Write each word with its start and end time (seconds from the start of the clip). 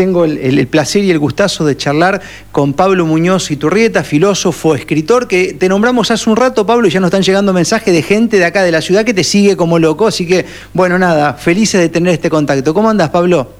tengo 0.00 0.24
el, 0.24 0.66
placer 0.66 1.04
y 1.04 1.10
el 1.10 1.18
gustazo 1.18 1.66
de 1.66 1.76
charlar 1.76 2.22
con 2.52 2.72
Pablo 2.72 3.04
Muñoz 3.04 3.50
Iturrieta, 3.50 4.02
filósofo, 4.02 4.74
escritor, 4.74 5.28
que 5.28 5.52
te 5.52 5.68
nombramos 5.68 6.10
hace 6.10 6.30
un 6.30 6.36
rato, 6.36 6.64
Pablo, 6.64 6.88
y 6.88 6.90
ya 6.90 7.00
nos 7.00 7.08
están 7.08 7.22
llegando 7.22 7.52
mensajes 7.52 7.92
de 7.92 8.02
gente 8.02 8.38
de 8.38 8.46
acá 8.46 8.62
de 8.62 8.72
la 8.72 8.80
ciudad 8.80 9.04
que 9.04 9.12
te 9.12 9.24
sigue 9.24 9.58
como 9.58 9.78
loco. 9.78 10.06
Así 10.06 10.26
que, 10.26 10.46
bueno, 10.72 10.98
nada, 10.98 11.34
felices 11.34 11.82
de 11.82 11.90
tener 11.90 12.14
este 12.14 12.30
contacto. 12.30 12.72
¿Cómo 12.72 12.88
andas, 12.88 13.10
Pablo? 13.10 13.50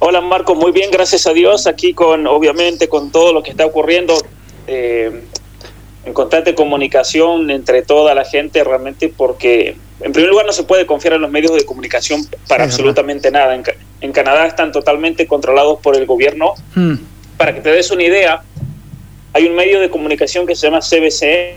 Hola, 0.00 0.20
Marco, 0.20 0.54
muy 0.54 0.70
bien, 0.70 0.90
gracias 0.90 1.26
a 1.26 1.32
Dios. 1.32 1.66
Aquí 1.66 1.94
con, 1.94 2.26
obviamente, 2.26 2.90
con 2.90 3.10
todo 3.10 3.32
lo 3.32 3.42
que 3.42 3.52
está 3.52 3.64
ocurriendo. 3.64 4.12
Eh, 4.66 5.22
en 6.08 6.14
constante 6.14 6.54
comunicación 6.54 7.50
entre 7.50 7.82
toda 7.82 8.14
la 8.14 8.24
gente 8.24 8.64
realmente 8.64 9.12
porque 9.14 9.76
en 10.00 10.12
primer 10.12 10.30
lugar 10.30 10.46
no 10.46 10.52
se 10.52 10.64
puede 10.64 10.86
confiar 10.86 11.14
en 11.14 11.20
los 11.20 11.30
medios 11.30 11.54
de 11.54 11.66
comunicación 11.66 12.26
para 12.48 12.64
absolutamente 12.64 13.30
nada. 13.30 13.54
En, 14.00 14.12
Canadá 14.12 14.46
están 14.46 14.72
totalmente 14.72 15.26
controlados 15.26 15.80
por 15.80 15.96
el 15.96 16.06
gobierno. 16.06 16.54
Hmm. 16.74 16.94
Para 17.36 17.54
que 17.54 17.60
te 17.60 17.70
des 17.70 17.90
una 17.90 18.04
idea, 18.04 18.42
hay 19.32 19.46
un 19.46 19.54
medio 19.54 19.80
de 19.80 19.90
comunicación 19.90 20.46
que 20.46 20.56
se 20.56 20.66
llama 20.66 20.80
CBC 20.80 21.56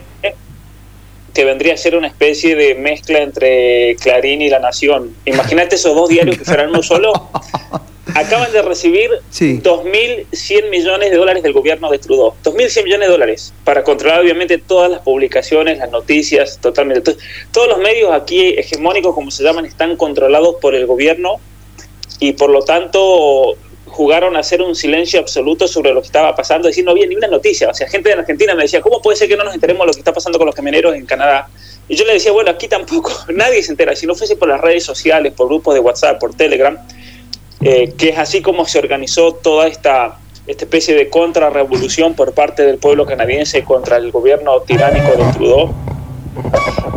que 1.34 1.46
vendría 1.46 1.76
a 1.76 1.78
ser 1.78 1.96
una 1.96 2.08
especie 2.08 2.58
de 2.58 2.76
mezcla 2.76 3.20
entre 3.20 3.96
Clarín 4.02 4.42
y 4.42 4.50
La 4.50 4.60
Nación. 4.60 5.16
Imagínate 5.24 5.76
esos 5.76 5.96
dos 5.96 6.10
diarios 6.10 6.38
que 6.38 6.44
fueran 6.44 6.70
uno 6.70 6.84
solo. 6.84 7.14
acaban 8.16 8.52
de 8.52 8.62
recibir 8.62 9.12
2.100 9.32 10.70
millones 10.70 11.12
de 11.12 11.18
dólares 11.18 11.44
del 11.44 11.54
gobierno 11.54 11.90
de 11.90 12.00
Trudeau. 12.00 12.34
2.100 12.44 12.84
millones 12.84 13.08
de 13.08 13.12
dólares 13.12 13.54
para 13.64 13.84
controlar 13.84 14.22
obviamente 14.22 14.58
todas 14.58 14.92
las 14.92 15.02
publicaciones, 15.02 15.78
las 15.78 15.92
noticias, 15.92 16.60
totalmente. 16.62 17.16
Todos 17.52 17.68
los 17.68 17.80
medios 17.80 18.12
aquí 18.12 18.56
hegemónicos, 18.58 19.14
como 19.16 19.32
se 19.32 19.44
llaman, 19.44 19.66
están 19.66 19.98
controlados 19.98 20.56
por 20.62 20.76
el 20.76 20.86
gobierno 20.86 21.40
y 22.20 22.34
por 22.34 22.50
lo 22.50 22.64
tanto 22.64 23.56
jugaron 23.92 24.38
a 24.38 24.40
hacer 24.40 24.62
un 24.62 24.74
silencio 24.74 25.20
absoluto 25.20 25.68
sobre 25.68 25.94
lo 25.94 26.02
que 26.02 26.08
estaba 26.08 26.34
pasando, 26.34 26.68
decir 26.68 26.86
no 26.86 26.92
había 26.92 27.06
ni 27.06 27.16
una 27.16 27.28
noticia. 27.28 27.70
O 27.70 27.74
sea, 27.74 27.90
gente 27.90 28.10
de 28.10 28.16
Argentina 28.16 28.56
me 28.56 28.64
decía, 28.64 28.82
¿cómo 28.82 29.02
puede 29.02 29.18
ser 29.18 29.28
que 29.28 29.36
no 29.36 29.44
nos 29.44 29.54
enteremos 29.54 29.82
de 29.82 29.88
lo 29.88 29.94
que 29.94 30.00
está 30.00 30.14
pasando 30.14 30.38
con 30.38 30.46
los 30.46 30.56
camioneros 30.56 30.96
en 30.96 31.06
Canadá? 31.06 31.50
Y 31.90 31.96
yo 31.96 32.06
le 32.06 32.14
decía, 32.14 32.32
bueno, 32.32 32.52
aquí 32.52 32.68
tampoco, 32.68 33.12
nadie 33.34 33.62
se 33.62 33.72
entera. 33.72 33.96
Si 33.96 34.08
no 34.08 34.16
fuese 34.16 34.38
por 34.38 34.48
las 34.48 34.62
redes 34.62 34.84
sociales, 34.84 35.34
por 35.34 35.48
grupos 35.48 35.74
de 35.74 35.82
WhatsApp, 35.82 36.20
por 36.20 36.34
Telegram, 36.34 36.78
eh, 37.64 37.94
que 37.98 38.10
es 38.10 38.18
así 38.18 38.42
como 38.42 38.66
se 38.66 38.80
organizó 38.80 39.34
toda 39.34 39.68
esta, 39.68 40.18
esta 40.48 40.66
especie 40.66 40.96
de 40.96 41.10
contrarrevolución 41.10 42.16
por 42.16 42.34
parte 42.34 42.64
del 42.64 42.78
pueblo 42.78 43.06
canadiense 43.06 43.64
contra 43.64 43.98
el 43.98 44.12
gobierno 44.12 44.62
tiránico 44.62 45.12
de 45.12 45.34
Trudeau. 45.34 45.74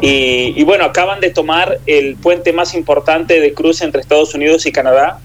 Y, 0.00 0.62
bueno, 0.64 0.84
acaban 0.84 1.20
de 1.20 1.30
tomar 1.30 1.78
el 1.86 2.16
puente 2.16 2.52
más 2.52 2.74
importante 2.74 3.40
de 3.40 3.54
cruce 3.54 3.84
entre 3.84 4.00
Estados 4.02 4.34
Unidos 4.34 4.66
y 4.66 4.72
Canadá, 4.72 5.18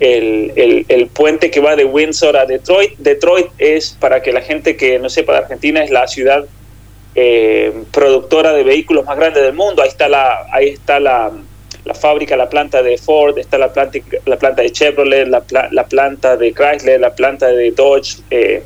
el, 0.00 0.84
el, 0.88 1.06
puente 1.08 1.50
que 1.50 1.60
va 1.60 1.76
de 1.76 1.84
Windsor 1.84 2.36
a 2.36 2.44
Detroit. 2.44 2.96
Detroit 2.98 3.46
es, 3.58 3.96
para 3.98 4.22
que 4.22 4.32
la 4.32 4.42
gente 4.42 4.76
que 4.76 4.98
no 4.98 5.08
sepa 5.08 5.32
de 5.32 5.38
Argentina, 5.38 5.82
es 5.82 5.90
la 5.90 6.06
ciudad 6.08 6.46
eh, 7.14 7.72
productora 7.92 8.52
de 8.52 8.64
vehículos 8.64 9.04
más 9.04 9.16
grande 9.16 9.40
del 9.40 9.54
mundo. 9.54 9.82
Ahí 9.82 9.88
está 9.88 10.08
la, 10.08 10.46
ahí 10.52 10.68
está 10.68 11.00
la, 11.00 11.32
la 11.88 11.94
fábrica, 11.94 12.36
la 12.36 12.50
planta 12.50 12.82
de 12.82 12.98
Ford, 12.98 13.38
está 13.38 13.56
la 13.56 13.72
planta, 13.72 13.98
la 14.26 14.36
planta 14.36 14.60
de 14.60 14.70
Chevrolet, 14.70 15.26
la, 15.26 15.42
la 15.72 15.86
planta 15.86 16.36
de 16.36 16.52
Chrysler, 16.52 17.00
la 17.00 17.14
planta 17.14 17.46
de 17.46 17.70
Dodge. 17.70 18.18
Eh, 18.30 18.62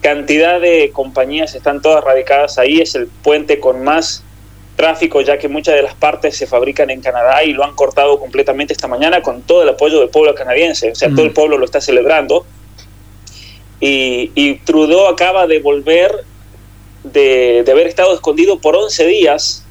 cantidad 0.00 0.60
de 0.60 0.90
compañías 0.92 1.54
están 1.54 1.80
todas 1.80 2.02
radicadas 2.02 2.58
ahí. 2.58 2.80
Es 2.80 2.96
el 2.96 3.06
puente 3.06 3.60
con 3.60 3.84
más 3.84 4.24
tráfico, 4.74 5.20
ya 5.20 5.38
que 5.38 5.46
muchas 5.46 5.76
de 5.76 5.82
las 5.82 5.94
partes 5.94 6.36
se 6.36 6.48
fabrican 6.48 6.90
en 6.90 7.00
Canadá 7.00 7.44
y 7.44 7.52
lo 7.52 7.62
han 7.62 7.76
cortado 7.76 8.18
completamente 8.18 8.72
esta 8.72 8.88
mañana 8.88 9.22
con 9.22 9.42
todo 9.42 9.62
el 9.62 9.68
apoyo 9.68 10.00
del 10.00 10.08
pueblo 10.08 10.34
canadiense. 10.34 10.90
O 10.90 10.94
sea, 10.96 11.10
todo 11.10 11.22
el 11.22 11.30
mm. 11.30 11.34
pueblo 11.34 11.58
lo 11.58 11.64
está 11.64 11.80
celebrando. 11.80 12.44
Y, 13.78 14.32
y 14.34 14.54
Trudeau 14.56 15.06
acaba 15.06 15.46
de 15.46 15.60
volver 15.60 16.24
de, 17.04 17.62
de, 17.64 17.70
haber 17.70 17.86
estado 17.86 18.14
escondido 18.14 18.58
por 18.58 18.74
11 18.74 19.06
días 19.06 19.63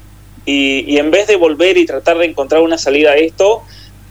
y, 0.46 0.98
en 0.98 1.10
vez 1.10 1.26
de 1.26 1.36
volver 1.36 1.76
y 1.76 1.86
tratar 1.86 2.18
de 2.18 2.26
encontrar 2.26 2.62
una 2.62 2.78
salida 2.78 3.12
a 3.12 3.16
esto, 3.16 3.62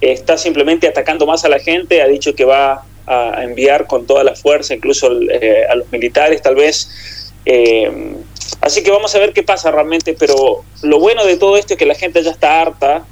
está 0.01 0.37
simplemente 0.37 0.87
atacando 0.87 1.25
más 1.25 1.45
a 1.45 1.49
la 1.49 1.59
gente, 1.59 2.01
ha 2.01 2.07
dicho 2.07 2.35
que 2.35 2.45
va 2.45 2.85
a 3.05 3.43
enviar 3.43 3.85
con 3.87 4.05
toda 4.05 4.23
la 4.23 4.35
fuerza, 4.35 4.73
incluso 4.73 5.11
eh, 5.29 5.65
a 5.69 5.75
los 5.75 5.91
militares 5.91 6.41
tal 6.41 6.55
vez. 6.55 7.31
Eh, 7.45 8.15
así 8.61 8.81
que 8.81 8.91
vamos 8.91 9.13
a 9.13 9.19
ver 9.19 9.33
qué 9.33 9.43
pasa 9.43 9.71
realmente, 9.71 10.15
pero 10.17 10.63
lo 10.81 10.99
bueno 10.99 11.25
de 11.25 11.37
todo 11.37 11.57
esto 11.57 11.73
es 11.73 11.79
que 11.79 11.85
la 11.85 11.95
gente 11.95 12.23
ya 12.23 12.31
está 12.31 12.61
harta 12.61 13.05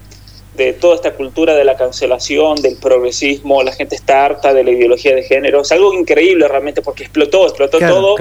de 0.55 0.73
toda 0.73 0.95
esta 0.95 1.13
cultura 1.13 1.55
de 1.55 1.63
la 1.63 1.77
cancelación, 1.77 2.61
del 2.61 2.75
progresismo, 2.75 3.63
la 3.63 3.71
gente 3.71 3.95
está 3.95 4.25
harta 4.25 4.53
de 4.53 4.63
la 4.63 4.71
ideología 4.71 5.15
de 5.15 5.23
género, 5.23 5.61
es 5.61 5.71
algo 5.71 5.93
increíble 5.93 6.47
realmente 6.47 6.81
porque 6.81 7.03
explotó, 7.03 7.45
explotó 7.45 7.79
todo. 7.79 8.15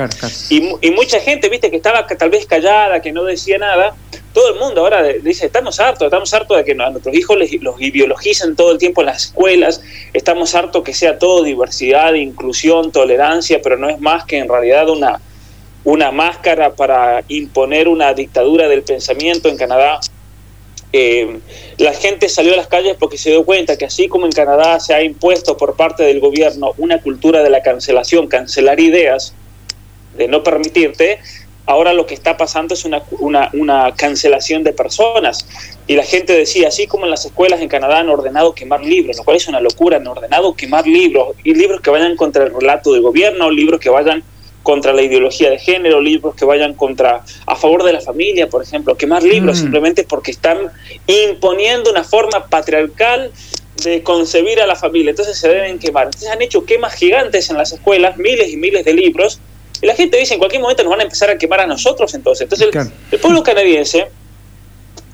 Y, 0.48 0.70
y, 0.80 0.91
mucha 0.92 1.20
gente, 1.20 1.48
viste, 1.48 1.70
que 1.70 1.76
estaba 1.76 2.06
tal 2.06 2.30
vez 2.30 2.46
callada, 2.46 3.02
que 3.02 3.12
no 3.12 3.24
decía 3.24 3.58
nada, 3.58 3.96
todo 4.32 4.54
el 4.54 4.60
mundo 4.60 4.82
ahora 4.82 5.02
dice, 5.02 5.46
estamos 5.46 5.80
hartos, 5.80 6.06
estamos 6.06 6.32
hartos 6.32 6.56
de 6.56 6.64
que 6.64 6.72
a 6.72 6.91
nuestros 6.91 7.14
hijos 7.14 7.36
los 7.60 7.80
ideologicen 7.80 8.54
todo 8.54 8.72
el 8.72 8.78
tiempo 8.78 9.02
en 9.02 9.06
las 9.06 9.26
escuelas, 9.26 9.82
estamos 10.12 10.54
hartos 10.54 10.84
que 10.84 10.94
sea 10.94 11.18
todo 11.18 11.42
diversidad, 11.42 12.14
inclusión, 12.14 12.92
tolerancia, 12.92 13.60
pero 13.60 13.76
no 13.76 13.88
es 13.88 14.00
más 14.00 14.24
que 14.24 14.38
en 14.38 14.48
realidad 14.48 14.88
una, 14.88 15.20
una 15.84 16.12
máscara 16.12 16.74
para 16.74 17.24
imponer 17.26 17.88
una 17.88 18.14
dictadura 18.14 18.68
del 18.68 18.82
pensamiento 18.82 19.48
en 19.48 19.56
Canadá. 19.56 19.98
Eh, 20.93 21.39
la 21.78 21.95
gente 21.95 22.28
salió 22.28 22.55
a 22.55 22.56
las 22.56 22.67
calles 22.67 22.97
porque 22.99 23.17
se 23.17 23.31
dio 23.31 23.45
cuenta 23.45 23.78
que 23.78 23.84
así 23.84 24.09
como 24.09 24.27
en 24.27 24.33
Canadá 24.33 24.81
se 24.81 24.93
ha 24.93 25.03
impuesto 25.03 25.56
por 25.56 25.77
parte 25.77 26.03
del 26.03 26.19
gobierno 26.19 26.73
una 26.78 27.01
cultura 27.01 27.43
de 27.43 27.51
la 27.51 27.62
cancelación, 27.62 28.27
cancelar 28.27 28.81
ideas, 28.81 29.34
de 30.17 30.27
no 30.27 30.43
permitirte, 30.43 31.21
ahora 31.67 31.93
lo 31.93 32.06
que 32.06 32.15
está 32.15 32.37
pasando 32.37 32.75
es 32.75 32.84
una, 32.84 33.03
una, 33.53 33.95
cancelación 33.95 34.65
de 34.65 34.73
personas. 34.73 35.47
Y 35.87 35.95
la 35.95 36.03
gente 36.03 36.33
decía, 36.33 36.69
así 36.69 36.87
como 36.87 37.05
en 37.05 37.11
las 37.11 37.25
escuelas 37.25 37.61
en 37.61 37.69
Canadá 37.69 38.01
han 38.01 38.09
ordenado 38.09 38.55
quemar 38.55 38.84
libros, 38.84 39.17
lo 39.17 39.25
cual 39.25 39.37
es 39.37 39.47
una 39.47 39.61
locura, 39.61 39.99
han 39.99 40.07
ordenado 40.07 40.55
quemar 40.55 40.87
libros, 40.87 41.37
y 41.45 41.55
libros 41.55 41.81
que 41.81 41.91
vayan 41.91 42.17
contra 42.17 42.45
el 42.45 42.53
relato 42.53 42.93
del 42.93 43.03
gobierno, 43.03 43.51
libros 43.51 43.78
que 43.78 43.91
vayan 43.91 44.25
contra 44.70 44.92
la 44.92 45.03
ideología 45.03 45.50
de 45.50 45.58
género, 45.58 46.00
libros 46.00 46.36
que 46.36 46.44
vayan 46.44 46.75
contra 46.75 47.25
a 47.44 47.56
favor 47.56 47.82
de 47.82 47.92
la 47.92 48.00
familia, 48.00 48.48
por 48.48 48.62
ejemplo, 48.62 48.97
quemar 48.97 49.20
libros 49.20 49.58
mm. 49.58 49.62
simplemente 49.62 50.04
porque 50.04 50.31
están 50.31 50.58
imponiendo 51.08 51.91
una 51.91 52.04
forma 52.04 52.47
patriarcal 52.47 53.32
de 53.82 54.04
concebir 54.04 54.60
a 54.60 54.69
la 54.69 54.76
familia, 54.76 55.10
entonces 55.10 55.36
se 55.36 55.48
deben 55.48 55.80
quemar. 55.80 56.04
Entonces 56.04 56.30
han 56.30 56.41
hecho 56.41 56.64
quemas 56.64 56.94
gigantes 56.94 57.50
en 57.50 57.56
las 57.56 57.72
escuelas, 57.72 58.16
miles 58.16 58.53
y 58.53 58.56
miles 58.56 58.84
de 58.84 58.94
libros, 58.94 59.41
y 59.82 59.86
la 59.86 59.97
gente 59.97 60.16
dice, 60.16 60.34
en 60.34 60.38
cualquier 60.38 60.62
momento 60.62 60.84
nos 60.84 60.92
van 60.92 61.00
a 61.00 61.03
empezar 61.03 61.30
a 61.30 61.36
quemar 61.36 61.62
a 61.62 61.66
nosotros 61.66 62.14
entonces. 62.14 62.42
Entonces 62.42 62.92
el, 63.10 63.19
pueblo 63.19 63.42
canadiense, 63.42 64.06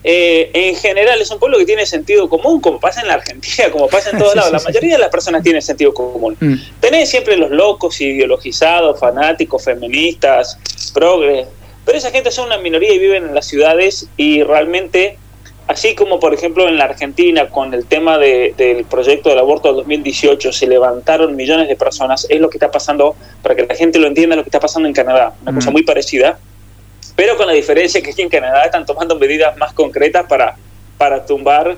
eh, 0.08 0.50
en 0.54 0.76
general, 0.76 1.20
es 1.20 1.28
un 1.32 1.40
pueblo 1.40 1.58
que 1.58 1.64
tiene 1.64 1.84
sentido 1.84 2.28
común, 2.28 2.60
como 2.60 2.78
pasa 2.78 3.00
en 3.00 3.08
la 3.08 3.14
Argentina, 3.14 3.68
como 3.72 3.88
pasa 3.88 4.10
en 4.10 4.18
todos 4.18 4.36
lados. 4.36 4.52
la 4.52 4.60
mayoría 4.60 4.92
de 4.92 4.98
las 5.00 5.10
personas 5.10 5.42
tienen 5.42 5.60
sentido 5.60 5.92
común. 5.92 6.36
Mm. 6.38 6.54
Tenés 6.78 7.10
siempre 7.10 7.36
los 7.36 7.50
locos, 7.50 8.00
ideologizados, 8.00 9.00
fanáticos, 9.00 9.64
feministas, 9.64 10.60
progres, 10.94 11.48
pero 11.84 11.98
esa 11.98 12.12
gente 12.12 12.30
son 12.30 12.46
una 12.46 12.58
minoría 12.58 12.92
y 12.92 13.00
viven 13.00 13.24
en 13.24 13.34
las 13.34 13.46
ciudades 13.46 14.08
y 14.16 14.44
realmente 14.44 15.18
Así 15.68 15.96
como, 15.96 16.20
por 16.20 16.32
ejemplo, 16.32 16.68
en 16.68 16.78
la 16.78 16.84
Argentina, 16.84 17.48
con 17.48 17.74
el 17.74 17.86
tema 17.86 18.18
del 18.18 18.84
proyecto 18.88 19.30
del 19.30 19.40
aborto 19.40 19.66
del 19.66 19.78
2018, 19.78 20.52
se 20.52 20.68
levantaron 20.68 21.34
millones 21.34 21.66
de 21.66 21.74
personas, 21.74 22.24
es 22.30 22.40
lo 22.40 22.48
que 22.48 22.58
está 22.58 22.70
pasando, 22.70 23.16
para 23.42 23.56
que 23.56 23.66
la 23.66 23.74
gente 23.74 23.98
lo 23.98 24.06
entienda, 24.06 24.36
lo 24.36 24.44
que 24.44 24.48
está 24.48 24.60
pasando 24.60 24.86
en 24.86 24.94
Canadá. 24.94 25.34
Una 25.42 25.52
cosa 25.52 25.70
mm. 25.70 25.72
muy 25.72 25.82
parecida, 25.82 26.38
pero 27.16 27.36
con 27.36 27.46
la 27.46 27.52
diferencia 27.54 28.00
que 28.02 28.10
aquí 28.10 28.22
en 28.22 28.28
Canadá 28.28 28.64
están 28.64 28.86
tomando 28.86 29.16
medidas 29.16 29.56
más 29.56 29.72
concretas 29.72 30.26
para, 30.28 30.56
para 30.98 31.26
tumbar 31.26 31.76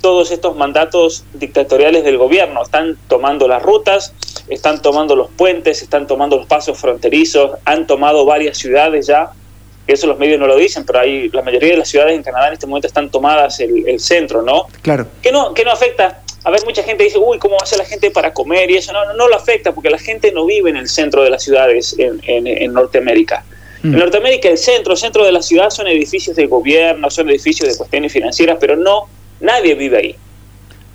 todos 0.00 0.30
estos 0.30 0.54
mandatos 0.54 1.24
dictatoriales 1.32 2.04
del 2.04 2.18
gobierno. 2.18 2.62
Están 2.62 2.98
tomando 3.08 3.48
las 3.48 3.62
rutas, 3.62 4.12
están 4.48 4.82
tomando 4.82 5.16
los 5.16 5.30
puentes, 5.30 5.82
están 5.82 6.06
tomando 6.06 6.36
los 6.36 6.46
pasos 6.46 6.78
fronterizos, 6.78 7.52
han 7.64 7.86
tomado 7.86 8.26
varias 8.26 8.58
ciudades 8.58 9.06
ya 9.06 9.32
eso 9.86 10.06
los 10.06 10.18
medios 10.18 10.40
no 10.40 10.46
lo 10.46 10.56
dicen, 10.56 10.84
pero 10.86 11.00
hay 11.00 11.28
la 11.28 11.42
mayoría 11.42 11.72
de 11.72 11.76
las 11.78 11.88
ciudades 11.88 12.14
en 12.14 12.22
Canadá 12.22 12.48
en 12.48 12.54
este 12.54 12.66
momento 12.66 12.86
están 12.86 13.10
tomadas 13.10 13.60
el, 13.60 14.00
centro, 14.00 14.42
¿no? 14.42 14.66
Claro. 14.82 15.06
Que 15.20 15.30
no, 15.30 15.52
que 15.52 15.64
no 15.64 15.72
afecta. 15.72 16.22
A 16.42 16.50
ver, 16.50 16.64
mucha 16.64 16.82
gente 16.82 17.04
dice, 17.04 17.18
uy, 17.18 17.38
¿cómo 17.38 17.56
va 17.56 17.62
a 17.62 17.66
ser 17.66 17.78
la 17.78 17.84
gente 17.84 18.10
para 18.10 18.32
comer? 18.32 18.70
Y 18.70 18.76
eso 18.76 18.92
no, 18.92 19.12
no, 19.14 19.28
lo 19.28 19.36
afecta 19.36 19.72
porque 19.72 19.90
la 19.90 19.98
gente 19.98 20.32
no 20.32 20.46
vive 20.46 20.70
en 20.70 20.76
el 20.76 20.88
centro 20.88 21.22
de 21.22 21.30
las 21.30 21.42
ciudades 21.42 21.94
en, 21.98 22.20
en, 22.24 22.72
Norteamérica. 22.72 23.44
Mm. 23.84 23.92
En 23.92 24.00
Norteamérica 24.00 24.48
el 24.48 24.56
centro, 24.56 24.96
centro 24.96 25.26
de 25.26 25.32
la 25.32 25.42
ciudad 25.42 25.68
son 25.68 25.86
edificios 25.86 26.34
de 26.36 26.46
gobierno, 26.46 27.10
son 27.10 27.28
edificios 27.28 27.68
de 27.68 27.76
cuestiones 27.76 28.10
financieras, 28.12 28.56
pero 28.58 28.76
no, 28.76 29.08
nadie 29.40 29.74
vive 29.74 29.98
ahí. 29.98 30.16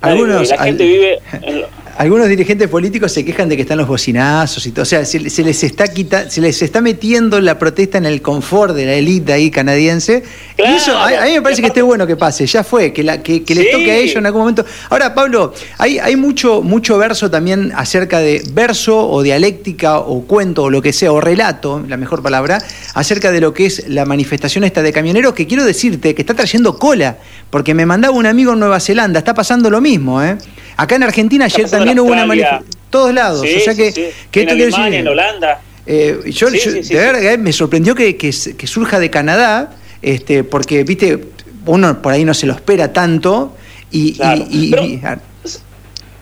Algunos, 0.00 0.48
la 0.48 0.58
gente 0.58 0.84
vive 0.84 1.20
en, 1.42 1.64
algunos 1.96 2.28
dirigentes 2.28 2.68
políticos 2.68 3.12
se 3.12 3.24
quejan 3.24 3.48
de 3.48 3.56
que 3.56 3.62
están 3.62 3.78
los 3.78 3.88
bocinazos 3.88 4.66
y 4.66 4.72
todo. 4.72 4.82
O 4.82 4.86
sea, 4.86 5.04
se, 5.04 5.20
les 5.20 5.64
está 5.64 5.88
quita, 5.88 6.30
se 6.30 6.40
les 6.40 6.60
está 6.62 6.80
metiendo 6.80 7.40
la 7.40 7.58
protesta 7.58 7.98
en 7.98 8.06
el 8.06 8.22
confort 8.22 8.74
de 8.74 8.86
la 8.86 8.94
élite 8.94 9.32
ahí 9.32 9.50
canadiense. 9.50 10.22
y 10.58 10.62
eso 10.62 10.96
a, 10.96 11.08
mí 11.26 11.32
me 11.32 11.42
parece 11.42 11.60
que 11.60 11.68
esté 11.68 11.82
bueno 11.82 12.06
que 12.06 12.16
pase. 12.16 12.46
Ya 12.46 12.64
fue, 12.64 12.92
que, 12.92 13.02
la, 13.02 13.22
que, 13.22 13.42
les 13.46 13.70
toque 13.70 13.90
a 13.90 13.96
ellos 13.96 14.16
en 14.16 14.26
algún 14.26 14.42
momento. 14.42 14.64
Ahora, 14.88 15.14
Pablo, 15.14 15.52
hay, 15.78 15.98
hay 15.98 16.16
mucho, 16.16 16.62
mucho 16.62 16.98
verso 16.98 17.30
también 17.30 17.72
acerca 17.74 18.20
de 18.20 18.42
verso 18.52 19.08
o 19.08 19.22
dialéctica 19.22 19.98
o 19.98 20.22
cuento 20.22 20.64
o 20.64 20.70
lo 20.70 20.82
que 20.82 20.92
sea, 20.92 21.12
o 21.12 21.20
relato, 21.20 21.84
la 21.88 21.96
mejor 21.96 22.22
palabra, 22.22 22.62
acerca 22.94 23.32
de 23.32 23.40
lo 23.40 23.52
que 23.52 23.66
es 23.66 23.88
la 23.88 24.04
manifestación 24.04 24.64
esta 24.64 24.82
de 24.82 24.92
camioneros, 24.92 25.34
que 25.34 25.46
quiero 25.46 25.64
decirte 25.64 26.14
que 26.14 26.22
está 26.22 26.34
trayendo 26.34 26.78
cola, 26.78 27.18
porque 27.50 27.74
me 27.74 27.86
mandaba 27.86 28.14
un 28.14 28.26
amigo 28.26 28.52
en 28.52 28.60
Nueva 28.60 28.80
Zelanda, 28.80 29.18
está 29.18 29.34
pasando 29.34 29.70
lo 29.70 29.80
mismo, 29.80 30.22
¿eh? 30.22 30.38
Acá 30.76 30.96
en 30.96 31.02
Argentina 31.02 31.44
ayer 31.44 31.68
también 31.80 32.00
hubo 32.00 32.12
una 32.12 32.26
manifestación. 32.26 32.80
Todos 32.90 33.14
lados. 33.14 33.40
o 33.40 33.60
sea 33.60 33.74
que, 33.74 34.12
que 34.30 34.42
en 34.42 34.50
Alemania, 34.50 34.98
en 34.98 35.08
Holanda. 35.08 35.62
Eh, 35.86 36.30
yo, 36.30 36.50
de 36.50 36.82
verdad 36.90 37.38
me 37.38 37.52
sorprendió 37.52 37.94
que, 37.94 38.16
que, 38.16 38.32
surja 38.32 38.98
de 38.98 39.10
Canadá, 39.10 39.72
este, 40.02 40.44
porque, 40.44 40.84
viste, 40.84 41.18
uno 41.66 42.02
por 42.02 42.12
ahí 42.12 42.24
no 42.24 42.34
se 42.34 42.46
lo 42.46 42.52
espera 42.52 42.92
tanto. 42.92 43.56
Y, 43.90 44.14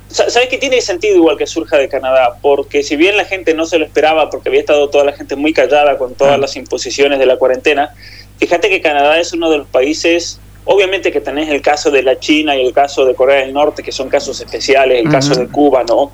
¿Sabes 0.08 0.48
que 0.48 0.56
tiene 0.56 0.80
sentido 0.80 1.16
igual 1.16 1.36
que 1.36 1.46
surja 1.46 1.76
de 1.76 1.88
Canadá? 1.88 2.38
Porque 2.40 2.82
si 2.82 2.96
bien 2.96 3.16
la 3.16 3.26
gente 3.26 3.52
no 3.52 3.66
se 3.66 3.78
lo 3.78 3.84
esperaba, 3.84 4.30
porque 4.30 4.48
había 4.48 4.60
estado 4.60 4.88
toda 4.88 5.04
la 5.04 5.12
gente 5.12 5.36
muy 5.36 5.52
callada 5.52 5.98
con 5.98 6.14
todas 6.14 6.34
ah. 6.34 6.38
las 6.38 6.56
imposiciones 6.56 7.18
de 7.18 7.26
la 7.26 7.36
cuarentena, 7.36 7.94
fíjate 8.38 8.70
que 8.70 8.80
Canadá 8.80 9.20
es 9.20 9.34
uno 9.34 9.50
de 9.50 9.58
los 9.58 9.68
países 9.68 10.40
Obviamente 10.70 11.10
que 11.10 11.22
tenés 11.22 11.48
el 11.48 11.62
caso 11.62 11.90
de 11.90 12.02
la 12.02 12.20
China 12.20 12.54
y 12.54 12.60
el 12.60 12.74
caso 12.74 13.06
de 13.06 13.14
Corea 13.14 13.40
del 13.40 13.54
Norte, 13.54 13.82
que 13.82 13.90
son 13.90 14.10
casos 14.10 14.38
especiales, 14.38 15.02
el 15.02 15.10
caso 15.10 15.34
de 15.34 15.48
Cuba, 15.48 15.82
¿no? 15.88 16.12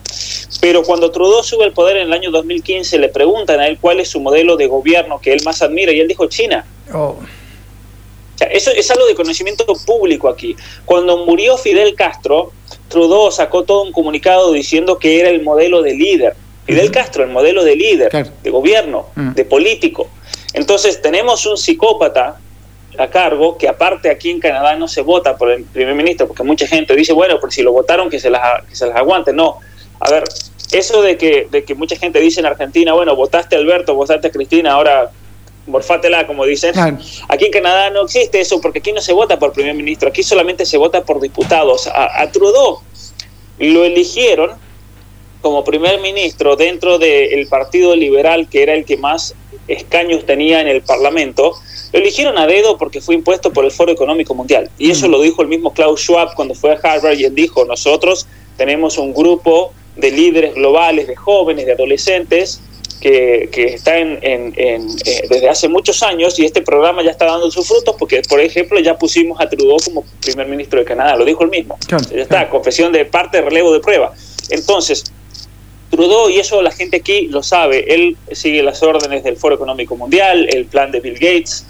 Pero 0.61 0.85
cuando 0.85 1.11
Trudeau 1.11 1.43
sube 1.43 1.65
el 1.65 1.73
poder 1.73 1.97
en 1.97 2.07
el 2.07 2.13
año 2.13 2.31
2015, 2.31 3.01
le 3.01 3.09
preguntan 3.09 3.59
a 3.59 3.67
él 3.67 3.79
cuál 3.81 3.99
es 3.99 4.11
su 4.11 4.21
modelo 4.21 4.57
de 4.57 4.69
gobierno 4.69 5.21
que 5.21 5.33
él 5.33 5.41
más 5.45 5.61
admira, 5.61 5.91
y 5.91 5.99
él 5.99 6.07
dijo 6.07 6.27
China. 6.27 6.65
Oh. 6.93 7.17
O 7.19 8.39
sea, 8.39 8.47
eso 8.47 8.71
es 8.71 8.89
algo 8.93 9.07
de 9.07 9.17
conocimiento 9.17 9.67
público 9.85 10.29
aquí. 10.29 10.55
Cuando 10.85 11.27
murió 11.27 11.59
Fidel 11.59 11.97
Castro, 11.97 12.53
Trudeau 12.87 13.33
sacó 13.33 13.65
todo 13.65 13.83
un 13.83 13.91
comunicado 13.91 14.53
diciendo 14.53 15.01
que 15.01 15.19
era 15.19 15.31
el 15.31 15.43
modelo 15.43 15.83
de 15.83 15.95
líder. 15.95 16.37
Fidel 16.65 16.93
Castro, 16.93 17.25
el 17.25 17.31
modelo 17.31 17.65
de 17.65 17.75
líder, 17.75 18.13
de 18.41 18.51
gobierno, 18.51 19.09
mm. 19.17 19.33
de 19.33 19.45
político. 19.45 20.09
Entonces 20.53 21.03
tenemos 21.03 21.45
un 21.45 21.57
psicópata 21.57 22.39
a 22.99 23.09
cargo, 23.09 23.59
que 23.59 23.69
aparte 23.69 24.11
aquí 24.11 24.31
en 24.31 24.41
Canadá 24.41 24.77
no 24.77 24.89
se 24.89 25.03
vota 25.03 25.37
por 25.37 25.51
el 25.51 25.65
primer 25.65 25.95
ministro, 25.95 26.27
porque 26.27 26.43
mucha 26.43 26.67
gente 26.67 26.95
dice, 26.95 27.13
bueno, 27.13 27.39
pero 27.41 27.51
si 27.51 27.63
lo 27.63 27.73
votaron 27.73 28.11
que 28.11 28.21
se 28.21 28.31
las, 28.31 28.65
que 28.65 28.77
se 28.77 28.87
las 28.87 28.97
aguante. 28.97 29.33
No, 29.33 29.59
a 30.01 30.11
ver, 30.11 30.25
eso 30.73 31.03
de 31.03 31.17
que, 31.17 31.49
de 31.51 31.65
que 31.65 31.75
mucha 31.75 31.97
gente 31.97 32.21
dice 32.21 32.41
en 32.41 32.47
Argentina, 32.47 32.93
bueno, 32.95 33.15
votaste 33.17 33.57
a 33.57 33.59
Alberto, 33.59 33.95
votaste 33.95 34.29
a 34.29 34.31
Cristina, 34.31 34.73
ahora 34.73 35.11
morfátela, 35.67 36.27
como 36.27 36.45
dicen. 36.45 36.75
Aquí 37.29 37.47
en 37.47 37.53
Canadá 37.53 37.91
no 37.91 38.03
existe 38.03 38.41
eso, 38.41 38.61
porque 38.61 38.81
aquí 38.81 38.93
no 38.93 39.01
se 39.01 39.13
vota 39.13 39.39
por 39.39 39.53
primer 39.53 39.75
ministro, 39.75 40.09
aquí 40.09 40.23
solamente 40.23 40.67
se 40.67 40.77
vota 40.77 41.05
por 41.05 41.21
diputados. 41.21 41.87
A, 41.87 42.31
Trudeau 42.31 42.81
lo 43.59 43.85
eligieron 43.85 44.53
como 45.41 45.63
primer 45.63 46.01
ministro 46.01 46.57
dentro 46.57 46.99
del 46.99 47.47
Partido 47.49 47.95
Liberal, 47.95 48.49
que 48.49 48.63
era 48.63 48.75
el 48.75 48.85
que 48.85 48.97
más 48.97 49.35
escaños 49.69 50.27
tenía 50.27 50.61
en 50.61 50.69
el 50.69 50.83
Parlamento, 50.83 51.55
lo 51.93 51.99
eligieron 51.99 52.39
a 52.39 52.47
dedo 52.47 52.77
porque 52.77 53.01
fue 53.01 53.15
impuesto 53.15 53.53
por 53.53 53.65
el 53.65 53.71
Foro 53.71 53.93
Económico 53.93 54.35
Mundial. 54.35 54.71
Y 54.79 54.91
eso 54.91 55.09
lo 55.09 55.21
dijo 55.21 55.43
el 55.43 55.49
mismo 55.49 55.73
Klaus 55.73 56.01
Schwab 56.01 56.35
cuando 56.35 56.55
fue 56.55 56.73
a 56.73 56.75
Harvard 56.83 57.19
y 57.19 57.25
él 57.25 57.35
dijo, 57.35 57.65
nosotros 57.65 58.27
tenemos 58.57 58.99
un 58.99 59.15
grupo 59.15 59.73
de 59.97 60.11
líderes 60.11 60.55
globales, 60.55 61.07
de 61.07 61.17
jóvenes, 61.17 61.67
de 61.67 61.73
adolescentes, 61.73 62.61
que, 63.01 63.51
que 63.53 63.75
está 63.75 63.99
en, 63.99 64.19
eh, 64.23 64.81
desde 65.29 65.49
hace 65.49 65.69
muchos 65.69 66.03
años 66.03 66.39
y 66.39 66.47
este 66.47 66.63
programa 66.63 67.03
ya 67.03 67.11
está 67.11 67.27
dando 67.27 67.51
sus 67.51 67.69
frutos 67.69 67.95
porque, 67.99 68.23
por 68.29 68.41
ejemplo, 68.41 68.81
ya 68.81 68.97
pusimos 68.97 69.39
a 69.41 69.49
Trudeau 69.49 69.77
como 69.85 70.05
primer 70.23 70.49
ministro 70.49 70.79
de 70.79 70.87
Canadá, 70.87 71.15
lo 71.15 71.25
dijo 71.25 71.45
él 71.45 71.51
mismo. 71.51 71.77
ya 71.89 71.99
está, 72.23 72.49
confesión 72.49 72.93
de 72.93 73.05
parte, 73.05 73.43
relevo 73.43 73.73
de 73.75 73.81
prueba. 73.81 74.15
Entonces, 74.49 75.05
Trudeau, 75.97 76.29
y 76.29 76.39
eso 76.39 76.63
la 76.63 76.71
gente 76.71 76.99
aquí 76.99 77.29
lo 77.29 77.43
sabe, 77.43 77.95
él 77.95 78.17
sigue 78.33 78.63
las 78.63 78.83
órdenes 78.83 79.23
del 79.25 79.37
Foro 79.37 79.55
Económico 79.55 79.97
Mundial, 79.97 80.49
el 80.53 80.67
plan 80.67 80.91
de 80.91 81.01
Bill 81.01 81.15
Gates, 81.15 81.67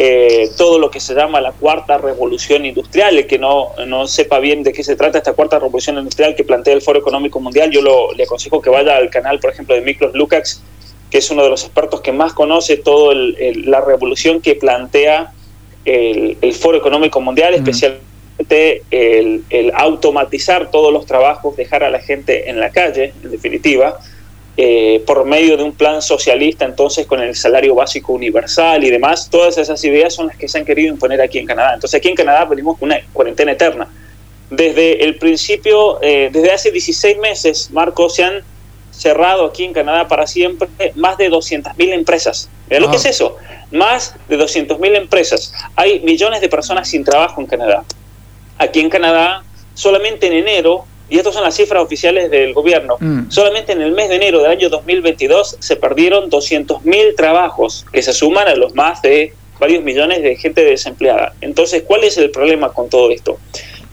eh, 0.00 0.50
todo 0.56 0.78
lo 0.78 0.90
que 0.90 1.00
se 1.00 1.12
llama 1.14 1.40
la 1.40 1.52
cuarta 1.52 1.98
revolución 1.98 2.64
industrial. 2.64 3.18
El 3.18 3.26
que 3.26 3.38
no, 3.38 3.70
no 3.86 4.06
sepa 4.06 4.38
bien 4.38 4.62
de 4.62 4.72
qué 4.72 4.84
se 4.84 4.94
trata 4.94 5.18
esta 5.18 5.32
cuarta 5.32 5.58
revolución 5.58 5.98
industrial 5.98 6.36
que 6.36 6.44
plantea 6.44 6.74
el 6.74 6.82
Foro 6.82 7.00
Económico 7.00 7.40
Mundial, 7.40 7.70
yo 7.70 7.82
lo, 7.82 8.12
le 8.12 8.24
aconsejo 8.24 8.62
que 8.62 8.70
vaya 8.70 8.96
al 8.96 9.10
canal, 9.10 9.40
por 9.40 9.50
ejemplo, 9.50 9.74
de 9.74 9.80
Miklos 9.80 10.14
Lukács, 10.14 10.62
que 11.10 11.18
es 11.18 11.30
uno 11.30 11.42
de 11.42 11.50
los 11.50 11.64
expertos 11.64 12.00
que 12.00 12.12
más 12.12 12.32
conoce 12.32 12.76
toda 12.76 13.14
la 13.14 13.80
revolución 13.80 14.40
que 14.40 14.54
plantea 14.54 15.32
el, 15.84 16.54
Foro 16.54 16.78
Económico 16.78 17.20
Mundial, 17.20 17.54
especialmente 17.54 18.07
el, 18.38 19.44
el 19.50 19.72
automatizar 19.74 20.70
todos 20.70 20.92
los 20.92 21.06
trabajos, 21.06 21.56
dejar 21.56 21.84
a 21.84 21.90
la 21.90 22.00
gente 22.00 22.48
en 22.48 22.60
la 22.60 22.70
calle, 22.70 23.12
en 23.22 23.30
definitiva 23.30 23.98
eh, 24.60 25.04
por 25.06 25.24
medio 25.24 25.56
de 25.56 25.62
un 25.62 25.72
plan 25.72 26.02
socialista, 26.02 26.64
entonces 26.64 27.06
con 27.06 27.20
el 27.20 27.36
salario 27.36 27.76
básico 27.76 28.12
universal 28.12 28.82
y 28.82 28.90
demás, 28.90 29.30
todas 29.30 29.56
esas 29.56 29.84
ideas 29.84 30.12
son 30.12 30.26
las 30.26 30.36
que 30.36 30.48
se 30.48 30.58
han 30.58 30.64
querido 30.64 30.92
imponer 30.92 31.20
aquí 31.20 31.38
en 31.38 31.46
Canadá. 31.46 31.74
Entonces 31.74 31.96
aquí 31.96 32.08
en 32.08 32.16
Canadá 32.16 32.44
venimos 32.44 32.76
con 32.76 32.88
una 32.88 32.98
cuarentena 33.12 33.52
eterna. 33.52 33.86
Desde 34.50 35.04
el 35.04 35.16
principio, 35.16 36.02
eh, 36.02 36.30
desde 36.32 36.50
hace 36.50 36.72
16 36.72 37.18
meses, 37.18 37.70
Marco, 37.70 38.10
se 38.10 38.24
han 38.24 38.42
cerrado 38.90 39.44
aquí 39.44 39.62
en 39.62 39.72
Canadá 39.72 40.08
para 40.08 40.26
siempre 40.26 40.66
más 40.96 41.16
de 41.18 41.30
200.000 41.30 41.92
empresas. 41.92 42.50
Mira 42.68 42.80
lo 42.80 42.90
que 42.90 42.96
es 42.96 43.04
eso, 43.04 43.36
más 43.70 44.16
de 44.28 44.36
200.000 44.36 44.96
empresas. 44.96 45.52
Hay 45.76 46.00
millones 46.00 46.40
de 46.40 46.48
personas 46.48 46.88
sin 46.88 47.04
trabajo 47.04 47.40
en 47.40 47.46
Canadá. 47.46 47.84
Aquí 48.58 48.80
en 48.80 48.90
Canadá, 48.90 49.42
solamente 49.74 50.26
en 50.26 50.34
enero, 50.34 50.84
y 51.08 51.16
estas 51.16 51.34
son 51.34 51.42
las 51.42 51.56
cifras 51.56 51.82
oficiales 51.82 52.30
del 52.30 52.52
gobierno, 52.52 52.96
mm. 53.00 53.30
solamente 53.30 53.72
en 53.72 53.80
el 53.80 53.92
mes 53.92 54.08
de 54.08 54.16
enero 54.16 54.42
del 54.42 54.50
año 54.50 54.68
2022 54.68 55.56
se 55.58 55.76
perdieron 55.76 56.30
200.000 56.30 57.16
trabajos, 57.16 57.86
que 57.92 58.02
se 58.02 58.12
suman 58.12 58.48
a 58.48 58.54
los 58.54 58.74
más 58.74 59.00
de 59.02 59.32
varios 59.58 59.82
millones 59.82 60.22
de 60.22 60.36
gente 60.36 60.64
desempleada. 60.64 61.34
Entonces, 61.40 61.82
¿cuál 61.86 62.04
es 62.04 62.18
el 62.18 62.30
problema 62.30 62.72
con 62.72 62.88
todo 62.88 63.10
esto? 63.10 63.38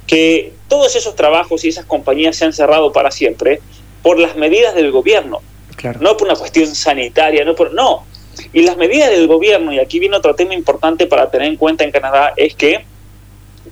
Que 0.06 0.54
todos 0.68 0.96
esos 0.96 1.16
trabajos 1.16 1.64
y 1.64 1.70
esas 1.70 1.86
compañías 1.86 2.36
se 2.36 2.46
han 2.46 2.54
cerrado 2.54 2.92
para 2.92 3.12
siempre 3.12 3.62
por 4.04 4.20
las 4.20 4.36
medidas 4.36 4.76
del 4.76 4.92
gobierno, 4.92 5.42
no 6.00 6.18
por 6.18 6.28
una 6.28 6.38
cuestión 6.38 6.68
sanitaria, 6.76 7.46
no 7.46 7.56
por... 7.56 7.74
No, 7.74 8.06
y 8.54 8.64
las 8.64 8.78
medidas 8.78 9.10
del 9.10 9.28
gobierno, 9.28 9.74
y 9.74 9.80
aquí 9.80 10.00
viene 10.00 10.18
otro 10.18 10.36
tema 10.36 10.54
importante 10.54 11.08
para 11.08 11.32
tener 11.32 11.48
en 11.48 11.56
cuenta 11.56 11.84
en 11.84 11.92
Canadá, 11.92 12.34
es 12.36 12.56
que 12.56 12.86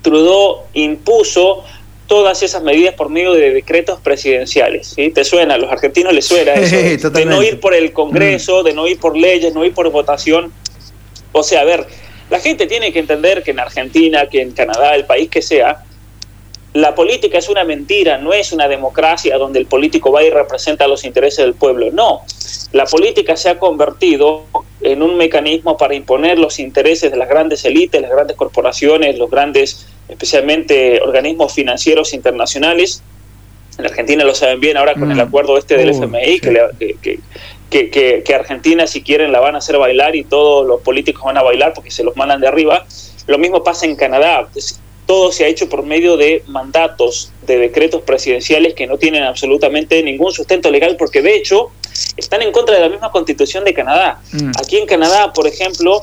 Trudeau 0.04 0.66
impuso 0.74 1.64
todas 2.06 2.44
esas 2.44 2.62
medidas 2.62 2.94
por 2.94 3.10
medio 3.10 3.34
de 3.34 3.52
decretos 3.52 4.00
presidenciales. 4.00 4.88
¿sí? 4.88 5.10
¿Te 5.10 5.24
suena? 5.24 5.56
A 5.56 5.58
los 5.58 5.72
argentinos 5.72 6.14
les 6.14 6.26
suena 6.26 6.54
eso. 6.56 7.10
de 7.10 7.26
no 7.26 7.42
ir 7.42 7.60
por 7.60 7.74
el 7.74 7.92
Congreso, 7.92 8.62
mm. 8.62 8.66
de 8.66 8.74
no 8.74 8.88
ir 8.88 9.00
por 9.00 9.18
leyes, 9.18 9.54
no 9.56 9.66
ir 9.66 9.74
por 9.74 9.90
votación. 9.90 10.54
O 11.32 11.42
sea, 11.42 11.62
a 11.62 11.64
ver, 11.64 11.88
la 12.30 12.40
gente 12.40 12.68
tiene 12.68 12.94
que 12.94 13.00
entender 13.00 13.42
que 13.42 13.52
en 13.52 13.60
Argentina, 13.60 14.28
que 14.28 14.42
en 14.42 14.52
Canadá, 14.52 14.94
el 14.96 15.06
país 15.06 15.30
que 15.30 15.42
sea, 15.42 15.84
la 16.74 16.96
política 16.96 17.38
es 17.38 17.50
una 17.50 17.64
mentira, 17.64 18.18
no 18.18 18.34
es 18.34 18.52
una 18.52 18.68
democracia 18.68 19.38
donde 19.38 19.60
el 19.60 19.68
político 19.68 20.12
va 20.12 20.24
y 20.24 20.30
representa 20.30 20.88
los 20.88 21.04
intereses 21.04 21.46
del 21.46 21.54
pueblo. 21.54 21.92
No, 21.92 22.22
la 22.72 22.86
política 22.86 23.38
se 23.38 23.50
ha 23.50 23.60
convertido 23.60 24.46
en 24.82 25.04
un 25.04 25.16
mecanismo 25.16 25.78
para 25.78 25.94
imponer 25.94 26.40
los 26.40 26.60
intereses 26.60 27.12
de 27.12 27.18
las 27.18 27.30
grandes 27.30 27.64
élites, 27.66 28.02
las 28.02 28.12
grandes 28.12 28.36
corporaciones, 28.36 29.18
los 29.18 29.30
grandes 29.30 29.88
especialmente 30.08 31.02
organismos 31.02 31.54
financieros 31.54 32.14
internacionales. 32.14 33.02
En 33.78 33.86
Argentina 33.86 34.24
lo 34.24 34.36
saben 34.36 34.60
bien 34.60 34.78
ahora 34.78 34.94
con 34.94 35.10
el 35.10 35.18
mm. 35.18 35.22
acuerdo 35.22 35.58
este 35.58 35.78
del 35.78 35.90
FMI, 35.90 36.40
que, 36.40 37.20
que, 37.90 38.24
que, 38.24 38.36
Argentina 38.36 38.86
si 38.86 39.02
quieren 39.02 39.32
la 39.32 39.40
van 39.40 39.56
a 39.56 39.58
hacer 39.58 39.78
bailar 39.78 40.16
y 40.16 40.24
todos 40.24 40.66
los 40.68 40.82
políticos 40.82 41.24
van 41.24 41.38
a 41.38 41.44
bailar 41.44 41.74
porque 41.74 41.90
se 41.90 42.04
los 42.04 42.16
mandan 42.16 42.40
de 42.40 42.48
arriba. 42.48 42.86
Lo 43.26 43.38
mismo 43.38 43.64
pasa 43.64 43.86
en 43.86 43.96
Canadá. 43.96 44.48
Todo 45.06 45.32
se 45.32 45.44
ha 45.44 45.48
hecho 45.48 45.68
por 45.68 45.84
medio 45.84 46.16
de 46.16 46.44
mandatos, 46.48 47.32
de 47.46 47.58
decretos 47.58 48.04
presidenciales 48.04 48.74
que 48.74 48.88
no 48.88 48.98
tienen 48.98 49.24
absolutamente 49.24 50.02
ningún 50.04 50.32
sustento 50.32 50.72
legal 50.72 50.96
porque 50.98 51.22
de 51.22 51.36
hecho 51.36 51.72
están 52.16 52.42
en 52.42 52.52
contra 52.52 52.76
de 52.76 52.82
la 52.82 52.90
misma 52.90 53.12
constitución 53.12 53.64
de 53.64 53.74
Canadá. 53.74 54.22
Mm. 54.32 54.52
Aquí 54.62 54.78
en 54.78 54.86
Canadá, 54.86 55.34
por 55.34 55.48
ejemplo, 55.48 56.00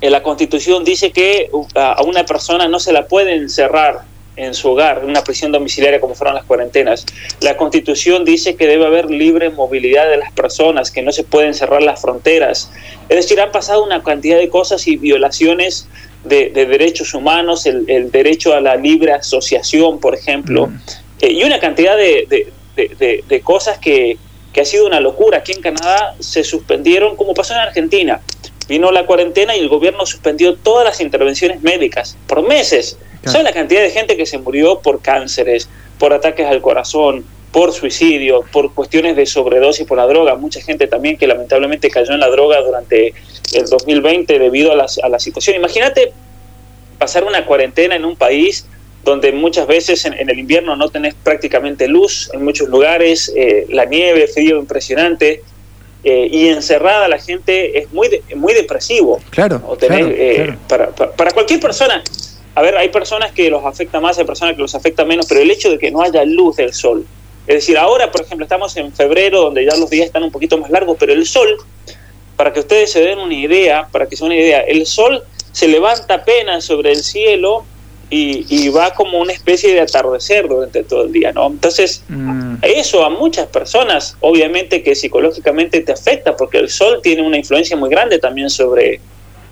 la 0.00 0.22
Constitución 0.22 0.84
dice 0.84 1.10
que 1.10 1.50
a 1.74 2.02
una 2.02 2.24
persona 2.24 2.68
no 2.68 2.78
se 2.78 2.92
la 2.92 3.06
puede 3.06 3.34
encerrar 3.34 4.04
en 4.36 4.54
su 4.54 4.70
hogar, 4.70 5.00
en 5.02 5.10
una 5.10 5.22
prisión 5.22 5.52
domiciliaria 5.52 6.00
como 6.00 6.14
fueron 6.14 6.34
las 6.34 6.44
cuarentenas. 6.44 7.04
La 7.40 7.56
Constitución 7.56 8.24
dice 8.24 8.56
que 8.56 8.66
debe 8.66 8.86
haber 8.86 9.10
libre 9.10 9.50
movilidad 9.50 10.08
de 10.08 10.16
las 10.16 10.32
personas, 10.32 10.90
que 10.90 11.02
no 11.02 11.12
se 11.12 11.24
pueden 11.24 11.52
cerrar 11.52 11.82
las 11.82 12.00
fronteras. 12.00 12.70
Es 13.08 13.16
decir, 13.16 13.40
han 13.40 13.52
pasado 13.52 13.84
una 13.84 14.02
cantidad 14.02 14.38
de 14.38 14.48
cosas 14.48 14.86
y 14.86 14.96
violaciones 14.96 15.88
de, 16.24 16.50
derechos 16.50 17.12
humanos, 17.12 17.66
el, 17.66 18.10
derecho 18.10 18.54
a 18.54 18.60
la 18.60 18.76
libre 18.76 19.12
asociación, 19.12 20.00
por 20.00 20.14
ejemplo, 20.14 20.68
mm. 20.68 20.80
eh, 21.20 21.32
y 21.32 21.44
una 21.44 21.60
cantidad 21.60 21.96
de, 21.96 22.52
de, 22.76 23.40
cosas 23.42 23.78
que, 23.78 24.16
que 24.52 24.60
ha 24.62 24.64
sido 24.64 24.86
una 24.86 25.00
locura. 25.00 25.38
Aquí 25.38 25.52
en 25.52 25.60
Canadá 25.60 26.14
se 26.18 26.44
suspendieron, 26.44 27.16
como 27.16 27.34
pasó 27.34 27.52
en 27.54 27.60
Argentina. 27.60 28.20
Vino 28.70 28.92
la 28.92 29.04
cuarentena 29.04 29.56
y 29.56 29.58
el 29.58 29.68
gobierno 29.68 30.06
suspendió 30.06 30.54
todas 30.54 30.84
las 30.84 31.00
intervenciones 31.00 31.60
médicas 31.60 32.16
por 32.28 32.46
meses. 32.46 32.96
¿Saben 33.24 33.42
la 33.42 33.52
cantidad 33.52 33.82
de 33.82 33.90
gente 33.90 34.16
que 34.16 34.26
se 34.26 34.38
murió 34.38 34.78
por 34.78 35.02
cánceres, 35.02 35.68
por 35.98 36.12
ataques 36.12 36.46
al 36.46 36.60
corazón, 36.62 37.24
por 37.50 37.72
suicidio, 37.72 38.44
por 38.52 38.72
cuestiones 38.72 39.16
de 39.16 39.26
sobredosis 39.26 39.84
por 39.88 39.98
la 39.98 40.06
droga? 40.06 40.36
Mucha 40.36 40.60
gente 40.60 40.86
también 40.86 41.18
que 41.18 41.26
lamentablemente 41.26 41.90
cayó 41.90 42.12
en 42.12 42.20
la 42.20 42.28
droga 42.28 42.60
durante 42.60 43.12
el 43.54 43.66
2020 43.68 44.38
debido 44.38 44.70
a 44.70 44.76
la, 44.76 44.86
a 45.02 45.08
la 45.08 45.18
situación. 45.18 45.56
Imagínate 45.56 46.12
pasar 46.96 47.24
una 47.24 47.44
cuarentena 47.46 47.96
en 47.96 48.04
un 48.04 48.14
país 48.14 48.68
donde 49.02 49.32
muchas 49.32 49.66
veces 49.66 50.04
en, 50.04 50.14
el 50.14 50.38
invierno 50.38 50.76
no 50.76 50.90
tenés 50.90 51.14
prácticamente 51.14 51.88
luz 51.88 52.30
en 52.32 52.44
muchos 52.44 52.68
lugares, 52.68 53.32
eh, 53.34 53.66
la 53.68 53.84
nieve, 53.84 54.28
frío 54.28 54.58
impresionante, 54.58 55.42
eh, 56.02 56.28
y 56.30 56.48
encerrada 56.48 57.08
la 57.08 57.18
gente 57.18 57.78
es 57.78 57.92
muy 57.92 58.08
muy 58.34 58.54
depresivo. 58.54 59.20
Claro, 59.30 59.76
eh, 59.80 60.56
Para, 60.68 60.90
para, 60.90 61.30
cualquier 61.32 61.60
persona, 61.60 62.02
a 62.54 62.62
ver, 62.62 62.76
hay 62.76 62.88
personas 62.88 63.32
que 63.32 63.50
los 63.50 63.64
afecta 63.64 64.00
más, 64.00 64.18
hay 64.18 64.24
personas 64.24 64.54
que 64.54 64.62
los 64.62 64.74
afecta 64.74 65.04
menos, 65.04 65.26
pero 65.28 65.40
el 65.40 65.50
hecho 65.50 65.70
de 65.70 65.78
que 65.78 65.90
no 65.90 66.02
haya 66.02 66.24
luz 66.24 66.56
del 66.56 66.72
sol, 66.72 67.06
es 67.46 67.54
decir, 67.54 67.78
ahora, 67.78 68.10
por 68.12 68.22
ejemplo, 68.22 68.44
estamos 68.44 68.76
en 68.76 68.92
febrero, 68.92 69.40
donde 69.40 69.64
ya 69.64 69.76
los 69.76 69.90
días 69.90 70.06
están 70.06 70.22
un 70.22 70.30
poquito 70.30 70.56
más 70.58 70.70
largos, 70.70 70.96
pero 71.00 71.12
el 71.12 71.26
sol, 71.26 71.56
para 72.36 72.52
que 72.52 72.60
ustedes 72.60 72.92
se 72.92 73.00
den 73.00 73.18
una 73.18 73.34
idea, 73.34 73.88
para 73.90 74.06
que 74.06 74.16
se 74.16 74.24
den 74.24 74.32
una 74.32 74.40
idea, 74.40 74.60
el 74.60 74.86
sol 74.86 75.24
se 75.52 75.66
levanta 75.66 76.14
apenas 76.14 76.64
sobre 76.64 76.92
el 76.92 77.02
cielo 77.02 77.64
y, 78.10 78.68
va 78.70 78.92
como 78.92 79.20
una 79.20 79.32
especie 79.32 79.72
de 79.72 79.80
atardecer 79.80 80.48
durante 80.48 80.82
todo 80.82 81.04
el 81.04 81.12
día, 81.12 81.32
¿no? 81.32 81.46
Entonces, 81.46 82.02
mm. 82.08 82.56
eso 82.62 83.04
a 83.04 83.10
muchas 83.10 83.46
personas, 83.46 84.16
obviamente 84.20 84.82
que 84.82 84.96
psicológicamente 84.96 85.80
te 85.80 85.92
afecta, 85.92 86.36
porque 86.36 86.58
el 86.58 86.68
sol 86.68 87.00
tiene 87.02 87.22
una 87.22 87.38
influencia 87.38 87.76
muy 87.76 87.88
grande 87.88 88.18
también 88.18 88.50
sobre, 88.50 89.00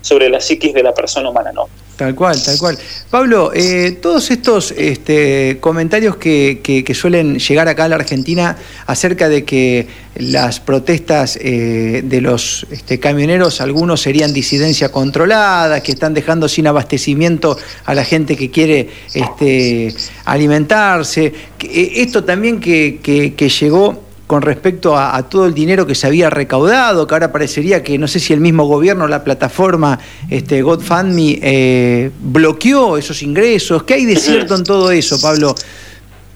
sobre 0.01 0.29
la 0.29 0.41
psiquis 0.41 0.73
de 0.73 0.83
la 0.83 0.93
persona 0.93 1.29
humana, 1.29 1.51
¿no? 1.53 1.69
Tal 1.99 2.15
cual, 2.15 2.41
tal 2.41 2.57
cual. 2.57 2.77
Pablo, 3.09 3.51
eh, 3.53 3.97
todos 4.01 4.31
estos 4.31 4.71
este, 4.71 5.57
comentarios 5.59 6.15
que, 6.15 6.61
que, 6.63 6.93
suelen 6.93 7.39
llegar 7.39 7.67
acá 7.67 7.83
a 7.83 7.87
la 7.89 7.97
Argentina 7.97 8.55
acerca 8.85 9.27
de 9.27 9.43
que 9.43 9.85
las 10.15 10.61
protestas 10.61 11.37
eh, 11.41 12.01
de 12.05 12.21
los 12.21 12.65
este, 12.71 13.01
camioneros, 13.01 13.59
algunos 13.59 13.99
serían 13.99 14.31
disidencia 14.31 14.93
controlada, 14.93 15.83
que 15.83 15.91
están 15.91 16.13
dejando 16.13 16.47
sin 16.47 16.67
abastecimiento 16.67 17.57
a 17.83 17.93
la 17.93 18.05
gente 18.05 18.37
que 18.37 18.49
quiere 18.49 18.87
este, 19.13 19.93
alimentarse. 20.23 21.33
Eh, 21.59 21.91
esto 21.95 22.23
también 22.23 22.61
que, 22.61 22.99
que 23.03 23.49
llegó 23.49 24.08
con 24.29 24.43
respecto 24.43 24.95
a, 24.95 25.27
todo 25.27 25.47
el 25.47 25.55
dinero 25.55 25.87
que 25.87 25.95
se 25.95 26.05
había 26.05 26.29
recaudado, 26.29 27.07
que 27.07 27.15
ahora 27.15 27.31
parecería 27.31 27.81
que 27.81 27.97
no 27.97 28.07
sé 28.07 28.19
si 28.19 28.31
el 28.31 28.39
mismo 28.39 28.65
gobierno, 28.65 29.07
la 29.07 29.23
plataforma 29.23 29.97
este, 30.29 30.61
GodFundMe, 30.61 31.39
eh, 31.41 32.11
bloqueó 32.19 32.95
esos 32.97 33.23
ingresos. 33.23 33.81
¿Qué 33.85 33.95
hay 33.95 34.05
de 34.05 34.17
cierto 34.17 34.53
en 34.53 34.63
todo 34.63 34.91
eso, 34.91 35.19
Pablo? 35.19 35.55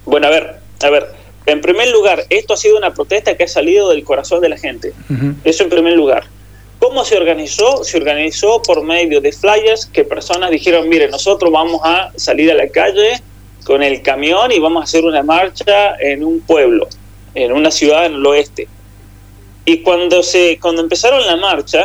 Bueno, 0.06 0.26
a 0.26 0.30
ver, 0.30 0.56
a 0.82 0.90
ver. 0.90 1.06
En 1.46 1.60
primer 1.60 1.86
lugar, 1.92 2.24
esto 2.30 2.54
ha 2.54 2.56
sido 2.56 2.76
una 2.76 2.92
protesta 2.92 3.36
que 3.36 3.44
ha 3.44 3.48
salido 3.48 3.90
del 3.90 4.02
corazón 4.02 4.40
de 4.40 4.48
la 4.48 4.58
gente. 4.58 4.92
Eso 5.44 5.62
en 5.62 5.70
primer 5.70 5.92
lugar. 5.92 6.24
¿Cómo 6.80 7.04
se 7.04 7.16
organizó? 7.16 7.84
Se 7.84 7.96
organizó 7.98 8.60
por 8.60 8.82
medio 8.82 9.20
de 9.20 9.30
flyers 9.30 9.86
que 9.86 10.02
personas 10.02 10.50
dijeron, 10.50 10.88
mire, 10.88 11.06
nosotros 11.06 11.52
vamos 11.52 11.80
a 11.84 12.10
salir 12.16 12.50
a 12.50 12.54
la 12.54 12.66
calle 12.66 13.22
con 13.64 13.84
el 13.84 14.02
camión 14.02 14.50
y 14.50 14.58
vamos 14.58 14.80
a 14.80 14.84
hacer 14.84 15.04
una 15.04 15.22
marcha 15.22 15.94
en 16.00 16.24
un 16.24 16.40
pueblo 16.40 16.88
en 17.34 17.52
una 17.52 17.70
ciudad 17.70 18.06
en 18.06 18.14
el 18.14 18.26
oeste. 18.26 18.68
Y 19.64 19.78
cuando, 19.78 20.22
se, 20.22 20.58
cuando 20.60 20.82
empezaron 20.82 21.24
la 21.26 21.36
marcha, 21.36 21.84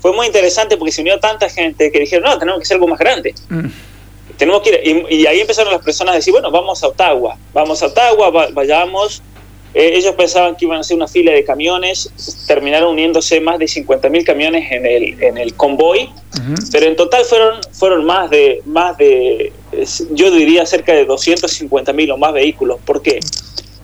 fue 0.00 0.12
muy 0.12 0.26
interesante 0.26 0.76
porque 0.76 0.92
se 0.92 1.00
unió 1.00 1.18
tanta 1.18 1.48
gente 1.48 1.90
que 1.90 2.00
dijeron, 2.00 2.30
no, 2.30 2.38
tenemos 2.38 2.60
que 2.60 2.64
hacer 2.64 2.76
algo 2.76 2.88
más 2.88 2.98
grande. 2.98 3.34
Mm. 3.48 3.66
Tenemos 4.36 4.62
que 4.62 4.80
ir. 4.84 5.06
Y, 5.10 5.26
ahí 5.26 5.40
empezaron 5.40 5.72
las 5.72 5.82
personas 5.82 6.12
a 6.12 6.16
decir, 6.16 6.32
bueno, 6.32 6.50
vamos 6.50 6.82
a 6.82 6.88
Ottawa, 6.88 7.36
vamos 7.52 7.82
a 7.82 7.86
Ottawa, 7.86 8.50
vayamos. 8.52 9.22
Eh, 9.74 9.92
ellos 9.96 10.14
pensaban 10.14 10.56
que 10.56 10.64
iban 10.64 10.78
a 10.78 10.80
hacer 10.80 10.96
una 10.96 11.08
fila 11.08 11.32
de 11.32 11.44
camiones, 11.44 12.10
terminaron 12.46 12.90
uniéndose 12.92 13.38
más 13.40 13.58
de 13.58 13.66
50.000 13.66 14.24
camiones 14.24 14.72
en 14.72 14.86
el, 14.86 15.22
en 15.22 15.36
el 15.36 15.54
convoy, 15.54 16.08
pero 16.72 16.86
en 16.86 16.96
total 16.96 17.24
fueron, 17.26 17.60
fueron 17.72 18.04
más 18.06 18.30
de, 18.30 18.62
más 18.64 18.96
de, 18.96 19.52
yo 20.12 20.30
diría 20.30 20.64
cerca 20.64 20.94
de 20.94 21.06
250.000 21.06 22.14
o 22.14 22.16
más 22.16 22.32
vehículos. 22.32 22.78
¿Por 22.84 23.02
qué? 23.02 23.20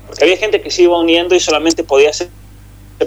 Porque 0.06 0.24
había 0.24 0.36
gente 0.36 0.60
que 0.60 0.70
se 0.70 0.82
iba 0.82 0.98
uniendo 0.98 1.34
y 1.34 1.40
solamente 1.40 1.84
podía 1.84 2.10
hacer 2.10 2.28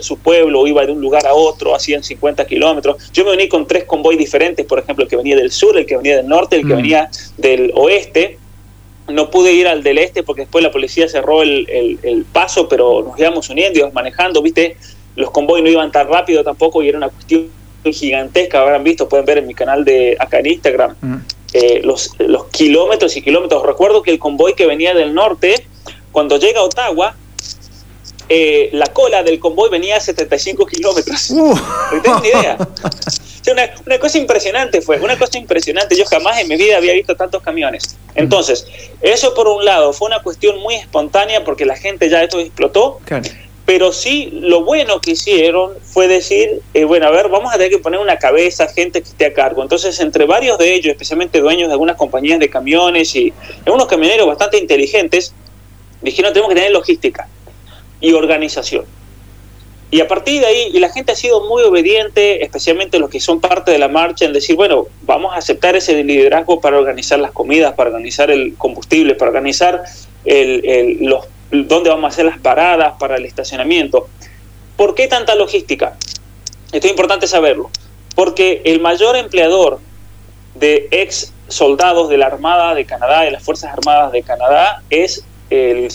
su 0.01 0.17
pueblo, 0.17 0.61
o 0.61 0.67
iba 0.67 0.85
de 0.85 0.91
un 0.91 1.01
lugar 1.01 1.25
a 1.25 1.33
otro, 1.33 1.75
hacían 1.75 2.03
50 2.03 2.45
kilómetros. 2.45 3.11
Yo 3.11 3.25
me 3.25 3.31
uní 3.31 3.47
con 3.47 3.67
tres 3.67 3.85
convoys 3.85 4.17
diferentes, 4.17 4.65
por 4.65 4.79
ejemplo, 4.79 5.03
el 5.03 5.09
que 5.09 5.15
venía 5.15 5.35
del 5.35 5.51
sur, 5.51 5.77
el 5.77 5.85
que 5.85 5.97
venía 5.97 6.17
del 6.17 6.27
norte, 6.27 6.57
el 6.57 6.67
que 6.67 6.73
mm. 6.73 6.77
venía 6.77 7.09
del 7.37 7.71
oeste. 7.75 8.37
No 9.07 9.31
pude 9.31 9.53
ir 9.53 9.67
al 9.67 9.83
del 9.83 9.99
este 9.99 10.23
porque 10.23 10.41
después 10.41 10.63
la 10.63 10.71
policía 10.71 11.07
cerró 11.07 11.41
el, 11.41 12.25
paso, 12.33 12.67
pero 12.67 13.03
nos 13.03 13.17
íbamos 13.17 13.49
uniendo, 13.49 13.79
íbamos 13.79 13.95
manejando, 13.95 14.41
¿viste? 14.41 14.75
Los 15.15 15.31
convoys 15.31 15.63
no 15.63 15.69
iban 15.69 15.91
tan 15.91 16.09
rápido 16.09 16.43
tampoco 16.43 16.83
y 16.83 16.89
era 16.89 16.97
una 16.97 17.09
cuestión 17.09 17.49
gigantesca, 17.85 18.59
habrán 18.59 18.83
visto, 18.83 19.07
pueden 19.07 19.25
ver 19.25 19.37
en 19.37 19.47
mi 19.47 19.53
canal 19.53 19.85
de 19.85 20.17
acá 20.19 20.39
en 20.39 20.47
Instagram, 20.47 20.95
mm. 20.99 21.15
eh, 21.53 21.81
los, 21.85 22.11
los 22.19 22.47
kilómetros 22.47 23.15
y 23.15 23.21
kilómetros. 23.21 23.65
Recuerdo 23.65 24.01
que 24.01 24.11
el 24.11 24.19
convoy 24.19 24.55
que 24.55 24.65
venía 24.65 24.93
del 24.93 25.13
norte 25.13 25.65
cuando 26.17 26.37
llega 26.39 26.61
a 26.61 26.63
Ottawa, 26.63 27.15
eh, 28.27 28.71
la 28.73 28.87
cola 28.87 29.21
del 29.21 29.37
convoy 29.37 29.69
venía 29.69 29.97
a 29.97 29.99
75 29.99 30.65
kilómetros. 30.65 31.29
Uh. 31.31 31.55
¿No 32.03 32.19
ni 32.21 32.29
idea? 32.29 32.57
una, 33.85 33.99
cosa 33.99 34.17
impresionante 34.17 34.81
fue, 34.81 34.99
una 34.99 35.15
cosa 35.15 35.37
impresionante. 35.37 35.95
Yo 35.95 36.05
jamás 36.05 36.39
en 36.39 36.47
mi 36.47 36.55
vida 36.55 36.77
había 36.77 36.93
visto 36.93 37.15
tantos 37.15 37.43
camiones. 37.43 37.95
Entonces, 38.15 38.65
eso 38.99 39.35
por 39.35 39.47
un 39.47 39.63
lado 39.63 39.93
fue 39.93 40.07
una 40.07 40.23
cuestión 40.23 40.57
muy 40.59 40.73
espontánea 40.73 41.43
porque 41.43 41.67
la 41.67 41.75
gente 41.75 42.09
ya 42.09 42.23
esto 42.23 42.39
explotó. 42.39 42.99
Pero 43.67 43.93
sí, 43.93 44.39
lo 44.41 44.63
bueno 44.63 44.99
que 44.99 45.11
hicieron 45.11 45.73
fue 45.83 46.07
decir, 46.07 46.61
eh, 46.73 46.85
bueno, 46.85 47.05
a 47.05 47.11
ver, 47.11 47.29
vamos 47.29 47.53
a 47.53 47.57
tener 47.57 47.69
que 47.69 47.77
poner 47.77 47.99
una 47.99 48.17
cabeza, 48.17 48.67
gente 48.69 49.03
que 49.03 49.09
esté 49.09 49.27
a 49.27 49.33
cargo. 49.33 49.61
Entonces, 49.61 49.99
entre 49.99 50.25
varios 50.25 50.57
de 50.57 50.73
ellos, 50.73 50.93
especialmente 50.93 51.39
dueños 51.41 51.67
de 51.67 51.73
algunas 51.73 51.95
compañías 51.95 52.39
de 52.39 52.49
camiones 52.49 53.15
y 53.15 53.31
algunos 53.67 53.85
camioneros 53.85 54.25
bastante 54.25 54.57
inteligentes, 54.57 55.35
Dijeron, 56.01 56.33
tenemos 56.33 56.49
que 56.49 56.55
tener 56.55 56.71
logística 56.71 57.27
y 57.99 58.13
organización. 58.13 58.85
Y 59.89 60.01
a 60.01 60.07
partir 60.07 60.41
de 60.41 60.47
ahí, 60.47 60.71
y 60.73 60.79
la 60.79 60.89
gente 60.89 61.13
ha 61.13 61.15
sido 61.15 61.47
muy 61.47 61.63
obediente, 61.63 62.43
especialmente 62.43 62.99
los 62.99 63.09
que 63.09 63.21
son 63.21 63.39
parte 63.39 63.71
de 63.71 63.79
la 63.79 63.87
marcha, 63.87 64.25
en 64.25 64.33
decir, 64.33 64.55
bueno, 64.57 64.87
vamos 65.03 65.33
a 65.33 65.37
aceptar 65.37 65.77
ese 65.77 66.03
liderazgo 66.03 66.59
para 66.59 66.77
organizar 66.77 67.19
las 67.19 67.31
comidas, 67.31 67.73
para 67.73 67.91
organizar 67.91 68.29
el 68.29 68.55
combustible, 68.55 69.15
para 69.15 69.29
organizar 69.29 69.83
el, 70.25 70.97
los, 70.99 71.25
dónde 71.51 71.89
vamos 71.89 72.03
a 72.03 72.07
hacer 72.09 72.25
las 72.25 72.37
paradas, 72.39 72.95
para 72.99 73.15
el 73.15 73.25
estacionamiento. 73.25 74.09
¿Por 74.75 74.93
qué 74.93 75.07
tanta 75.07 75.35
logística? 75.35 75.95
Esto 76.73 76.87
es 76.87 76.91
importante 76.91 77.25
saberlo. 77.25 77.69
Porque 78.13 78.61
el 78.65 78.81
mayor 78.81 79.15
empleador 79.15 79.79
de 80.55 80.89
ex 80.91 81.31
soldados 81.47 82.09
de 82.09 82.17
la 82.17 82.25
Armada 82.25 82.75
de 82.75 82.85
Canadá, 82.85 83.21
de 83.21 83.31
las 83.31 83.41
Fuerzas 83.41 83.71
Armadas 83.71 84.11
de 84.11 84.21
Canadá, 84.21 84.83
es 84.89 85.23
eh, 85.49 85.89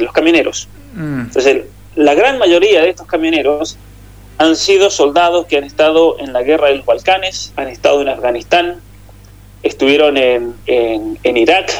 los 0.00 0.12
camioneros. 0.12 0.68
Mm. 0.94 1.20
Entonces, 1.20 1.64
la 1.94 2.14
gran 2.14 2.38
mayoría 2.38 2.82
de 2.82 2.90
estos 2.90 3.06
camioneros 3.06 3.78
han 4.38 4.56
sido 4.56 4.90
soldados 4.90 5.46
que 5.46 5.56
han 5.56 5.64
estado 5.64 6.18
en 6.18 6.32
la 6.32 6.42
guerra 6.42 6.68
de 6.68 6.76
los 6.76 6.86
Balcanes, 6.86 7.52
han 7.56 7.68
estado 7.68 8.02
en 8.02 8.08
Afganistán, 8.08 8.80
estuvieron 9.62 10.16
en, 10.16 10.54
en, 10.66 11.36
Irak. 11.36 11.72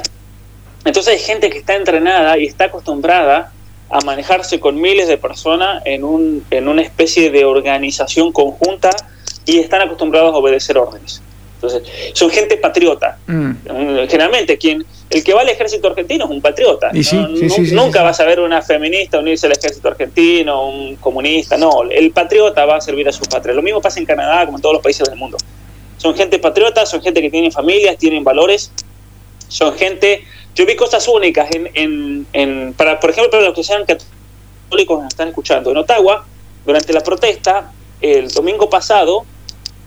Entonces 0.84 1.14
hay 1.14 1.18
gente 1.18 1.50
que 1.50 1.58
está 1.58 1.74
entrenada 1.74 2.38
y 2.38 2.46
está 2.46 2.64
acostumbrada 2.66 3.52
a 3.90 4.00
manejarse 4.04 4.58
con 4.58 4.80
miles 4.80 5.06
de 5.06 5.18
personas 5.18 5.82
en, 5.84 6.02
un, 6.02 6.44
en 6.50 6.68
una 6.68 6.82
especie 6.82 7.30
de 7.30 7.44
organización 7.44 8.32
conjunta 8.32 8.90
y 9.44 9.58
están 9.58 9.82
acostumbrados 9.82 10.32
a 10.32 10.36
obedecer 10.38 10.78
órdenes. 10.78 11.22
Entonces, 11.56 11.82
son 12.14 12.30
gente 12.30 12.56
patriota. 12.56 13.18
Mm. 13.26 13.52
Generalmente, 14.08 14.58
quien 14.58 14.84
el 15.08 15.22
que 15.22 15.34
va 15.34 15.42
al 15.42 15.48
ejército 15.48 15.88
argentino 15.88 16.24
es 16.24 16.30
un 16.30 16.40
patriota. 16.40 16.90
nunca 17.72 18.02
vas 18.02 18.18
a 18.20 18.24
ver 18.24 18.40
una 18.40 18.60
feminista 18.62 19.18
unirse 19.18 19.46
al 19.46 19.52
ejército 19.52 19.88
argentino, 19.88 20.68
un 20.68 20.96
comunista. 20.96 21.56
No, 21.56 21.82
el 21.88 22.10
patriota 22.10 22.64
va 22.64 22.76
a 22.76 22.80
servir 22.80 23.08
a 23.08 23.12
su 23.12 23.22
patria. 23.24 23.54
Lo 23.54 23.62
mismo 23.62 23.80
pasa 23.80 24.00
en 24.00 24.06
Canadá, 24.06 24.44
como 24.44 24.58
en 24.58 24.62
todos 24.62 24.74
los 24.74 24.82
países 24.82 25.08
del 25.08 25.16
mundo. 25.16 25.36
Son 25.96 26.14
gente 26.14 26.38
patriota, 26.38 26.84
son 26.86 27.02
gente 27.02 27.22
que 27.22 27.30
tienen 27.30 27.52
familias, 27.52 27.96
tienen 27.98 28.24
valores. 28.24 28.72
Son 29.48 29.74
gente. 29.74 30.24
Yo 30.54 30.66
vi 30.66 30.74
cosas 30.74 31.06
únicas 31.06 31.48
en, 31.52 32.26
en, 32.32 32.74
para, 32.74 32.98
por 32.98 33.10
ejemplo, 33.10 33.30
para 33.30 33.44
los 33.44 33.54
que 33.54 33.62
sean 33.62 33.84
católicos 33.84 35.00
que 35.00 35.06
están 35.06 35.28
escuchando. 35.28 35.70
En 35.70 35.76
Ottawa, 35.76 36.26
durante 36.64 36.92
la 36.92 37.02
protesta, 37.02 37.70
el 38.00 38.28
domingo 38.28 38.68
pasado, 38.68 39.24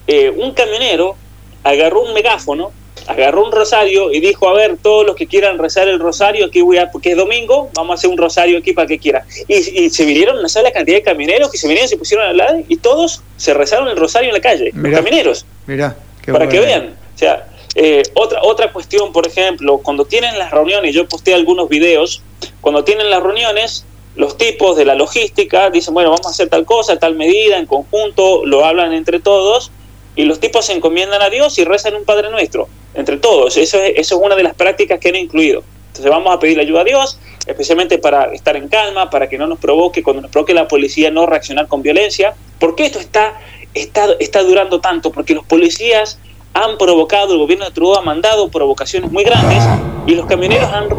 eh, 0.08 0.30
un 0.30 0.54
camionero 0.54 1.16
agarró 1.64 2.04
un 2.04 2.14
megáfono 2.14 2.72
agarró 3.08 3.46
un 3.46 3.52
rosario 3.52 4.12
y 4.12 4.20
dijo, 4.20 4.48
a 4.50 4.54
ver, 4.54 4.78
todos 4.82 5.06
los 5.06 5.16
que 5.16 5.28
quieran 5.28 5.58
rezar 5.58 5.88
el 5.88 6.00
rosario, 6.00 6.46
aquí 6.46 6.62
voy 6.62 6.78
a, 6.78 6.92
porque 6.92 7.12
es 7.12 7.18
domingo, 7.18 7.70
vamos 7.74 7.92
a 7.92 7.94
hacer 7.96 8.10
un 8.10 8.18
rosario 8.18 8.58
aquí 8.60 8.74
para 8.74 8.88
que 8.88 9.00
quiera. 9.00 9.26
Y, 9.48 9.90
se 9.90 10.06
vinieron 10.06 10.38
una 10.38 10.50
sola 10.50 10.72
cantidad 10.72 10.98
de 10.98 11.04
camineros 11.04 11.52
que 11.52 11.58
se 11.58 11.68
vinieron, 11.68 11.90
se 11.90 11.98
pusieron 11.98 12.28
al 12.28 12.38
lado 12.38 12.60
y 12.68 12.78
todos 12.78 13.22
se 13.38 13.54
rezaron 13.54 13.88
el 13.88 13.98
rosario 13.98 14.30
en 14.30 14.36
la 14.36 14.42
calle, 14.42 14.72
los 14.74 14.94
camineros. 14.94 15.46
Mirá, 15.66 15.96
para 16.26 16.48
que 16.48 16.60
vean. 16.60 16.96
O 17.16 17.18
sea, 17.18 17.48
eh, 17.76 18.04
otra, 18.14 18.42
otra 18.44 18.72
cuestión, 18.72 19.12
por 19.12 19.28
ejemplo, 19.28 19.80
cuando 19.80 20.06
tienen 20.06 20.38
las 20.40 20.52
reuniones, 20.52 20.94
yo 20.94 21.08
posté 21.08 21.34
algunos 21.34 21.70
videos, 21.70 22.22
cuando 22.62 22.84
tienen 22.84 23.10
las 23.10 23.22
reuniones, 23.22 23.86
los 24.16 24.38
tipos 24.38 24.76
de 24.76 24.86
la 24.86 24.96
logística 24.96 25.70
dicen, 25.70 25.94
bueno, 25.94 26.10
vamos 26.10 26.26
a 26.28 26.30
hacer 26.32 26.50
tal 26.50 26.66
cosa, 26.66 26.98
tal 26.98 27.16
medida, 27.16 27.58
en 27.58 27.66
conjunto, 27.66 28.46
lo 28.46 28.66
hablan 28.66 28.94
entre 28.94 29.20
todos, 29.20 29.72
y 30.16 30.24
los 30.24 30.40
tipos 30.40 30.66
se 30.66 30.74
encomiendan 30.74 31.22
a 31.22 31.30
Dios 31.30 31.58
y 31.58 31.64
rezan 31.64 31.96
un 31.96 32.06
Padre 32.06 32.30
Nuestro, 32.30 32.68
entre 32.94 33.18
todos. 33.18 33.58
Eso 33.58 33.78
es, 33.78 33.94
eso 33.96 34.16
es 34.16 34.22
una 34.22 34.36
de 34.36 34.44
las 34.44 34.56
prácticas 34.56 35.00
que 35.00 35.10
han 35.10 35.16
incluido. 35.16 35.64
Entonces 35.88 36.12
vamos 36.12 36.34
a 36.34 36.40
pedir 36.40 36.60
ayuda 36.60 36.82
a 36.82 36.84
Dios, 36.84 37.20
especialmente 37.46 37.98
para 37.98 38.32
estar 38.34 38.56
en 38.56 38.68
calma, 38.68 39.10
para 39.10 39.28
que 39.28 39.38
no 39.38 39.48
nos 39.48 39.60
provoque, 39.60 40.04
cuando 40.04 40.22
nos 40.22 40.32
provoque 40.32 40.54
la 40.54 40.68
policía, 40.68 41.12
no 41.12 41.26
reaccionar 41.26 41.68
con 41.68 41.82
violencia. 41.82 42.36
¿Por 42.60 42.76
qué 42.76 42.86
esto 42.86 43.00
está, 43.00 43.40
está, 43.74 44.08
está 44.20 44.44
durando 44.44 44.80
tanto? 44.80 45.12
Porque 45.12 45.34
los 45.34 45.46
policías 45.46 46.20
han 46.54 46.78
provocado, 46.78 47.34
el 47.34 47.40
gobierno 47.40 47.66
de 47.66 47.72
Trudeau 47.72 48.00
ha 48.00 48.02
mandado 48.02 48.50
provocaciones 48.50 49.12
muy 49.12 49.24
grandes 49.24 49.64
y 50.08 50.16
los 50.16 50.26
camioneros 50.26 50.72
han 50.72 50.90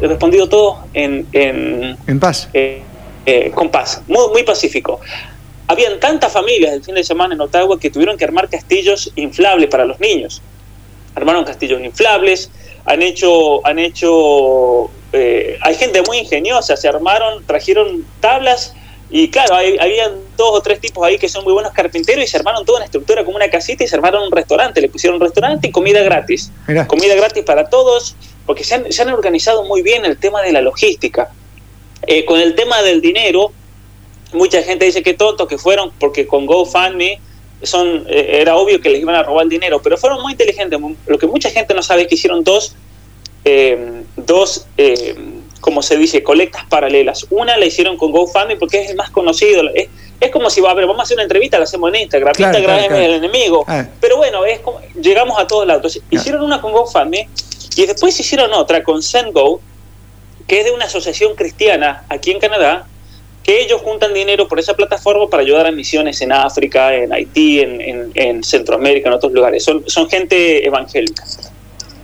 respondido 0.00 0.48
todo 0.48 0.78
en, 0.92 1.26
en, 1.32 2.20
paz. 2.20 2.48
Eh, 2.52 2.82
eh, 3.24 3.52
con 3.54 3.70
paz, 3.70 4.02
muy, 4.08 4.28
muy 4.32 4.42
pacífico. 4.42 5.00
Habían 5.68 6.00
tantas 6.00 6.32
familias 6.32 6.72
el 6.72 6.82
fin 6.82 6.94
de 6.94 7.04
semana 7.04 7.34
en 7.34 7.40
Ottawa 7.40 7.78
que 7.78 7.90
tuvieron 7.90 8.16
que 8.16 8.24
armar 8.24 8.48
castillos 8.48 9.12
inflables 9.16 9.68
para 9.68 9.84
los 9.84 10.00
niños. 10.00 10.42
Armaron 11.14 11.44
castillos 11.44 11.80
inflables, 11.80 12.50
han 12.84 13.02
hecho, 13.02 13.66
han 13.66 13.78
hecho, 13.78 14.90
eh, 15.12 15.58
hay 15.60 15.74
gente 15.74 16.02
muy 16.02 16.18
ingeniosa, 16.18 16.76
se 16.76 16.88
armaron, 16.88 17.44
trajeron 17.46 18.04
tablas 18.20 18.74
y 19.14 19.28
claro, 19.28 19.54
hay, 19.56 19.76
habían 19.78 20.12
dos 20.38 20.50
o 20.52 20.60
tres 20.62 20.80
tipos 20.80 21.06
ahí 21.06 21.18
que 21.18 21.28
son 21.28 21.44
muy 21.44 21.52
buenos 21.52 21.72
carpinteros 21.72 22.24
y 22.24 22.26
se 22.26 22.38
armaron 22.38 22.64
toda 22.64 22.78
una 22.78 22.86
estructura 22.86 23.22
como 23.24 23.36
una 23.36 23.50
casita 23.50 23.84
y 23.84 23.86
se 23.86 23.94
armaron 23.94 24.22
un 24.22 24.32
restaurante. 24.32 24.80
Le 24.80 24.88
pusieron 24.88 25.20
un 25.20 25.26
restaurante 25.26 25.68
y 25.68 25.70
comida 25.70 26.02
gratis. 26.02 26.50
Comida 26.86 27.14
gratis 27.14 27.44
para 27.44 27.68
todos, 27.68 28.16
porque 28.46 28.64
se 28.64 28.74
han, 28.74 29.10
organizado 29.10 29.64
muy 29.64 29.82
bien 29.82 30.06
el 30.06 30.16
tema 30.16 30.40
de 30.40 30.52
la 30.52 30.62
logística. 30.62 31.30
Eh, 32.06 32.24
con 32.24 32.40
el 32.40 32.54
tema 32.54 32.80
del 32.80 33.02
dinero, 33.02 33.52
mucha 34.32 34.62
gente 34.62 34.84
dice 34.84 35.02
que 35.02 35.14
tontos 35.14 35.48
que 35.48 35.58
fueron, 35.58 35.92
porque 35.98 36.26
con 36.26 36.46
GoFundMe 36.46 37.20
son, 37.62 38.06
eh, 38.08 38.38
era 38.40 38.56
obvio 38.56 38.80
que 38.80 38.90
les 38.90 39.00
iban 39.00 39.14
a 39.14 39.22
robar 39.22 39.44
el 39.44 39.48
dinero, 39.48 39.80
pero 39.82 39.96
fueron 39.96 40.20
muy 40.22 40.32
inteligentes. 40.32 40.78
Lo 41.06 41.18
que 41.18 41.26
mucha 41.26 41.50
gente 41.50 41.74
no 41.74 41.82
sabe 41.82 42.02
es 42.02 42.08
que 42.08 42.14
hicieron 42.14 42.42
dos, 42.44 42.74
eh, 43.44 44.02
dos 44.16 44.66
como 45.62 45.80
se 45.80 45.96
dice, 45.96 46.22
colectas 46.22 46.64
paralelas. 46.66 47.26
Una 47.30 47.56
la 47.56 47.64
hicieron 47.64 47.96
con 47.96 48.10
GoFundMe 48.10 48.56
porque 48.56 48.82
es 48.82 48.90
el 48.90 48.96
más 48.96 49.10
conocido. 49.10 49.62
Es, 49.74 49.88
es 50.20 50.30
como 50.30 50.50
si, 50.50 50.64
a 50.64 50.74
ver, 50.74 50.86
vamos 50.86 51.00
a 51.00 51.02
hacer 51.04 51.16
una 51.16 51.22
entrevista, 51.22 51.56
la 51.56 51.64
hacemos 51.64 51.94
en 51.94 52.02
Instagram. 52.02 52.34
Instagram 52.36 52.78
es 52.78 52.90
el 52.90 53.14
enemigo. 53.14 53.64
Ah. 53.66 53.86
Pero 54.00 54.16
bueno, 54.16 54.44
es 54.44 54.60
como, 54.60 54.80
llegamos 55.00 55.38
a 55.38 55.46
todos 55.46 55.66
lados. 55.66 56.00
hicieron 56.10 56.42
una 56.42 56.60
con 56.60 56.72
GoFundMe 56.72 57.28
y 57.76 57.86
después 57.86 58.18
hicieron 58.18 58.52
otra 58.52 58.82
con 58.82 59.02
SendGo, 59.02 59.60
que 60.46 60.60
es 60.60 60.64
de 60.64 60.72
una 60.72 60.86
asociación 60.86 61.34
cristiana 61.34 62.04
aquí 62.08 62.32
en 62.32 62.40
Canadá, 62.40 62.86
que 63.42 63.60
ellos 63.60 63.80
juntan 63.82 64.14
dinero 64.14 64.46
por 64.46 64.58
esa 64.60 64.74
plataforma 64.74 65.28
para 65.28 65.42
ayudar 65.42 65.66
a 65.66 65.72
misiones 65.72 66.20
en 66.20 66.32
África, 66.32 66.94
en 66.94 67.12
Haití, 67.12 67.60
en, 67.60 67.80
en, 67.80 68.12
en 68.14 68.44
Centroamérica, 68.44 69.08
en 69.08 69.14
otros 69.14 69.32
lugares. 69.32 69.64
Son, 69.64 69.82
son 69.86 70.08
gente 70.08 70.64
evangélica. 70.66 71.24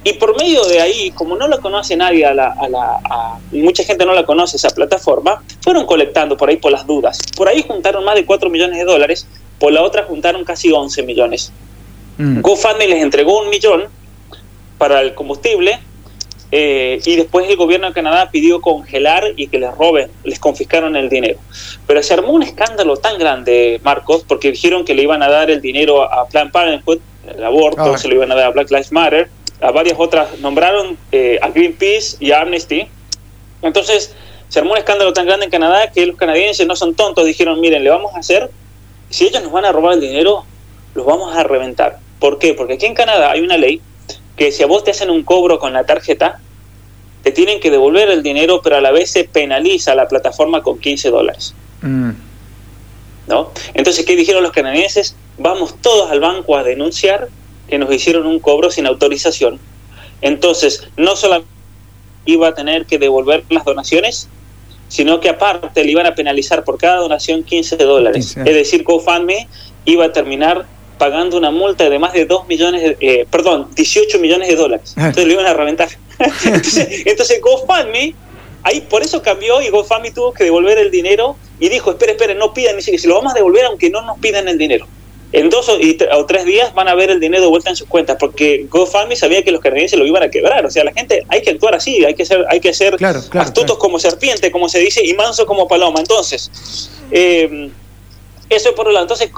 Y 0.05 0.15
por 0.15 0.37
medio 0.37 0.65
de 0.65 0.81
ahí, 0.81 1.11
como 1.11 1.37
no 1.37 1.49
lo 1.49 1.61
conoce 1.61 1.97
nadie, 1.97 2.25
a 2.25 2.33
la, 2.33 2.53
a 2.59 2.69
la, 2.69 3.39
mucha 3.53 3.85
gente 3.85 4.07
no 4.07 4.15
la 4.15 4.25
conoce 4.25 4.57
esa 4.57 4.71
plataforma, 4.71 5.43
fueron 5.61 5.87
colectando 5.87 6.37
por 6.37 6.49
ahí 6.49 6.57
por 6.57 6.73
las 6.73 6.87
dudas. 6.87 7.19
Por 7.37 7.49
ahí 7.49 7.63
juntaron 7.67 8.05
más 8.05 8.15
de 8.15 8.25
4 8.25 8.49
millones 8.49 8.79
de 8.79 8.85
dólares, 8.85 9.27
por 9.59 9.73
la 9.73 9.83
otra 9.83 10.05
juntaron 10.05 10.45
casi 10.45 10.73
11 10.73 11.03
millones. 11.03 11.53
Mm. 12.17 12.41
GoFundMe 12.41 12.87
les 12.87 13.03
entregó 13.03 13.41
un 13.41 13.51
millón 13.51 13.87
para 14.79 15.01
el 15.01 15.15
combustible 15.15 15.79
eh, 16.51 17.01
y 17.05 17.17
después 17.17 17.49
el 17.49 17.57
gobierno 17.57 17.89
de 17.89 17.93
Canadá 17.93 18.31
pidió 18.31 18.61
congelar 18.61 19.33
y 19.37 19.49
que 19.49 19.59
les 19.59 19.75
roben, 19.77 20.11
les 20.25 20.39
confiscaron 20.39 20.97
el 20.97 21.09
dinero. 21.09 21.39
Pero 21.87 22.03
se 22.03 22.15
armó 22.15 22.33
un 22.33 22.43
escándalo 22.43 22.97
tan 22.97 23.19
grande, 23.19 23.81
Marcos, 23.83 24.25
porque 24.27 24.53
dijeron 24.53 24.85
que 24.85 24.95
le 24.95 25.03
iban 25.03 25.23
a 25.23 25.29
dar 25.29 25.51
el 25.51 25.61
dinero 25.61 26.03
a 26.03 26.27
Planned 26.27 26.53
Parenthood, 26.53 26.99
el 27.37 27.45
aborto, 27.45 27.95
ah. 27.95 27.99
se 27.99 28.09
lo 28.09 28.15
iban 28.15 28.33
a 28.33 28.35
dar 28.35 28.47
a 28.47 28.51
Black 28.51 28.71
Lives 28.71 28.93
Matter, 28.93 29.29
a 29.61 29.71
varias 29.73 29.97
otras, 29.99 30.39
nombraron 30.41 30.97
eh, 31.13 31.39
a 31.43 31.49
Greenpeace 31.49 32.17
y 32.21 32.33
a 32.33 32.41
Amnesty. 32.41 32.89
Entonces 33.61 34.15
se 34.49 34.59
armó 34.61 34.73
un 34.73 34.79
escándalo 34.79 35.13
tan 35.13 35.27
grande 35.27 35.45
en 35.45 35.51
Canadá 35.51 35.91
que 35.93 36.07
los 36.07 36.17
canadienses 36.17 36.67
no 36.67 36.77
son 36.77 36.95
tontos, 36.95 37.27
dijeron, 37.27 37.61
miren, 37.61 37.85
le 37.85 37.91
vamos 37.91 38.15
a 38.15 38.21
hacer, 38.21 38.51
si 39.11 39.27
ellos 39.27 39.43
nos 39.43 39.53
van 39.53 39.67
a 39.67 39.73
robar 39.73 39.95
el 39.95 40.01
dinero, 40.01 40.45
los 40.95 41.05
vamos 41.05 41.37
a 41.37 41.43
reventar. 41.43 41.99
¿Por 42.19 42.39
qué? 42.39 42.55
Porque 42.55 42.75
aquí 42.75 42.87
en 42.87 42.95
Canadá 42.95 43.33
hay 43.33 43.41
una 43.43 43.59
ley 43.59 43.83
que 44.39 44.53
si 44.53 44.63
a 44.63 44.67
vos 44.67 44.85
te 44.85 44.93
hacen 44.93 45.11
un 45.11 45.25
cobro 45.25 45.59
con 45.59 45.73
la 45.75 45.85
tarjeta, 45.85 46.41
te 47.23 47.33
tienen 47.33 47.61
que 47.61 47.71
devolver 47.71 48.09
el 48.09 48.23
dinero, 48.23 48.63
pero 48.63 48.77
a 48.77 48.81
la 48.81 48.93
vez 48.93 49.11
se 49.11 49.25
penaliza 49.25 49.95
la 49.95 50.09
plataforma 50.09 50.63
con 50.63 50.79
15 50.79 51.11
dólares. 51.11 51.55
Mm. 51.83 52.11
¿No? 53.27 53.53
Entonces, 53.75 54.07
¿qué 54.07 54.17
dijeron 54.17 54.43
los 54.43 54.53
canadienses? 54.53 55.15
Vamos 55.37 55.75
todos 55.83 56.11
al 56.11 56.21
banco 56.21 56.57
a 56.57 56.65
denunciar 56.65 57.29
que 57.69 57.79
nos 57.79 57.93
hicieron 57.93 58.27
un 58.27 58.39
cobro 58.39 58.71
sin 58.71 58.87
autorización. 58.87 59.59
Entonces, 60.23 60.89
no 60.97 61.17
solamente 61.17 61.51
iba 62.25 62.49
a 62.49 62.55
tener 62.55 62.87
que 62.87 62.99
devolver 62.99 63.45
las 63.51 63.65
donaciones, 63.65 64.29
sino 64.89 65.21
que 65.21 65.29
aparte 65.29 65.85
le 65.85 65.91
iban 65.91 66.07
a 66.07 66.15
penalizar 66.15 66.65
por 66.65 66.79
cada 66.79 66.97
donación 66.97 67.43
15 67.43 67.77
dólares. 67.77 68.37
Es 68.37 68.55
decir, 68.55 68.85
GoFundMe 68.85 69.49
iba 69.85 70.07
a 70.07 70.13
terminar 70.13 70.67
pagando 70.99 71.37
una 71.37 71.51
multa 71.51 71.89
de 71.89 71.99
más 71.99 72.13
de 72.13 72.27
2 72.27 72.49
millones, 72.49 72.83
de, 72.83 72.97
eh, 73.01 73.27
perdón, 73.31 73.69
18 73.75 74.19
millones 74.19 74.49
de 74.49 74.57
dólares. 74.57 74.95
Ah. 74.97 75.07
Entonces 75.07 75.27
le 75.27 75.33
iban 75.35 75.47
a 75.47 75.55
reventar. 75.55 75.89
entonces, 76.19 77.07
entonces 77.07 77.41
GoFundMe, 77.41 78.15
ahí 78.65 78.81
por 78.83 79.03
eso 79.03 79.23
cambió 79.23 79.63
y 79.63 79.69
GoFundMe 79.69 80.11
tuvo 80.11 80.33
que 80.33 80.45
devolver 80.45 80.79
el 80.79 80.91
dinero 80.91 81.37
y 81.61 81.69
dijo, 81.69 81.91
espere, 81.93 82.13
espere, 82.13 82.35
no 82.35 82.53
pidan, 82.53 82.77
ni 82.77 82.83
si 82.83 83.07
lo 83.07 83.15
vamos 83.15 83.33
a 83.33 83.37
devolver 83.37 83.65
aunque 83.65 83.91
no 83.91 84.03
nos 84.03 84.19
pidan 84.19 84.49
el 84.49 84.59
dinero 84.59 84.87
en 85.33 85.51
dos 85.51 85.69
o, 85.69 86.27
tres 86.27 86.45
días 86.45 86.75
van 86.75 86.89
a 86.89 86.95
ver 86.95 87.11
el 87.11 87.21
dinero 87.21 87.43
de 87.43 87.49
vuelta 87.49 87.71
en 87.71 87.77
sus 87.77 87.87
cuentas, 87.87 88.17
porque 88.19 88.67
GoFundMe 88.71 89.15
sabía 89.15 89.43
que 89.43 89.53
los 89.53 89.61
canadienses 89.61 89.99
lo 89.99 90.07
iban 90.07 90.23
a 90.23 90.31
quebrar. 90.31 90.65
O 90.65 90.71
sea, 90.71 90.85
la 90.85 90.93
gente 90.93 91.25
hay 91.29 91.43
que 91.43 91.51
actuar 91.51 91.75
así, 91.75 92.05
hay 92.05 92.15
que 92.15 92.25
ser, 92.25 92.47
hay 92.49 92.61
que 92.61 92.73
ser 92.73 92.97
astutos 93.33 93.77
como 93.79 93.99
serpiente, 93.99 94.51
como 94.51 94.69
se 94.69 94.79
dice, 94.79 95.05
y 95.05 95.13
manso 95.15 95.45
como 95.45 95.69
paloma. 95.69 96.01
Entonces, 96.01 96.91
eh, 97.11 97.71
eso 98.49 98.75
por 98.75 98.89
un 98.89 98.95
lado. 98.95 99.05
Entonces, 99.05 99.31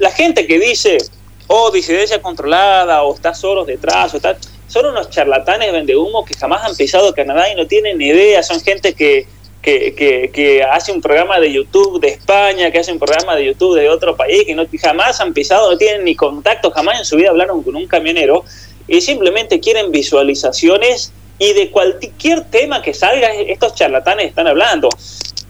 la 0.00 0.10
gente 0.10 0.46
que 0.46 0.58
dice, 0.58 0.98
oh, 1.46 1.70
disidencia 1.70 2.20
controlada, 2.20 3.02
o 3.02 3.14
está 3.14 3.34
solos 3.34 3.66
detrás, 3.66 4.12
o 4.14 4.16
está, 4.16 4.36
son 4.68 4.86
unos 4.86 5.10
charlatanes 5.10 5.72
vende 5.72 5.96
humo 5.96 6.24
que 6.24 6.34
jamás 6.34 6.64
han 6.64 6.76
pisado 6.76 7.14
Canadá 7.14 7.50
y 7.50 7.54
no 7.54 7.66
tienen 7.66 7.98
ni 7.98 8.06
idea, 8.06 8.42
son 8.42 8.60
gente 8.60 8.94
que 8.94 9.26
que, 9.62 10.30
que, 10.32 10.62
hace 10.64 10.92
un 10.92 11.00
programa 11.00 11.38
de 11.38 11.52
YouTube 11.52 12.00
de 12.00 12.08
España, 12.08 12.70
que 12.70 12.80
hace 12.80 12.92
un 12.92 12.98
programa 12.98 13.36
de 13.36 13.46
YouTube 13.46 13.78
de 13.78 13.88
otro 13.88 14.16
país, 14.16 14.44
que 14.44 14.54
no, 14.54 14.66
jamás 14.80 15.20
han 15.20 15.32
pisado, 15.32 15.70
no 15.70 15.78
tienen 15.78 16.04
ni 16.04 16.16
contacto, 16.16 16.70
jamás 16.72 16.98
en 16.98 17.04
su 17.04 17.16
vida 17.16 17.30
hablaron 17.30 17.62
con 17.62 17.76
un 17.76 17.86
camionero 17.86 18.44
y 18.88 19.00
simplemente 19.00 19.60
quieren 19.60 19.92
visualizaciones 19.92 21.12
y 21.38 21.52
de 21.52 21.70
cualquier 21.70 22.44
tema 22.44 22.82
que 22.82 22.92
salga, 22.92 23.32
estos 23.32 23.74
charlatanes 23.74 24.26
están 24.26 24.48
hablando. 24.48 24.88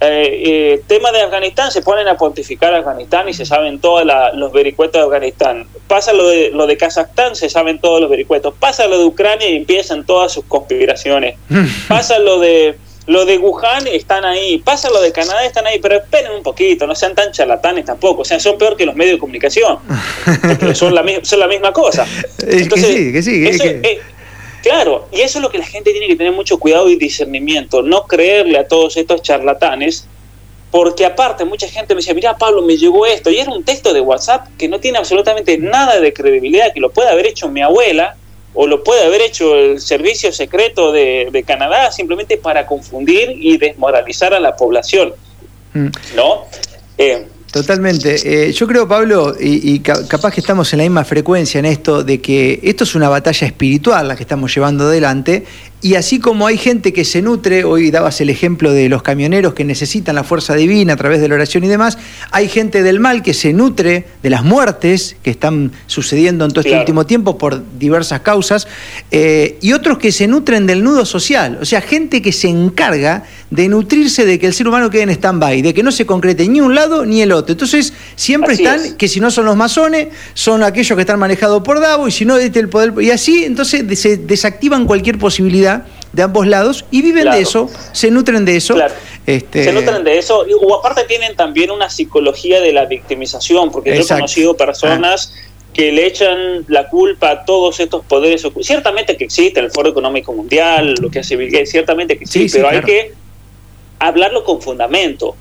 Eh, 0.04 0.42
eh, 0.44 0.82
tema 0.88 1.12
de 1.12 1.20
Afganistán, 1.20 1.70
se 1.70 1.80
ponen 1.80 2.08
a 2.08 2.16
pontificar 2.16 2.74
Afganistán 2.74 3.28
y 3.28 3.34
se 3.34 3.46
saben 3.46 3.78
todos 3.78 4.04
los 4.34 4.52
vericuetos 4.52 5.00
de 5.00 5.04
Afganistán. 5.04 5.68
Pasa 5.86 6.12
lo 6.12 6.28
de, 6.28 6.50
lo 6.50 6.66
de 6.66 6.76
Kazajstán, 6.76 7.36
se 7.36 7.48
saben 7.48 7.78
todos 7.78 8.00
los 8.00 8.10
vericuetos. 8.10 8.52
Pasa 8.58 8.88
lo 8.88 8.98
de 8.98 9.04
Ucrania 9.04 9.48
y 9.48 9.56
empiezan 9.56 10.04
todas 10.04 10.32
sus 10.32 10.44
conspiraciones. 10.46 11.36
Pasa 11.88 12.18
lo 12.18 12.40
de 12.40 12.76
lo 13.06 13.24
de 13.24 13.36
Wuhan 13.38 13.86
están 13.88 14.24
ahí, 14.24 14.58
pasa 14.58 14.88
lo 14.88 15.00
de 15.00 15.10
Canadá, 15.10 15.44
están 15.44 15.66
ahí, 15.66 15.80
pero 15.80 15.96
esperen 15.96 16.32
un 16.32 16.42
poquito, 16.42 16.86
no 16.86 16.94
sean 16.94 17.16
tan 17.16 17.32
charlatanes 17.32 17.84
tampoco, 17.84 18.22
o 18.22 18.24
sea, 18.24 18.38
son 18.38 18.56
peor 18.56 18.76
que 18.76 18.86
los 18.86 18.94
medios 18.94 19.16
de 19.16 19.18
comunicación, 19.18 19.78
porque 20.58 20.74
son 20.74 20.94
la, 20.94 21.04
son 21.22 21.40
la 21.40 21.48
misma 21.48 21.72
cosa. 21.72 22.06
Entonces, 22.46 23.12
que 23.12 23.22
sí, 23.22 23.42
que 23.42 23.52
sí. 23.52 23.80
Claro, 24.62 25.08
y 25.12 25.20
eso 25.20 25.38
es 25.38 25.42
lo 25.42 25.50
que 25.50 25.58
la 25.58 25.66
gente 25.66 25.92
tiene 25.92 26.06
que 26.06 26.16
tener 26.16 26.32
mucho 26.32 26.58
cuidado 26.58 26.88
y 26.88 26.96
discernimiento, 26.96 27.82
no 27.82 28.06
creerle 28.06 28.58
a 28.58 28.66
todos 28.66 28.96
estos 28.96 29.22
charlatanes, 29.22 30.06
porque 30.70 31.04
aparte 31.04 31.44
mucha 31.44 31.68
gente 31.68 31.94
me 31.94 31.98
decía, 31.98 32.14
mira 32.14 32.38
Pablo, 32.38 32.62
me 32.62 32.76
llegó 32.76 33.04
esto, 33.04 33.30
y 33.30 33.38
era 33.38 33.50
un 33.50 33.64
texto 33.64 33.92
de 33.92 34.00
WhatsApp 34.00 34.48
que 34.56 34.68
no 34.68 34.80
tiene 34.80 34.98
absolutamente 34.98 35.58
nada 35.58 36.00
de 36.00 36.12
credibilidad, 36.12 36.72
que 36.72 36.80
lo 36.80 36.90
puede 36.90 37.10
haber 37.10 37.26
hecho 37.26 37.48
mi 37.48 37.60
abuela, 37.60 38.16
o 38.54 38.66
lo 38.66 38.84
puede 38.84 39.04
haber 39.04 39.22
hecho 39.22 39.56
el 39.56 39.80
servicio 39.80 40.32
secreto 40.32 40.92
de, 40.92 41.44
Canadá 41.46 41.90
simplemente 41.90 42.36
para 42.36 42.66
confundir 42.66 43.30
y 43.30 43.56
desmoralizar 43.56 44.34
a 44.34 44.40
la 44.40 44.56
población. 44.56 45.14
Mm. 45.72 45.88
¿No? 46.14 46.46
Eh, 46.98 47.26
Totalmente. 47.52 48.48
Eh, 48.48 48.50
yo 48.52 48.66
creo, 48.66 48.88
Pablo, 48.88 49.36
y, 49.38 49.80
capaz 49.80 50.32
que 50.32 50.40
estamos 50.40 50.72
en 50.72 50.78
la 50.78 50.84
misma 50.84 51.04
frecuencia 51.04 51.58
en 51.58 51.66
esto, 51.66 52.02
de 52.02 52.18
que 52.18 52.58
esto 52.62 52.84
es 52.84 52.94
una 52.94 53.10
batalla 53.10 53.46
espiritual 53.46 54.08
la 54.08 54.16
que 54.16 54.22
estamos 54.22 54.54
llevando 54.54 54.84
adelante, 54.84 55.44
y 55.82 55.96
así 55.96 56.20
como 56.20 56.46
hay 56.46 56.56
gente 56.56 56.92
que 56.92 57.04
se 57.04 57.22
nutre, 57.22 57.64
hoy 57.64 57.90
dabas 57.90 58.20
el 58.20 58.30
ejemplo 58.30 58.72
de 58.72 58.88
los 58.88 59.02
camioneros 59.02 59.52
que 59.52 59.64
necesitan 59.64 60.14
la 60.14 60.22
fuerza 60.22 60.54
divina 60.54 60.92
a 60.92 60.96
través 60.96 61.20
de 61.20 61.28
la 61.28 61.34
oración 61.34 61.64
y 61.64 61.68
demás, 61.68 61.98
hay 62.30 62.48
gente 62.48 62.84
del 62.84 63.00
mal 63.00 63.20
que 63.20 63.34
se 63.34 63.52
nutre 63.52 64.06
de 64.22 64.30
las 64.30 64.44
muertes 64.44 65.16
que 65.24 65.30
están 65.30 65.72
sucediendo 65.88 66.44
en 66.44 66.52
todo 66.52 66.60
este 66.60 66.78
último 66.78 67.04
tiempo 67.04 67.36
por 67.36 67.64
diversas 67.80 68.20
causas, 68.20 68.68
eh, 69.10 69.58
y 69.60 69.72
otros 69.72 69.98
que 69.98 70.12
se 70.12 70.28
nutren 70.28 70.68
del 70.68 70.84
nudo 70.84 71.04
social, 71.04 71.58
o 71.60 71.64
sea, 71.64 71.80
gente 71.80 72.22
que 72.22 72.30
se 72.30 72.48
encarga 72.48 73.24
de 73.50 73.68
nutrirse 73.68 74.24
de 74.24 74.38
que 74.38 74.46
el 74.46 74.54
ser 74.54 74.68
humano 74.68 74.88
quede 74.88 75.02
en 75.02 75.10
stand-by, 75.10 75.62
de 75.62 75.74
que 75.74 75.82
no 75.82 75.90
se 75.90 76.06
concrete 76.06 76.48
ni 76.48 76.60
un 76.60 76.76
lado 76.76 77.04
ni 77.04 77.22
el 77.22 77.32
otro. 77.32 77.52
Entonces, 77.52 77.92
siempre 78.14 78.54
están, 78.54 78.96
que 78.96 79.08
si 79.08 79.18
no 79.18 79.30
son 79.32 79.46
los 79.46 79.56
masones, 79.56 80.08
son 80.32 80.62
aquellos 80.62 80.96
que 80.96 81.02
están 81.02 81.18
manejados 81.18 81.62
por 81.64 81.80
Davo, 81.80 82.06
y 82.06 82.12
si 82.12 82.24
no, 82.24 82.36
este 82.36 82.60
el 82.60 82.68
poder, 82.68 82.94
y 83.02 83.10
así, 83.10 83.44
entonces 83.44 83.98
se 83.98 84.16
desactivan 84.16 84.86
cualquier 84.86 85.18
posibilidad 85.18 85.71
de 86.12 86.22
ambos 86.22 86.46
lados 86.46 86.84
y 86.90 87.02
viven 87.02 87.30
de 87.30 87.40
eso, 87.40 87.70
se 87.92 88.10
nutren 88.10 88.44
de 88.44 88.56
eso. 88.56 88.76
Este... 89.26 89.64
Se 89.64 89.72
nutren 89.72 90.04
de 90.04 90.18
eso, 90.18 90.44
o 90.60 90.74
aparte 90.74 91.04
tienen 91.04 91.36
también 91.36 91.70
una 91.70 91.88
psicología 91.88 92.60
de 92.60 92.72
la 92.72 92.84
victimización, 92.84 93.70
porque 93.70 93.94
yo 93.96 94.02
he 94.02 94.06
conocido 94.06 94.56
personas 94.56 95.34
que 95.72 95.90
le 95.90 96.06
echan 96.06 96.64
la 96.68 96.88
culpa 96.88 97.30
a 97.30 97.44
todos 97.44 97.80
estos 97.80 98.04
poderes. 98.04 98.46
Ciertamente 98.60 99.16
que 99.16 99.24
existe 99.24 99.58
el 99.58 99.70
Foro 99.70 99.88
Económico 99.88 100.32
Mundial, 100.32 100.94
lo 101.00 101.10
que 101.10 101.20
hace 101.20 101.36
Bill 101.36 101.50
Gates, 101.50 101.70
ciertamente 101.70 102.18
que 102.18 102.26
sí, 102.26 102.46
pero 102.52 102.68
hay 102.68 102.82
que 102.82 103.14
hablarlo 103.98 104.44
con 104.44 104.60
fundamento, 104.60 105.34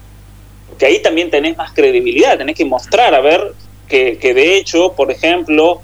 porque 0.70 0.86
ahí 0.86 1.02
también 1.02 1.30
tenés 1.30 1.58
más 1.58 1.74
credibilidad, 1.74 2.38
tenés 2.38 2.56
que 2.56 2.64
mostrar, 2.64 3.14
a 3.14 3.20
ver, 3.20 3.54
que, 3.90 4.18
que 4.20 4.34
de 4.34 4.56
hecho, 4.56 4.94
por 4.94 5.12
ejemplo, 5.12 5.82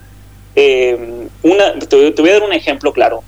eh, 0.56 0.98
una, 1.44 1.78
te 1.78 1.96
voy 1.96 2.30
a 2.30 2.34
dar 2.34 2.44
un 2.44 2.54
ejemplo 2.54 2.94
claro 2.94 3.24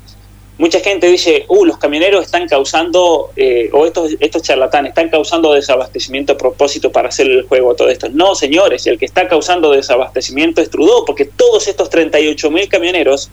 mucha 0.60 0.82
gente 0.82 1.08
dice, 1.08 1.46
uh, 1.48 1.66
los 1.66 1.78
camioneros 1.78 2.26
están 2.26 2.48
causando, 2.48 3.32
eh, 3.38 3.70
o 3.72 3.86
estos, 3.86 4.16
estos 4.20 4.44
charlatanes 4.44 4.90
están 4.90 5.10
causando 5.10 5.54
desabastecimiento 5.54 6.34
a 6.34 6.38
propósito 6.38 6.92
para 6.92 7.08
hacer 7.08 7.28
el 7.28 7.48
juego, 7.48 7.74
todo 7.76 7.90
esto. 7.90 8.10
No, 8.12 8.36
señores, 8.36 8.86
el 8.86 9.00
que 9.00 9.06
está 9.06 9.28
causando 9.28 9.72
desabastecimiento 9.72 10.62
es 10.62 10.70
Trudeau, 10.70 11.06
porque 11.06 11.26
todos 11.26 11.68
estos 11.68 11.90
38 11.90 12.52
mil 12.52 12.68
camioneros 12.68 13.30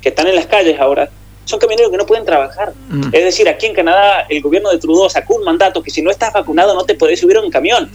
que 0.00 0.10
están 0.10 0.28
en 0.28 0.36
las 0.36 0.46
calles 0.46 0.78
ahora 0.78 1.10
son 1.44 1.58
camioneros 1.58 1.90
que 1.90 1.98
no 1.98 2.06
pueden 2.06 2.24
trabajar. 2.24 2.72
Mm. 2.88 3.08
Es 3.12 3.24
decir, 3.24 3.48
aquí 3.48 3.66
en 3.66 3.74
Canadá 3.74 4.26
el 4.28 4.40
gobierno 4.40 4.70
de 4.70 4.78
Trudeau 4.78 5.10
sacó 5.10 5.34
un 5.34 5.44
mandato 5.44 5.82
que 5.82 5.90
si 5.90 6.02
no 6.02 6.10
estás 6.10 6.32
vacunado 6.32 6.74
no 6.74 6.84
te 6.84 6.94
puedes 6.94 7.18
subir 7.18 7.36
a 7.36 7.40
un 7.40 7.50
camión. 7.50 7.90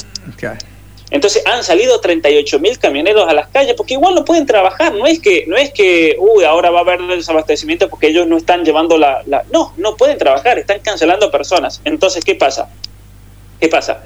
Entonces 1.11 1.43
han 1.45 1.63
salido 1.63 1.99
38 1.99 2.59
mil 2.59 2.79
camioneros 2.79 3.29
a 3.29 3.33
las 3.33 3.47
calles 3.49 3.75
porque 3.75 3.93
igual 3.93 4.15
no 4.15 4.25
pueden 4.25 4.45
trabajar. 4.45 4.93
No 4.93 5.05
es 5.05 5.19
que, 5.19 5.45
no 5.47 5.55
es 5.55 5.71
que, 5.71 6.15
uy, 6.19 6.43
ahora 6.43 6.71
va 6.71 6.79
a 6.79 6.81
haber 6.81 7.01
desabastecimiento 7.01 7.89
porque 7.89 8.07
ellos 8.07 8.27
no 8.27 8.37
están 8.37 8.65
llevando 8.65 8.97
la, 8.97 9.23
No, 9.51 9.73
no 9.77 9.95
pueden 9.95 10.17
trabajar, 10.17 10.57
están 10.57 10.79
cancelando 10.79 11.29
personas. 11.29 11.81
Entonces, 11.85 12.23
¿qué 12.25 12.35
pasa? 12.35 12.69
¿Qué 13.59 13.67
pasa? 13.67 14.03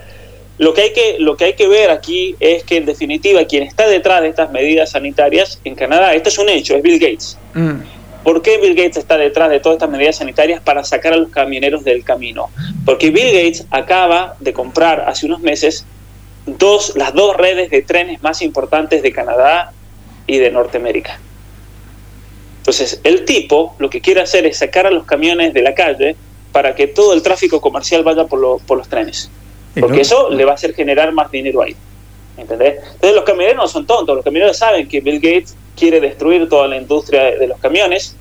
Lo 0.57 0.73
que, 0.73 0.81
hay 0.81 0.93
que, 0.93 1.15
lo 1.19 1.38
que 1.38 1.45
hay 1.45 1.53
que 1.53 1.69
ver 1.69 1.89
aquí 1.89 2.35
es 2.41 2.65
que, 2.65 2.75
en 2.75 2.85
definitiva, 2.85 3.45
quien 3.45 3.63
está 3.63 3.88
detrás 3.88 4.21
de 4.21 4.27
estas 4.27 4.51
medidas 4.51 4.91
sanitarias 4.91 5.62
en 5.63 5.73
Canadá, 5.73 6.13
esto 6.13 6.27
es 6.27 6.38
un 6.38 6.49
hecho, 6.49 6.75
es 6.75 6.83
Bill 6.83 6.99
Gates. 6.99 7.38
Mm. 7.53 7.79
¿Por 8.23 8.41
qué 8.41 8.57
Bill 8.57 8.75
Gates 8.75 8.97
está 8.97 9.17
detrás 9.17 9.49
de 9.49 9.62
todas 9.62 9.77
estas 9.77 9.89
medidas 9.89 10.17
sanitarias 10.17 10.62
para 10.62 10.83
sacar 10.83 11.13
a 11.13 11.17
los 11.17 11.29
camioneros 11.29 11.85
del 11.85 12.03
camino? 12.03 12.49
Porque 12.85 13.09
Bill 13.09 13.31
Gates 13.31 13.65
acaba 13.71 14.35
de 14.41 14.51
comprar 14.51 15.05
hace 15.07 15.25
unos 15.25 15.39
meses 15.39 15.85
dos, 16.57 16.93
las 16.95 17.13
dos 17.13 17.35
redes 17.35 17.69
de 17.69 17.81
trenes 17.81 18.21
más 18.21 18.41
importantes 18.41 19.01
de 19.01 19.12
Canadá 19.12 19.71
y 20.27 20.38
de 20.38 20.51
Norteamérica. 20.51 21.19
Entonces, 22.59 23.01
el 23.03 23.25
tipo 23.25 23.75
lo 23.79 23.89
que 23.89 24.01
quiere 24.01 24.21
hacer 24.21 24.45
es 24.45 24.57
sacar 24.57 24.85
a 24.85 24.91
los 24.91 25.05
camiones 25.05 25.53
de 25.53 25.62
la 25.62 25.73
calle 25.73 26.15
para 26.51 26.75
que 26.75 26.88
todo 26.88 27.13
el 27.13 27.21
tráfico 27.21 27.62
comercial 27.62 28.03
vaya 28.03 28.25
por, 28.25 28.62
por 28.62 28.77
los 28.77 28.88
trenes. 28.88 29.29
Porque 29.79 30.01
eso 30.01 30.29
le 30.29 30.45
va 30.45 30.51
a 30.51 30.55
hacer 30.55 30.73
generar 30.73 31.12
más 31.13 31.31
dinero 31.31 31.62
ahí. 31.62 31.75
¿Entendés? 32.38 32.75
Entonces, 32.93 33.15
los 33.15 33.23
camioneros 33.23 33.57
no 33.57 33.67
son 33.67 33.85
tontos. 33.85 34.15
Los 34.15 34.23
camioneros 34.23 34.57
saben 34.57 34.88
que 34.88 35.01
Bill 35.01 35.19
Gates 35.19 35.55
quiere 35.75 35.99
destruir 35.99 36.47
toda 36.49 36.67
la 36.67 36.77
industria 36.77 37.25
de 37.38 37.47
los 37.47 37.59
camiones. 37.59 38.15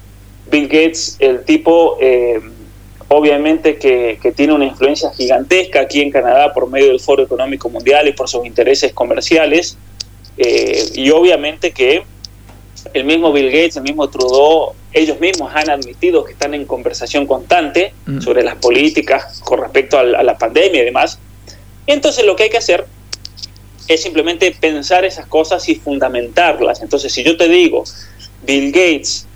Bill 0.50 0.66
Gates, 0.66 1.16
el 1.20 1.44
tipo, 1.44 1.98
eh, 2.00 2.40
obviamente 3.08 3.78
que, 3.78 4.18
tiene 4.36 4.52
una 4.52 4.66
influencia 4.66 5.10
gigantesca 5.10 5.80
aquí 5.80 6.00
en 6.00 6.10
Canadá 6.10 6.52
por 6.52 6.70
medio 6.70 6.88
del 6.88 7.00
Foro 7.00 7.22
Económico 7.22 7.68
Mundial 7.68 8.06
y 8.08 8.12
por 8.12 8.28
sus 8.28 8.46
intereses 8.46 8.92
comerciales, 8.92 9.76
eh, 10.36 10.84
y 10.94 11.10
obviamente 11.10 11.72
que 11.72 12.04
el 12.94 13.04
mismo 13.04 13.32
Bill 13.32 13.50
Gates, 13.50 13.76
el 13.76 13.82
mismo 13.82 14.08
Trudeau, 14.08 14.74
ellos 14.92 15.18
mismos 15.20 15.50
han 15.54 15.68
admitido 15.70 16.24
que 16.24 16.32
están 16.32 16.54
en 16.54 16.64
conversación 16.64 17.26
constante 17.26 17.92
mm. 18.06 18.20
sobre 18.20 18.42
las 18.42 18.56
políticas 18.56 19.40
con 19.44 19.60
respecto 19.60 19.98
a 19.98 20.04
la, 20.04 20.38
pandemia 20.38 20.82
y 20.82 20.84
demás. 20.84 21.18
Entonces 21.86 22.24
lo 22.24 22.36
que 22.36 22.44
hay 22.44 22.50
que 22.50 22.58
hacer 22.58 22.86
es 23.88 24.02
simplemente 24.02 24.54
pensar 24.58 25.04
esas 25.04 25.26
cosas 25.26 25.68
y 25.68 25.74
fundamentarlas. 25.74 26.82
Entonces 26.82 27.12
si 27.12 27.24
yo 27.24 27.36
te 27.36 27.48
digo, 27.48 27.84
Bill 28.44 28.70
Gates 28.70 29.26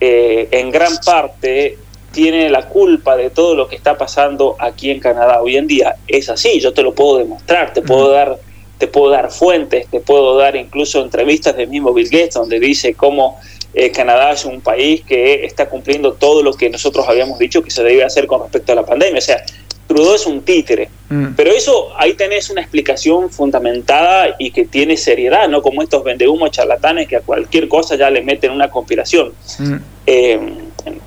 eh, 0.00 0.48
en 0.50 0.70
gran 0.70 0.96
parte 1.04 1.78
tiene 2.12 2.50
la 2.50 2.68
culpa 2.68 3.16
de 3.16 3.30
todo 3.30 3.54
lo 3.54 3.68
que 3.68 3.76
está 3.76 3.96
pasando 3.96 4.56
aquí 4.58 4.90
en 4.90 5.00
Canadá 5.00 5.42
hoy 5.42 5.56
en 5.56 5.66
día. 5.66 5.96
Es 6.06 6.28
así, 6.28 6.60
yo 6.60 6.72
te 6.72 6.82
lo 6.82 6.94
puedo 6.94 7.18
demostrar, 7.18 7.72
te 7.72 7.82
puedo 7.82 8.10
dar, 8.10 8.38
te 8.78 8.86
puedo 8.86 9.10
dar 9.10 9.30
fuentes, 9.30 9.88
te 9.90 10.00
puedo 10.00 10.36
dar 10.36 10.54
incluso 10.56 11.02
entrevistas 11.02 11.56
del 11.56 11.68
mismo 11.68 11.92
Bill 11.92 12.08
Gates 12.08 12.34
donde 12.34 12.60
dice 12.60 12.94
cómo 12.94 13.38
eh, 13.74 13.90
Canadá 13.90 14.32
es 14.32 14.44
un 14.44 14.60
país 14.60 15.02
que 15.02 15.44
está 15.44 15.68
cumpliendo 15.68 16.12
todo 16.12 16.42
lo 16.42 16.52
que 16.52 16.68
nosotros 16.68 17.06
habíamos 17.08 17.38
dicho 17.38 17.62
que 17.62 17.70
se 17.70 17.82
debe 17.82 18.04
hacer 18.04 18.26
con 18.26 18.42
respecto 18.42 18.72
a 18.72 18.74
la 18.74 18.84
pandemia. 18.84 19.18
O 19.18 19.22
sea, 19.22 19.42
Trudeau 19.86 20.14
es 20.14 20.26
un 20.26 20.42
títere. 20.42 20.88
Mm. 21.08 21.34
Pero 21.36 21.50
eso, 21.50 21.88
ahí 21.96 22.14
tenés 22.14 22.50
una 22.50 22.60
explicación 22.60 23.30
fundamentada 23.30 24.36
y 24.38 24.50
que 24.50 24.66
tiene 24.66 24.96
seriedad, 24.96 25.48
no 25.48 25.62
como 25.62 25.82
estos 25.82 26.04
vendehumos 26.04 26.50
charlatanes 26.50 27.08
que 27.08 27.16
a 27.16 27.20
cualquier 27.20 27.68
cosa 27.68 27.96
ya 27.96 28.10
le 28.10 28.22
meten 28.22 28.50
una 28.50 28.70
conspiración. 28.70 29.32
Mm. 29.58 29.76
Eh, 30.06 30.40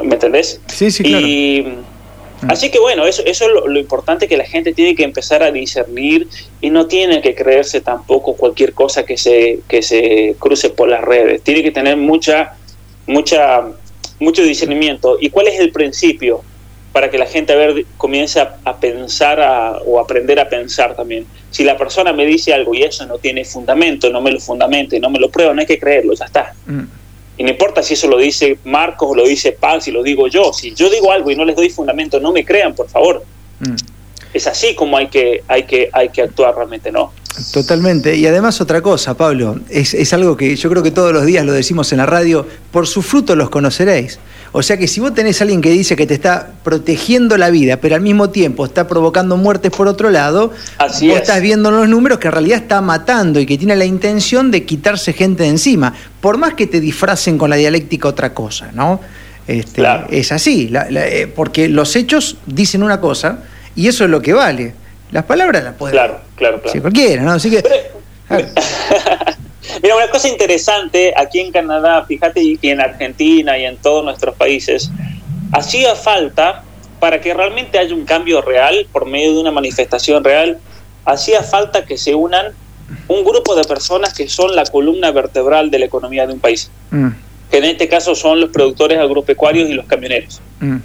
¿Me 0.01 0.15
entendés? 0.15 0.59
Sí, 0.67 0.91
sí, 0.91 1.03
claro. 1.03 1.25
Y, 1.25 1.61
mm. 1.61 2.49
Así 2.49 2.69
que 2.69 2.79
bueno, 2.79 3.05
eso, 3.05 3.23
eso 3.25 3.45
es 3.45 3.51
lo, 3.51 3.79
importante 3.79 4.27
que 4.27 4.37
la 4.37 4.45
gente 4.45 4.73
tiene 4.73 4.95
que 4.95 5.03
empezar 5.03 5.41
a 5.41 5.51
discernir 5.51 6.27
y 6.61 6.69
no 6.69 6.85
tiene 6.85 7.21
que 7.21 7.33
creerse 7.33 7.81
tampoco 7.81 8.35
cualquier 8.35 8.73
cosa 8.73 9.05
que 9.05 9.17
se, 9.17 9.61
que 9.67 9.81
se 9.81 10.35
cruce 10.37 10.69
por 10.69 10.89
las 10.89 11.01
redes. 11.01 11.41
Tiene 11.41 11.63
que 11.63 11.71
tener 11.71 11.97
mucha, 11.97 12.55
mucha, 13.07 13.63
mucho 14.19 14.43
discernimiento. 14.43 15.17
¿Y 15.19 15.29
cuál 15.29 15.47
es 15.47 15.59
el 15.59 15.71
principio? 15.71 16.43
para 16.95 17.11
que 17.11 17.17
la 17.17 17.25
gente 17.25 17.51
a 17.51 17.57
ver, 17.57 17.85
comience 17.97 18.39
a, 18.39 18.77
pensar 18.79 19.81
o 19.85 19.99
aprender 19.99 20.39
a 20.39 20.47
pensar 20.47 20.95
también. 20.95 21.25
Si 21.51 21.65
la 21.65 21.77
persona 21.77 22.13
me 22.13 22.25
dice 22.25 22.53
algo 22.53 22.73
y 22.73 22.83
eso 22.83 23.05
no 23.05 23.17
tiene 23.17 23.43
fundamento, 23.43 24.09
no 24.09 24.21
me 24.21 24.31
lo 24.31 24.39
fundamente, 24.39 24.97
no 24.97 25.09
me 25.09 25.19
lo 25.19 25.29
prueba, 25.29 25.53
no 25.53 25.59
hay 25.59 25.67
que 25.67 25.77
creerlo, 25.77 26.13
ya 26.13 26.23
está. 26.23 26.53
Mm. 26.65 26.83
Y 27.37 27.43
no 27.43 27.49
importa 27.49 27.83
si 27.83 27.95
eso 27.95 28.07
lo 28.07 28.17
dice 28.17 28.57
Marcos 28.63 29.09
o 29.11 29.15
lo 29.15 29.27
dice 29.27 29.51
Paz, 29.51 29.85
si 29.85 29.91
lo 29.91 30.03
digo 30.03 30.27
yo. 30.27 30.53
Si 30.53 30.73
yo 30.73 30.89
digo 30.89 31.11
algo 31.11 31.31
y 31.31 31.35
no 31.35 31.43
les 31.43 31.55
doy 31.55 31.69
fundamento, 31.69 32.19
no 32.19 32.31
me 32.31 32.45
crean, 32.45 32.73
por 32.73 32.87
favor. 32.87 33.23
Mm. 33.59 33.75
Es 34.33 34.47
así 34.47 34.75
como 34.75 34.97
hay 34.97 35.07
que, 35.07 35.43
hay, 35.47 35.63
que, 35.63 35.89
hay 35.91 36.09
que 36.09 36.21
actuar 36.21 36.55
realmente, 36.55 36.91
¿no? 36.91 37.11
Totalmente. 37.53 38.15
Y 38.15 38.25
además 38.27 38.61
otra 38.61 38.81
cosa, 38.81 39.15
Pablo, 39.15 39.59
es, 39.69 39.93
es, 39.93 40.13
algo 40.13 40.37
que 40.37 40.55
yo 40.55 40.69
creo 40.69 40.83
que 40.83 40.91
todos 40.91 41.11
los 41.11 41.25
días 41.25 41.45
lo 41.45 41.51
decimos 41.51 41.91
en 41.91 41.97
la 41.97 42.05
radio, 42.05 42.45
por 42.71 42.87
sus 42.87 43.05
frutos 43.05 43.35
los 43.35 43.49
conoceréis. 43.49 44.19
O 44.57 44.63
sea 44.63 44.77
que 44.77 44.87
si 44.87 45.01
vos 45.01 45.13
tenés 45.13 45.41
a 45.41 45.43
alguien 45.43 45.59
que 45.59 45.69
dice 45.69 45.97
que 45.97 46.07
te 46.07 46.13
está 46.13 46.53
protegiendo 46.63 47.35
la 47.35 47.49
vida, 47.49 47.75
pero 47.75 47.95
al 47.95 47.99
mismo 47.99 48.29
tiempo 48.29 48.63
está 48.63 48.87
provocando 48.87 49.35
muertes 49.35 49.69
por 49.69 49.89
otro 49.89 50.11
lado, 50.11 50.53
vos 50.79 51.01
estás 51.01 51.41
viendo 51.41 51.71
los 51.71 51.89
números 51.89 52.19
que 52.19 52.27
en 52.27 52.31
realidad 52.31 52.59
está 52.59 52.79
matando 52.79 53.41
y 53.41 53.45
que 53.45 53.57
tiene 53.57 53.75
la 53.75 53.83
intención 53.83 54.51
de 54.51 54.63
quitarse 54.63 55.11
gente 55.11 55.43
de 55.43 55.49
encima, 55.49 55.93
por 56.21 56.37
más 56.37 56.53
que 56.53 56.67
te 56.67 56.79
disfracen 56.79 57.37
con 57.37 57.49
la 57.49 57.57
dialéctica 57.57 58.07
otra 58.07 58.33
cosa, 58.33 58.71
¿no? 58.71 59.01
Este, 59.45 59.83
Es 60.09 60.31
así, 60.31 60.71
eh, 60.73 61.29
porque 61.35 61.67
los 61.67 61.93
hechos 61.97 62.37
dicen 62.45 62.81
una 62.81 63.01
cosa 63.01 63.39
y 63.75 63.89
eso 63.89 64.05
es 64.05 64.09
lo 64.09 64.21
que 64.21 64.31
vale. 64.31 64.73
Las 65.11 65.25
palabras 65.25 65.65
las 65.65 65.73
pueden. 65.73 65.97
Claro, 65.97 66.21
claro, 66.37 66.61
claro. 66.61 66.71
Si 66.71 66.79
cualquiera, 66.79 67.23
¿no? 67.23 67.33
Así 67.33 67.49
que. 67.49 67.61
Mira, 69.81 69.95
una 69.95 70.09
cosa 70.09 70.27
interesante 70.27 71.13
aquí 71.15 71.39
en 71.39 71.51
Canadá, 71.51 72.05
fíjate, 72.05 72.41
y 72.41 72.59
en 72.63 72.81
Argentina 72.81 73.57
y 73.57 73.65
en 73.65 73.77
todos 73.77 74.03
nuestros 74.03 74.35
países, 74.35 74.91
hacía 75.51 75.95
falta 75.95 76.63
para 76.99 77.21
que 77.21 77.33
realmente 77.33 77.77
haya 77.77 77.93
un 77.93 78.05
cambio 78.05 78.41
real 78.41 78.87
por 78.91 79.05
medio 79.05 79.33
de 79.33 79.41
una 79.41 79.51
manifestación 79.51 80.23
real, 80.23 80.59
hacía 81.05 81.43
falta 81.43 81.85
que 81.85 81.97
se 81.97 82.15
unan 82.15 82.53
un 83.07 83.23
grupo 83.23 83.55
de 83.55 83.63
personas 83.63 84.13
que 84.13 84.27
son 84.27 84.55
la 84.55 84.65
columna 84.65 85.11
vertebral 85.11 85.71
de 85.71 85.79
la 85.79 85.85
economía 85.85 86.27
de 86.27 86.33
un 86.33 86.39
país, 86.39 86.69
mm. 86.91 87.07
que 87.51 87.57
en 87.57 87.65
este 87.65 87.87
caso 87.87 88.15
son 88.15 88.39
los 88.39 88.49
productores 88.49 88.97
agropecuarios 88.99 89.69
y 89.69 89.73
los 89.73 89.85
camioneros. 89.85 90.41
Mm. 90.59 90.77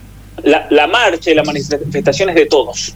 La, 0.45 0.87
marcha 0.87 1.31
y 1.31 1.35
la 1.35 1.43
manifestación 1.43 2.31
es 2.31 2.35
de 2.35 2.47
todos 2.47 2.95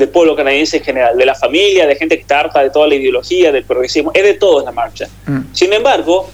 del 0.00 0.08
pueblo 0.08 0.34
canadiense 0.34 0.78
en 0.78 0.84
general, 0.84 1.16
de 1.16 1.26
la 1.26 1.34
familia, 1.34 1.86
de 1.86 1.94
gente 1.94 2.16
que 2.16 2.22
está 2.22 2.40
harta 2.40 2.62
de 2.62 2.70
toda 2.70 2.88
la 2.88 2.94
ideología, 2.94 3.52
del 3.52 3.64
progresismo, 3.64 4.10
es 4.14 4.24
de 4.24 4.34
todos 4.34 4.64
la 4.64 4.72
marcha. 4.72 5.08
Mm. 5.26 5.40
Sin 5.52 5.72
embargo, 5.72 6.28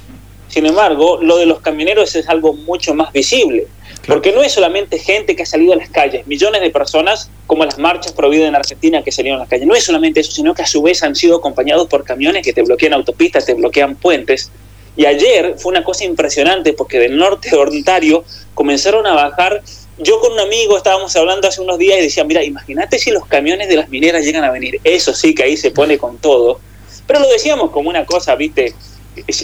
sin 0.49 0.65
embargo, 0.65 1.19
lo 1.21 1.37
de 1.37 1.47
los 1.47 1.61
camioneros 1.61 2.15
es 2.15 2.29
algo 2.29 2.55
mucho 2.55 2.95
más 2.95 3.13
visible, 3.13 3.67
porque 4.07 4.33
no 4.33 4.43
es 4.43 4.53
solamente 4.53 4.99
gente 4.99 5.35
que 5.35 5.43
ha 5.43 5.47
salido 5.47 5.73
a 5.73 5.77
las 5.77 5.91
calles, 5.91 6.27
millones 6.27 6.61
de 6.61 6.71
personas, 6.71 7.29
como 7.47 7.65
las 7.65 7.79
marchas 7.79 8.13
prohibidas 8.13 8.49
en 8.49 8.55
Argentina 8.55 9.03
que 9.03 9.11
salieron 9.11 9.41
a 9.41 9.43
las 9.43 9.49
calles, 9.49 9.67
no 9.67 9.75
es 9.75 9.85
solamente 9.85 10.21
eso, 10.21 10.31
sino 10.31 10.55
que 10.55 10.63
a 10.63 10.67
su 10.67 10.81
vez 10.81 11.03
han 11.03 11.17
sido 11.17 11.37
acompañados 11.37 11.89
por 11.89 12.05
camiones 12.05 12.45
que 12.45 12.53
te 12.53 12.63
bloquean 12.63 12.93
autopistas, 12.93 13.45
te 13.45 13.55
bloquean 13.55 13.97
puentes. 13.97 14.51
Y 14.97 15.05
ayer 15.05 15.57
fue 15.59 15.73
una 15.73 15.85
cosa 15.85 16.05
impresionante 16.05 16.73
porque 16.73 16.99
del 16.99 17.19
norte 17.19 17.51
de 17.51 17.57
Ontario 17.57 18.25
comenzaron 18.55 19.07
a 19.07 19.13
bajar 19.13 19.63
yo 19.99 20.21
con 20.21 20.33
un 20.33 20.41
amigo 20.41 20.77
estábamos 20.77 21.15
hablando 21.17 21.49
hace 21.49 21.61
unos 21.61 21.79
días 21.79 21.99
y 21.99 22.03
decía, 22.03 22.25
mira, 22.25 22.45
imagínate 22.45 22.99
si 22.99 23.11
los 23.11 23.27
camiones 23.27 23.69
de 23.69 23.77
las 23.77 23.89
mineras 23.89 24.25
llegan 24.25 24.45
a 24.45 24.51
venir. 24.51 24.81
Eso 24.85 25.15
sí 25.15 25.35
que 25.35 25.45
ahí 25.45 25.57
se 25.57 25.71
pone 25.71 25.99
con 25.99 26.19
todo. 26.19 26.61
Pero 27.07 27.21
lo 27.21 27.29
decíamos 27.29 27.71
como 27.71 27.89
una 27.89 28.05
cosa, 28.05 28.35
viste, 28.35 28.75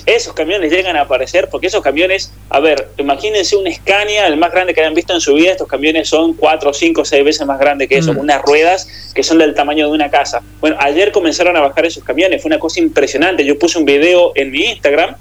esos 0.07 0.35
camiones 0.35 0.71
llegan 0.71 0.97
a 0.97 1.03
aparecer 1.03 1.49
porque 1.49 1.69
esos 1.69 1.83
camiones, 1.83 2.33
a 2.51 2.61
ver, 2.61 2.89
imagínense 2.99 3.57
un 3.57 3.73
Scania, 3.73 4.27
el 4.27 4.37
más 4.37 4.53
grande 4.53 4.75
que 4.75 4.81
hayan 4.81 4.95
visto 4.95 5.15
en 5.15 5.21
su 5.21 5.35
vida, 5.35 5.53
estos 5.53 5.69
camiones 5.69 6.09
son 6.09 6.35
cuatro, 6.35 6.75
cinco, 6.75 7.05
seis 7.05 7.25
veces 7.25 7.47
más 7.47 7.59
grandes 7.59 7.89
que 7.89 7.99
eso, 7.99 8.13
mm. 8.13 8.19
unas 8.19 8.43
ruedas 8.43 9.13
que 9.15 9.23
son 9.23 9.39
del 9.39 9.55
tamaño 9.55 9.87
de 9.87 9.93
una 9.93 10.11
casa. 10.11 10.43
Bueno, 10.61 10.77
ayer 10.81 11.13
comenzaron 11.13 11.57
a 11.57 11.61
bajar 11.61 11.87
esos 11.87 12.05
camiones, 12.05 12.43
fue 12.43 12.49
una 12.49 12.59
cosa 12.59 12.81
impresionante. 12.81 13.45
Yo 13.45 13.59
puse 13.59 13.79
un 13.79 13.85
video 13.85 14.33
en 14.35 14.51
mi 14.51 14.65
Instagram 14.65 15.17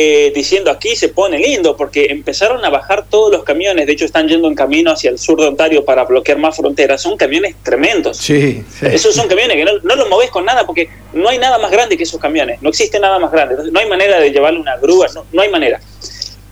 eh, 0.00 0.30
diciendo 0.32 0.70
aquí 0.70 0.94
se 0.94 1.08
pone 1.08 1.40
lindo, 1.40 1.76
porque 1.76 2.06
empezaron 2.10 2.64
a 2.64 2.70
bajar 2.70 3.06
todos 3.10 3.32
los 3.32 3.42
camiones, 3.42 3.84
de 3.84 3.94
hecho 3.94 4.04
están 4.04 4.28
yendo 4.28 4.46
en 4.46 4.54
camino 4.54 4.92
hacia 4.92 5.10
el 5.10 5.18
sur 5.18 5.40
de 5.40 5.48
Ontario 5.48 5.84
para 5.84 6.04
bloquear 6.04 6.38
más 6.38 6.56
fronteras, 6.56 7.02
son 7.02 7.16
camiones 7.16 7.56
tremendos. 7.64 8.16
Sí, 8.18 8.62
Esos 8.80 9.16
son 9.16 9.26
camiones 9.26 9.56
que 9.56 9.64
no, 9.64 9.96
los 9.96 10.08
moves 10.08 10.30
con 10.30 10.44
nada, 10.44 10.64
porque 10.64 10.88
no 11.12 11.28
hay 11.28 11.38
nada 11.38 11.58
más 11.58 11.72
grande 11.72 11.96
que 11.96 12.04
esos 12.04 12.20
camiones, 12.20 12.62
no 12.62 12.68
existe 12.68 13.00
nada 13.00 13.18
más 13.18 13.32
grande, 13.32 13.56
no 13.72 13.80
hay 13.80 13.88
manera 13.88 14.20
de 14.20 14.30
llevarle 14.30 14.60
una 14.60 14.76
grúa, 14.76 15.08
no, 15.32 15.42
hay 15.42 15.50
manera. 15.50 15.80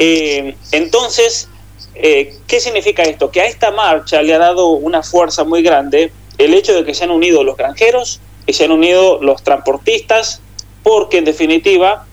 Eh, 0.01 0.57
entonces, 0.73 1.49
eh, 1.95 2.35
¿qué 2.49 2.59
significa 2.59 3.05
esto? 3.05 3.31
Que 3.31 3.43
a 3.43 3.47
esta 3.47 3.71
marcha 3.71 4.23
le 4.23 4.35
ha 4.35 4.39
dado 4.39 4.71
una 4.71 5.05
fuerza 5.05 5.45
muy 5.45 5.63
grande 5.63 6.11
el 6.39 6.53
hecho 6.53 6.75
de 6.75 6.85
que 6.85 6.95
se 6.95 7.05
han 7.05 7.13
unido 7.13 7.45
los 7.45 7.57
granjeros, 7.57 8.19
que 8.45 8.53
se 8.53 8.65
han 8.65 8.73
unido 8.73 9.21
los 9.23 9.45
transportistas, 9.45 10.41
porque 10.83 11.19
en 11.19 11.25
definitiva 11.25 12.07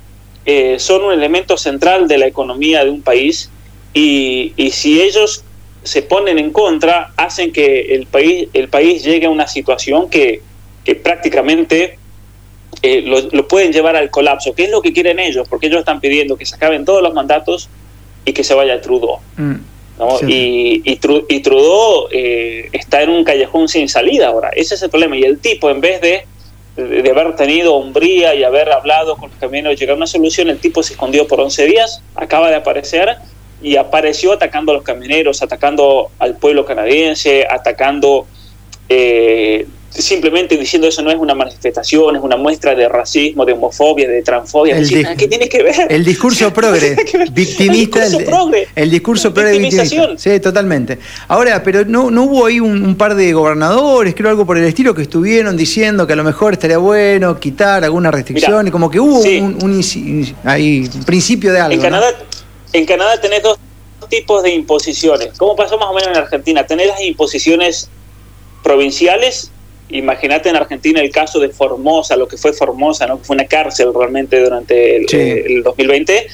eh, 0.46 0.78
son 0.80 1.06
un 1.06 1.14
elemento 1.14 1.58
central 1.58 2.08
de 2.08 2.18
la 2.18 2.28
economía 2.28 2.84
de 2.84 2.90
un 2.90 3.02
país 3.02 3.50
y, 3.94 4.54
si 4.72 5.02
ellos 5.02 5.44
se 5.84 6.02
ponen 6.02 6.40
en 6.40 6.52
contra, 6.52 7.14
hacen 7.18 7.52
que 7.54 7.96
el 7.96 8.08
país, 8.08 8.50
el 8.54 8.68
país 8.70 9.04
llegue 9.04 9.28
a 9.28 9.30
una 9.30 9.48
situación 9.48 10.10
que, 10.10 10.42
prácticamente 11.02 11.98
eh, 12.82 13.04
lo, 13.32 13.48
pueden 13.48 13.72
llevar 13.72 13.96
al 13.96 14.10
colapso. 14.10 14.54
¿Qué 14.54 14.66
es 14.66 14.70
lo 14.70 14.82
que 14.82 14.92
quieren 14.92 15.20
ellos? 15.20 15.48
Porque 15.48 15.68
ellos 15.68 15.80
están 15.80 16.02
pidiendo 16.02 16.36
que 16.36 16.46
se 16.46 16.56
acaben 16.56 16.84
todos 16.84 17.02
los 17.02 17.14
mandatos 17.14 17.70
y 18.26 18.34
que 18.34 18.44
se 18.44 18.54
vaya 18.54 18.82
Trudeau. 18.82 19.20
Mm, 19.38 19.56
y, 20.28 20.82
y, 20.84 21.40
Trudeau 21.40 22.08
eh, 22.12 22.68
está 22.74 23.04
en 23.04 23.12
un 23.12 23.24
callejón 23.24 23.70
sin 23.70 23.88
salida 23.88 24.28
ahora. 24.28 24.50
Ese 24.50 24.76
es 24.76 24.82
el 24.82 24.90
problema. 24.90 25.16
Y 25.16 25.24
el 25.24 25.40
tipo, 25.40 25.70
en 25.70 25.80
vez 25.80 26.02
de 26.02 26.26
de 26.76 27.10
haber 27.10 27.36
tenido 27.36 27.76
hombría 27.76 28.34
y 28.34 28.44
haber 28.44 28.72
hablado 28.72 29.16
con 29.16 29.30
los 29.30 29.40
camioneros, 29.40 29.80
llegar 29.80 29.94
a 29.94 29.98
una 29.98 30.08
solución, 30.08 30.50
el 30.50 30.60
tipo 30.60 30.82
se 30.82 30.94
escondió 30.94 31.28
por 31.28 31.40
11 31.40 31.66
días, 31.66 32.02
acaba 32.16 32.50
de 32.50 32.56
aparecer 32.56 33.18
y 33.62 33.78
apareció 33.78 34.34
atacando 34.34 34.72
a 34.72 34.76
los 34.76 34.84
camioneros, 34.84 35.42
atacando 35.42 36.10
al 36.20 36.36
pueblo 36.38 36.66
canadiense, 36.66 37.46
atacando 37.50 38.28
eh, 38.90 39.68
simplemente 40.02 40.58
diciendo 40.58 40.88
eso 40.88 41.02
no 41.02 41.12
es 41.12 41.18
una 41.18 41.36
manifestación, 41.36 42.16
es 42.16 42.22
una 42.22 42.36
muestra 42.36 42.74
de 42.74 42.90
racismo, 42.90 43.46
de 43.46 43.54
homofobia, 43.54 44.08
de 44.08 44.22
transfobia. 44.22 44.78
¿Qué 45.18 45.28
tiene 45.28 45.48
que 45.48 45.62
ver? 45.62 45.88
El 45.90 46.04
discurso 46.04 46.52
progre, 46.54 46.96
victimista. 47.32 48.06
El 48.06 48.12
discurso 48.12 48.26
progre. 48.26 48.68
El, 48.76 48.92
discurso 48.92 49.34
progre 49.34 49.52
victimización. 49.52 50.18
Sí, 50.18 50.40
totalmente. 50.40 51.00
Ahora, 51.28 51.62
pero 51.64 51.86
no, 51.86 52.10
no 52.10 52.24
hubo 52.24 52.46
ahí 52.46 52.60
un, 52.60 52.96
par 52.96 53.16
de 53.16 53.34
gobernadores, 53.34 54.16
creo 54.16 54.30
algo 54.30 54.46
por 54.46 54.58
el 54.58 54.66
estilo, 54.66 54.94
que 54.94 55.04
estuvieron 55.04 55.58
diciendo 55.58 56.08
que 56.08 56.14
a 56.14 56.16
lo 56.16 56.24
mejor 56.24 56.54
estaría 56.54 56.78
bueno 56.78 57.40
quitar 57.40 57.84
alguna 57.84 58.12
restricción 58.12 58.68
y 58.68 58.72
como 58.72 58.90
que 58.90 59.00
hubo 59.00 59.20
un, 59.20 59.84
ahí, 60.44 60.90
principio 61.06 61.52
de 61.52 61.60
algo. 61.60 61.74
En 61.74 61.82
Canadá, 61.82 62.08
en 62.74 62.86
Canadá 62.86 63.22
tenés 63.22 63.44
dos 63.44 63.58
tipos 64.10 64.44
de 64.44 64.54
imposiciones. 64.54 65.30
¿Cómo 65.38 65.56
pasó 65.56 65.78
más 65.78 65.90
o 65.90 65.94
menos 65.94 66.10
en 66.10 66.18
Argentina? 66.18 66.66
Tenés 66.66 66.88
las 66.88 67.02
imposiciones 67.02 67.90
provinciales 68.64 69.52
Imagínate 69.90 70.50
en 70.50 70.56
Argentina 70.56 71.02
el 71.02 71.12
caso 71.12 71.40
de 71.40 71.50
Formosa, 71.50 72.16
lo 72.16 72.28
que 72.28 72.38
fue 72.38 72.54
Formosa, 72.54 73.06
¿no? 73.06 73.20
fue 73.20 73.36
una 73.36 73.46
cárcel 73.46 73.94
realmente 73.94 74.42
durante 74.42 74.98
el, 74.98 75.64
2020. 75.64 76.18
Eh, 76.18 76.28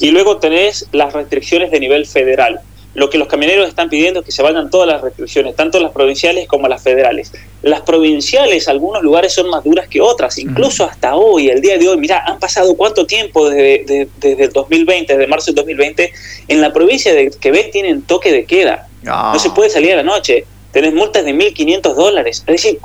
y 0.00 0.10
luego 0.10 0.38
tenés 0.38 0.86
las 0.92 1.12
restricciones 1.12 1.70
de 1.70 1.80
nivel 1.80 2.06
federal. 2.06 2.60
Lo 2.96 3.10
que 3.10 3.18
los 3.18 3.28
camioneros 3.28 3.68
están 3.68 3.90
pidiendo 3.90 4.20
es 4.20 4.26
que 4.26 4.32
se 4.32 4.42
vayan 4.42 4.70
todas 4.70 4.88
las 4.88 5.02
restricciones, 5.02 5.54
tanto 5.54 5.78
las 5.80 5.92
provinciales 5.92 6.48
como 6.48 6.66
las 6.66 6.82
federales. 6.82 7.30
Las 7.60 7.82
provinciales, 7.82 8.68
algunos 8.68 9.02
lugares 9.02 9.34
son 9.34 9.50
más 9.50 9.62
duras 9.64 9.86
que 9.86 10.00
otras, 10.00 10.38
incluso 10.38 10.82
hasta 10.84 11.14
hoy, 11.14 11.50
el 11.50 11.60
día 11.60 11.76
de 11.76 11.86
hoy. 11.88 11.98
Mira, 11.98 12.24
han 12.26 12.38
pasado 12.38 12.74
cuánto 12.74 13.04
tiempo 13.04 13.50
desde, 13.50 14.08
desde, 14.16 14.44
el 14.44 14.50
2020, 14.50 15.12
desde 15.12 15.26
marzo 15.26 15.46
del 15.52 15.56
2020, 15.56 16.10
en 16.48 16.60
la 16.62 16.72
provincia 16.72 17.12
de 17.12 17.30
Quebec 17.38 17.70
tienen 17.70 18.00
toque 18.00 18.32
de 18.32 18.46
queda. 18.46 18.88
No, 19.02 19.38
se 19.38 19.50
puede 19.50 19.68
salir 19.68 19.92
a 19.92 19.96
la 19.96 20.02
noche. 20.02 20.46
Tenés 20.76 20.92
multas 20.92 21.24
de 21.24 21.34
1.500 21.34 21.94
dólares. 21.94 22.44
Es 22.46 22.62
decir, 22.62 22.78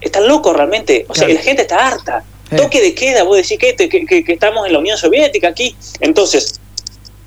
están 0.00 0.26
locos 0.26 0.56
realmente. 0.56 1.06
O 1.08 1.14
sea, 1.14 1.28
la 1.28 1.40
gente 1.40 1.62
está 1.62 1.86
harta. 1.86 2.24
Toque 2.56 2.80
de 2.80 2.92
queda, 2.92 3.22
vos 3.22 3.36
decís 3.36 3.56
que, 3.56 3.76
que, 3.76 4.24
estamos 4.32 4.66
en 4.66 4.72
la 4.72 4.80
Unión 4.80 4.98
Soviética 4.98 5.46
aquí. 5.46 5.76
Entonces, 6.00 6.58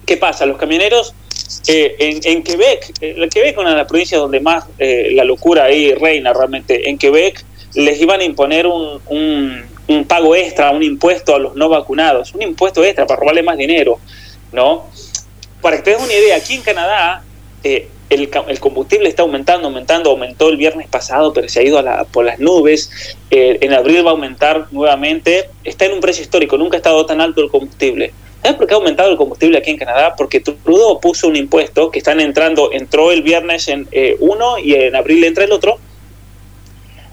¿qué 0.05 0.17
pasa? 0.17 0.45
Los 0.45 0.58
camioneros 0.58 1.13
eh, 1.67 1.95
en, 1.99 2.19
en, 2.25 2.43
Quebec, 2.43 2.91
eh, 2.99 3.29
Quebec 3.32 3.51
es 3.53 3.58
una 3.58 3.69
de 3.69 3.77
las 3.77 3.88
provincias 3.88 4.19
donde 4.19 4.41
más 4.41 4.65
eh, 4.77 5.12
la 5.13 5.23
locura 5.23 5.63
ahí 5.63 5.93
reina 5.93 6.34
realmente. 6.34 6.89
En 6.89 6.97
Quebec 6.97 7.45
les 7.75 8.01
iban 8.01 8.19
a 8.19 8.25
imponer 8.25 8.67
un, 8.67 8.99
un, 9.08 9.63
un, 9.88 10.03
pago 10.03 10.36
extra, 10.36 10.71
un 10.71 10.84
impuesto 10.84 11.34
a 11.34 11.39
los 11.39 11.55
no 11.55 11.69
vacunados, 11.69 12.34
un 12.34 12.41
impuesto 12.41 12.84
extra 12.84 13.08
para 13.08 13.21
robarle 13.21 13.41
más 13.41 13.55
dinero, 13.58 13.99
¿no? 14.51 14.86
Para 15.62 15.77
que 15.77 15.84
te 15.84 15.91
des 15.91 16.01
una 16.01 16.13
idea, 16.13 16.36
aquí 16.36 16.55
en 16.55 16.62
Canadá 16.62 17.23
eh, 17.63 17.88
el, 18.10 18.60
combustible 18.60 19.08
está 19.08 19.22
aumentando, 19.22 19.67
aumentando, 19.67 20.10
aumentó 20.10 20.50
el 20.50 20.58
viernes 20.58 20.88
pasado, 20.88 21.32
pero 21.32 21.48
se 21.48 21.60
ha 21.60 21.63
ido 21.63 21.84
por 22.12 22.26
las 22.26 22.39
nubes. 22.39 23.17
Eh, 23.30 23.60
en 23.62 23.74
abril 23.74 24.06
va 24.06 24.10
a 24.10 24.13
aumentar 24.13 24.67
nuevamente. 24.72 25.50
Está 25.63 25.86
en 25.86 25.93
un 25.93 26.00
precio 26.00 26.24
histórico, 26.24 26.58
nunca 26.58 26.78
ha 26.78 26.80
estado 26.80 27.06
tan 27.06 27.22
alto 27.22 27.41
el 27.41 27.50
combustible. 27.50 28.12
¿Sabes 28.41 28.58
por 28.58 28.67
qué 28.67 28.74
ha 28.74 28.78
aumentado 28.78 29.12
el 29.12 29.17
combustible 29.17 29.58
aquí 29.58 29.69
en 29.69 29.78
Canadá? 29.78 30.15
Porque 30.17 30.39
Trudeau 30.39 31.00
puso 31.00 31.28
un 31.28 31.36
impuesto 31.36 31.91
que 31.91 32.00
están 32.00 32.19
entrando, 32.19 32.72
entró 32.72 33.12
el 33.12 33.22
viernes 33.22 33.67
en 33.67 33.88
eh, 33.91 34.15
uno 34.19 34.58
y 34.58 34.74
en 34.74 34.95
abril 34.95 35.24
entra 35.26 35.43
el 35.43 35.52
otro, 35.52 35.78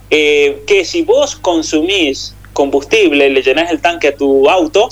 eh, 0.08 0.62
que 0.66 0.84
si 0.84 1.02
vos 1.02 1.36
consumís 1.36 2.34
combustible, 2.52 3.28
le 3.28 3.42
llenás 3.42 3.70
el 3.70 3.80
tanque 3.80 4.08
a 4.08 4.16
tu 4.16 4.48
auto, 4.48 4.88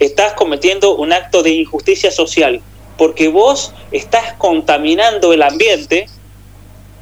estás 0.00 0.32
cometiendo 0.32 0.96
un 0.96 1.12
acto 1.12 1.42
de 1.42 1.50
injusticia 1.50 2.10
social 2.10 2.60
porque 2.96 3.28
vos 3.28 3.72
estás 3.90 4.34
contaminando 4.34 5.32
el 5.32 5.42
ambiente 5.42 6.06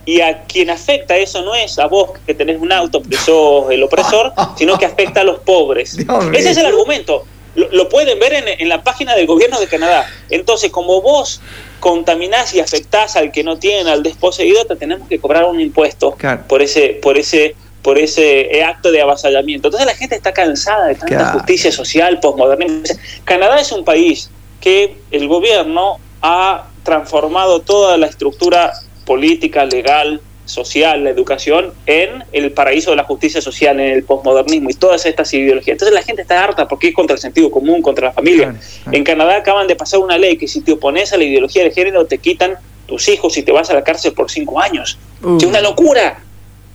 y 0.05 0.21
a 0.21 0.45
quien 0.45 0.71
afecta 0.71 1.17
eso 1.17 1.43
no 1.43 1.55
es 1.55 1.79
a 1.79 1.87
vos 1.87 2.11
que 2.27 2.35
tenés 2.35 2.61
un 2.61 2.73
auto, 2.73 3.03
que 3.03 3.17
sos 3.17 3.71
el 3.71 3.83
opresor, 3.83 4.33
sino 4.57 4.79
que 4.79 4.87
afecta 4.87 5.21
a 5.21 5.25
los 5.25 5.41
pobres. 5.41 5.97
Ese 6.35 6.51
es 6.51 6.57
el 6.57 6.67
argumento. 6.67 7.25
Lo, 7.55 7.91
pueden 7.91 8.19
ver 8.19 8.33
en, 8.59 8.69
la 8.71 8.83
página 8.83 9.15
del 9.15 9.27
gobierno 9.27 9.61
de 9.61 9.67
Canadá. 9.67 10.09
Entonces, 10.31 10.71
como 10.71 11.03
vos 11.03 11.43
contaminás 11.81 12.55
y 12.55 12.61
afectás 12.61 13.15
al 13.15 13.31
que 13.31 13.45
no 13.45 13.59
tiene, 13.59 13.91
al 13.91 14.03
desposeído, 14.03 14.65
te 14.65 14.75
tenemos 14.75 15.07
que 15.07 15.19
cobrar 15.21 15.45
un 15.45 15.61
impuesto 15.61 16.17
por 16.49 16.63
ese, 16.63 16.99
por 17.03 17.19
ese, 17.19 17.55
por 17.83 17.99
ese 17.99 18.65
acto 18.65 18.91
de 18.91 19.03
avasallamiento. 19.03 19.69
Entonces 19.69 19.87
la 19.87 19.95
gente 19.95 20.15
está 20.15 20.33
cansada 20.33 20.87
de 20.87 20.95
tanta 20.95 21.33
justicia 21.33 21.71
social, 21.71 22.21
postmodernismo. 22.21 22.85
Canadá 23.25 23.61
es 23.61 23.71
un 23.71 23.85
país 23.85 24.31
que 24.63 24.97
el 25.11 25.29
gobierno 25.29 25.99
ha 26.23 26.69
transformado 26.85 27.61
toda 27.61 27.99
la 27.99 28.07
estructura 28.07 28.73
política, 29.05 29.67
legal, 29.67 30.21
social, 30.45 31.05
la 31.05 31.11
educación, 31.11 31.73
en 31.87 32.25
el 32.33 32.53
paraíso 32.53 32.91
de 32.91 32.97
la 32.97 33.05
justicia 33.05 33.41
social, 33.41 33.79
en 33.81 33.93
el 33.93 34.05
posmodernismo 34.05 34.71
y 34.71 34.75
todas 34.75 35.05
estas 35.07 35.33
ideologías. 35.35 35.75
Entonces 35.75 35.95
la 35.95 36.03
gente 36.03 36.23
está 36.23 36.43
harta 36.43 36.67
porque 36.67 36.89
es 36.89 36.95
contra 36.95 37.15
el 37.15 37.21
sentido 37.21 37.51
común, 37.51 37.83
contra 37.83 38.09
la 38.09 38.13
familia. 38.13 38.55
En 38.91 39.05
Canadá 39.05 39.37
acaban 39.37 39.67
de 39.67 39.77
pasar 39.77 40.01
una 40.01 40.19
ley 40.19 40.37
que 40.37 40.49
si 40.49 40.61
te 40.61 40.73
opones 40.73 41.13
a 41.13 41.17
la 41.17 41.25
ideología 41.25 41.65
de 41.65 41.71
género 41.71 42.07
te 42.07 42.19
quitan 42.19 42.55
tus 42.87 43.09
hijos 43.09 43.37
y 43.37 43.43
te 43.43 43.53
vas 43.53 43.71
a 43.71 43.75
la 43.75 43.83
cárcel 43.83 44.13
por 44.13 44.31
cinco 44.31 44.61
años. 44.61 44.99
Es 45.39 45.45
una 45.45 45.61
locura. 45.61 46.23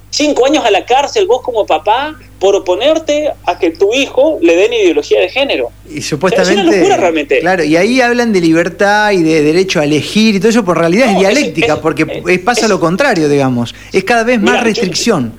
Cinco 0.09 0.45
años 0.45 0.63
a 0.65 0.71
la 0.71 0.85
cárcel 0.85 1.27
vos 1.27 1.41
como 1.41 1.65
papá 1.65 2.15
por 2.39 2.55
oponerte 2.55 3.31
a 3.45 3.57
que 3.57 3.71
tu 3.71 3.93
hijo 3.93 4.37
le 4.41 4.55
den 4.55 4.73
ideología 4.73 5.19
de 5.19 5.29
género. 5.29 5.71
Y 5.89 6.01
supuestamente. 6.01 6.61
es 6.61 6.67
una 6.67 6.75
locura 6.75 6.97
realmente. 6.97 7.39
Claro, 7.39 7.63
y 7.63 7.75
ahí 7.75 8.01
hablan 8.01 8.31
de 8.31 8.41
libertad 8.41 9.11
y 9.11 9.23
de 9.23 9.41
derecho 9.41 9.79
a 9.79 9.83
elegir 9.83 10.35
y 10.35 10.39
todo 10.39 10.49
eso, 10.49 10.63
por 10.63 10.77
realidad 10.77 11.11
es 11.11 11.19
dialéctica, 11.19 11.81
porque 11.81 12.05
pasa 12.43 12.67
lo 12.67 12.79
contrario, 12.79 13.27
digamos. 13.29 13.73
Es 13.91 14.03
cada 14.03 14.23
vez 14.23 14.39
más 14.39 14.63
restricción. 14.63 15.33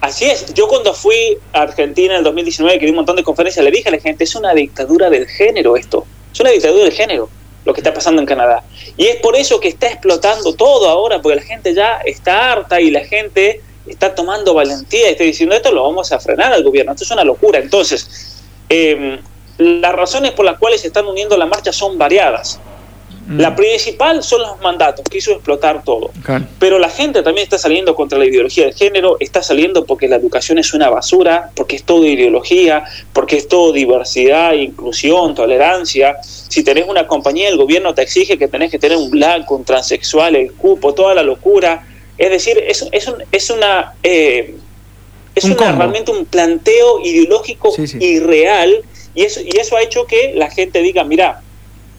así 0.00 0.26
es. 0.26 0.52
Yo 0.54 0.68
cuando 0.68 0.92
fui 0.92 1.38
a 1.52 1.62
Argentina 1.62 2.14
en 2.14 2.18
el 2.18 2.24
2019, 2.24 2.78
que 2.78 2.86
di 2.86 2.90
un 2.90 2.96
montón 2.96 3.16
de 3.16 3.22
conferencias, 3.22 3.64
le 3.64 3.70
dije 3.70 3.88
a 3.88 3.92
la 3.92 4.00
gente: 4.00 4.24
es 4.24 4.34
una 4.34 4.52
dictadura 4.54 5.08
del 5.10 5.26
género 5.26 5.76
esto. 5.76 6.04
Es 6.32 6.40
una 6.40 6.50
dictadura 6.50 6.84
del 6.84 6.92
género 6.92 7.28
lo 7.64 7.72
que 7.72 7.80
está 7.80 7.94
pasando 7.94 8.20
en 8.20 8.26
Canadá. 8.26 8.64
Y 8.96 9.06
es 9.06 9.16
por 9.16 9.36
eso 9.36 9.60
que 9.60 9.68
está 9.68 9.86
explotando 9.86 10.54
todo 10.54 10.88
ahora, 10.88 11.22
porque 11.22 11.36
la 11.36 11.42
gente 11.42 11.74
ya 11.74 12.00
está 12.04 12.52
harta 12.52 12.80
y 12.80 12.90
la 12.90 13.04
gente 13.04 13.60
está 13.86 14.14
tomando 14.14 14.54
valentía 14.54 15.08
y 15.08 15.12
está 15.12 15.24
diciendo 15.24 15.54
esto 15.54 15.72
lo 15.72 15.82
vamos 15.82 16.12
a 16.12 16.20
frenar 16.20 16.52
al 16.52 16.62
gobierno. 16.62 16.92
Esto 16.92 17.04
es 17.04 17.10
una 17.10 17.24
locura. 17.24 17.58
Entonces, 17.58 18.40
eh, 18.68 19.18
las 19.58 19.92
razones 19.92 20.32
por 20.32 20.44
las 20.44 20.58
cuales 20.58 20.80
se 20.80 20.88
están 20.88 21.06
uniendo 21.06 21.36
la 21.36 21.46
marcha 21.46 21.72
son 21.72 21.98
variadas. 21.98 22.58
Mm. 23.26 23.40
La 23.40 23.54
principal 23.54 24.22
son 24.22 24.42
los 24.42 24.60
mandatos, 24.60 25.04
que 25.08 25.18
hizo 25.18 25.30
explotar 25.32 25.84
todo. 25.84 26.10
Pero 26.58 26.78
la 26.78 26.90
gente 26.90 27.22
también 27.22 27.44
está 27.44 27.56
saliendo 27.56 27.94
contra 27.94 28.18
la 28.18 28.26
ideología 28.26 28.66
de 28.66 28.72
género, 28.72 29.16
está 29.20 29.42
saliendo 29.42 29.84
porque 29.84 30.08
la 30.08 30.16
educación 30.16 30.58
es 30.58 30.74
una 30.74 30.90
basura, 30.90 31.50
porque 31.54 31.76
es 31.76 31.84
todo 31.84 32.04
ideología, 32.04 32.84
porque 33.12 33.36
es 33.36 33.46
todo 33.46 33.72
diversidad, 33.72 34.54
inclusión, 34.54 35.34
tolerancia. 35.34 36.16
Si 36.22 36.64
tenés 36.64 36.88
una 36.88 37.06
compañía, 37.06 37.48
el 37.48 37.56
gobierno 37.56 37.94
te 37.94 38.02
exige 38.02 38.38
que 38.38 38.48
tenés 38.48 38.70
que 38.70 38.78
tener 38.78 38.96
un 38.96 39.10
blanco, 39.10 39.54
un 39.54 39.64
transexual, 39.64 40.34
el 40.34 40.52
cupo, 40.52 40.92
toda 40.92 41.14
la 41.14 41.22
locura. 41.22 41.86
Es 42.22 42.30
decir, 42.30 42.56
es, 42.68 42.86
es, 42.92 43.12
es 43.32 43.50
una... 43.50 43.94
Eh, 44.02 44.54
es 45.34 45.44
una, 45.44 45.72
realmente 45.72 46.12
un 46.12 46.26
planteo 46.26 47.00
ideológico 47.02 47.74
irreal 47.98 48.82
y 49.14 49.22
eso, 49.22 49.40
y 49.40 49.58
eso 49.58 49.76
ha 49.78 49.82
hecho 49.82 50.04
que 50.04 50.34
la 50.34 50.50
gente 50.50 50.82
diga, 50.82 51.04
mira, 51.04 51.40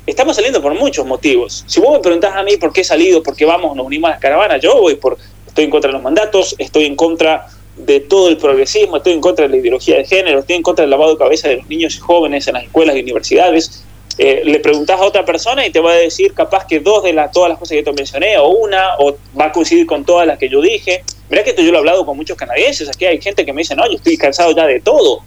estamos 0.06 0.36
saliendo 0.36 0.62
por 0.62 0.76
muchos 0.76 1.04
motivos. 1.08 1.64
Si 1.66 1.80
vos 1.80 1.94
me 1.94 2.00
preguntás 2.00 2.36
a 2.36 2.44
mí 2.44 2.58
por 2.58 2.72
qué 2.72 2.82
he 2.82 2.84
salido, 2.84 3.24
por 3.24 3.36
qué 3.36 3.46
vamos, 3.46 3.76
nos 3.76 3.88
unimos 3.88 4.10
a 4.10 4.12
las 4.12 4.22
caravanas, 4.22 4.62
yo 4.62 4.80
voy 4.80 4.96
por, 4.96 5.18
estoy 5.48 5.66
en 5.66 5.72
contra 5.72 5.90
de 5.90 5.94
los 5.94 6.04
mandatos, 6.04 6.56
estoy 6.60 6.86
en 6.86 6.96
contra 6.96 7.48
de 7.76 8.02
todo 8.02 8.30
el 8.30 8.38
progresismo, 8.38 8.98
estoy 8.98 9.14
en 9.14 9.22
contra 9.22 9.48
de 9.48 9.50
la 9.50 9.58
ideología 9.58 9.98
de 9.98 10.06
género, 10.06 10.40
estoy 10.40 10.58
en 10.58 10.62
contra 10.62 10.84
del 10.84 10.92
lavado 10.92 11.14
de 11.14 11.18
cabeza 11.18 11.50
de 11.50 11.58
los 11.58 11.68
niños 11.68 11.96
y 11.96 12.00
jóvenes 12.00 12.48
en 12.48 12.54
las 12.54 12.66
escuelas 12.66 12.96
y 12.96 13.02
universidades. 13.02 13.84
Eh, 14.18 14.44
le 14.46 14.60
preguntás 14.60 15.00
a 15.00 15.04
otra 15.04 15.26
persona 15.26 15.66
y 15.66 15.72
te 15.72 15.80
va 15.80 15.92
a 15.92 15.96
decir 15.96 16.34
capaz 16.34 16.66
que 16.68 16.80
dos 16.80 17.04
de 17.04 17.14
las 17.14 17.32
todas 17.32 17.50
las 17.50 17.58
cosas 17.58 17.76
que 17.78 17.84
te 17.84 17.94
mencioné, 17.94 18.38
o 18.38 18.50
una, 18.50 18.96
o 19.00 19.16
va 19.40 19.46
a 19.46 19.52
coincidir 19.52 19.86
con 19.86 20.06
todas 20.06 20.28
las 20.28 20.38
que 20.38 20.50
yo 20.50 20.62
dije. 20.62 21.04
Mirá 21.30 21.44
que 21.44 21.52
esto 21.52 21.62
yo 21.62 21.72
lo 21.72 21.78
he 21.78 21.80
hablado 21.80 22.06
con 22.06 22.16
muchos 22.16 22.38
canadienses, 22.38 22.88
aquí 22.90 23.06
hay 23.06 23.20
gente 23.20 23.46
que 23.46 23.54
me 23.54 23.62
dice, 23.62 23.76
no, 23.76 23.86
yo 23.88 23.96
estoy 23.96 24.18
cansado 24.18 24.56
ya 24.56 24.66
de 24.68 24.80
todo. 24.82 25.22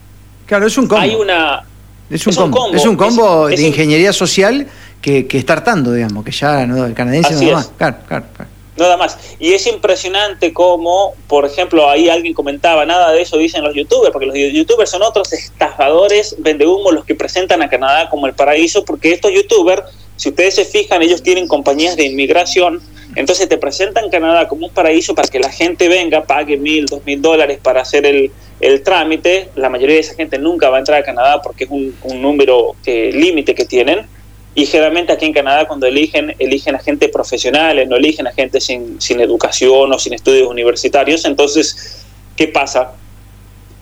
Claro, 0.47 0.67
es 0.67 0.79
un 0.79 0.87
combo. 0.87 1.03
Hay 1.03 1.15
una... 1.15 1.65
Es 2.09 2.25
un, 2.25 2.53
combo. 2.53 2.73
Es 2.73 2.87
un 2.87 2.97
combo 2.97 3.49
de 3.49 3.61
ingeniería 3.61 4.13
social 4.13 4.69
que, 5.03 5.27
que, 5.27 5.39
está 5.39 5.55
hartando, 5.55 5.93
digamos, 5.93 6.25
que 6.25 6.31
ya 6.31 6.65
no, 6.65 6.87
el 6.87 6.95
canadiense 6.95 7.35
no 7.35 7.41
da 7.41 7.57
más. 7.57 7.73
Claro, 7.77 7.97
claro, 8.07 8.27
claro. 8.37 8.51
Nada 8.77 8.97
más. 8.97 9.19
Y 9.39 9.55
es 9.55 9.67
impresionante 9.67 10.53
como, 10.53 11.15
por 11.29 11.47
ejemplo, 11.47 11.89
ahí 11.89 12.09
alguien 12.11 12.35
comentaba, 12.35 12.85
nada 12.85 13.13
de 13.13 13.23
eso 13.23 13.39
dicen 13.39 13.65
los 13.65 13.75
youtubers, 13.75 14.13
porque 14.13 14.27
los 14.27 14.37
youtubers 14.37 14.91
son 14.91 15.03
otros 15.03 15.33
estafadores, 15.33 16.37
vendehumos, 16.39 16.93
los 16.93 17.05
que 17.05 17.15
presentan 17.15 17.63
a 17.63 17.71
Canadá 17.71 18.11
como 18.11 18.27
el 18.27 18.35
paraíso, 18.35 18.85
porque 18.85 19.13
estos 19.13 19.33
youtubers, 19.33 19.83
si 20.17 20.29
ustedes 20.29 20.57
se 20.57 20.65
fijan, 20.65 21.03
ellos 21.03 21.23
tienen 21.23 21.49
compañías 21.49 21.97
de 21.97 22.05
inmigración, 22.05 22.83
entonces 23.15 23.49
te 23.49 23.57
presentan 23.57 24.11
Canadá 24.11 24.47
como 24.47 24.67
un 24.67 24.73
paraíso 24.73 25.15
para 25.15 25.29
que 25.29 25.39
la 25.39 25.51
gente 25.51 25.89
venga, 25.89 26.25
pague 26.25 26.59
mil, 26.59 26.85
dos 26.85 27.05
mil 27.07 27.23
dólares 27.23 27.59
para 27.63 27.81
hacer 27.81 28.05
el, 28.05 28.31
el 28.61 28.83
trámite. 28.83 29.49
La 29.55 29.71
mayoría 29.71 29.95
de 29.95 30.01
esa 30.03 30.15
gente 30.15 30.39
nunca 30.39 30.69
va 30.69 30.77
a 30.77 30.81
entrar 30.81 31.01
a 31.01 31.05
Canadá 31.05 31.41
porque 31.41 31.65
es 31.65 31.71
un, 31.71 31.97
un 32.03 32.21
número 32.21 32.75
eh, 32.85 33.11
límite 33.15 33.55
que 33.55 33.65
tienen 33.65 34.07
y 34.59 34.65
generalmente 34.65 35.13
aquí 35.13 35.27
en 35.27 35.35
Canadá 35.35 35.69
cuando 35.69 35.87
eligen, 35.87 36.35
eligen 36.39 36.75
a 36.75 36.79
gente 36.79 37.11
profesional, 37.11 37.87
no 37.91 37.97
eligen 37.97 38.27
a 38.27 38.33
gente 38.33 38.59
sin, 38.59 38.99
sin 39.03 39.21
educación 39.21 39.93
o 39.93 39.99
sin 39.99 40.15
estudios 40.15 40.49
universitarios. 40.49 41.27
Entonces, 41.27 42.07
¿qué 42.37 42.49
pasa? 42.49 42.93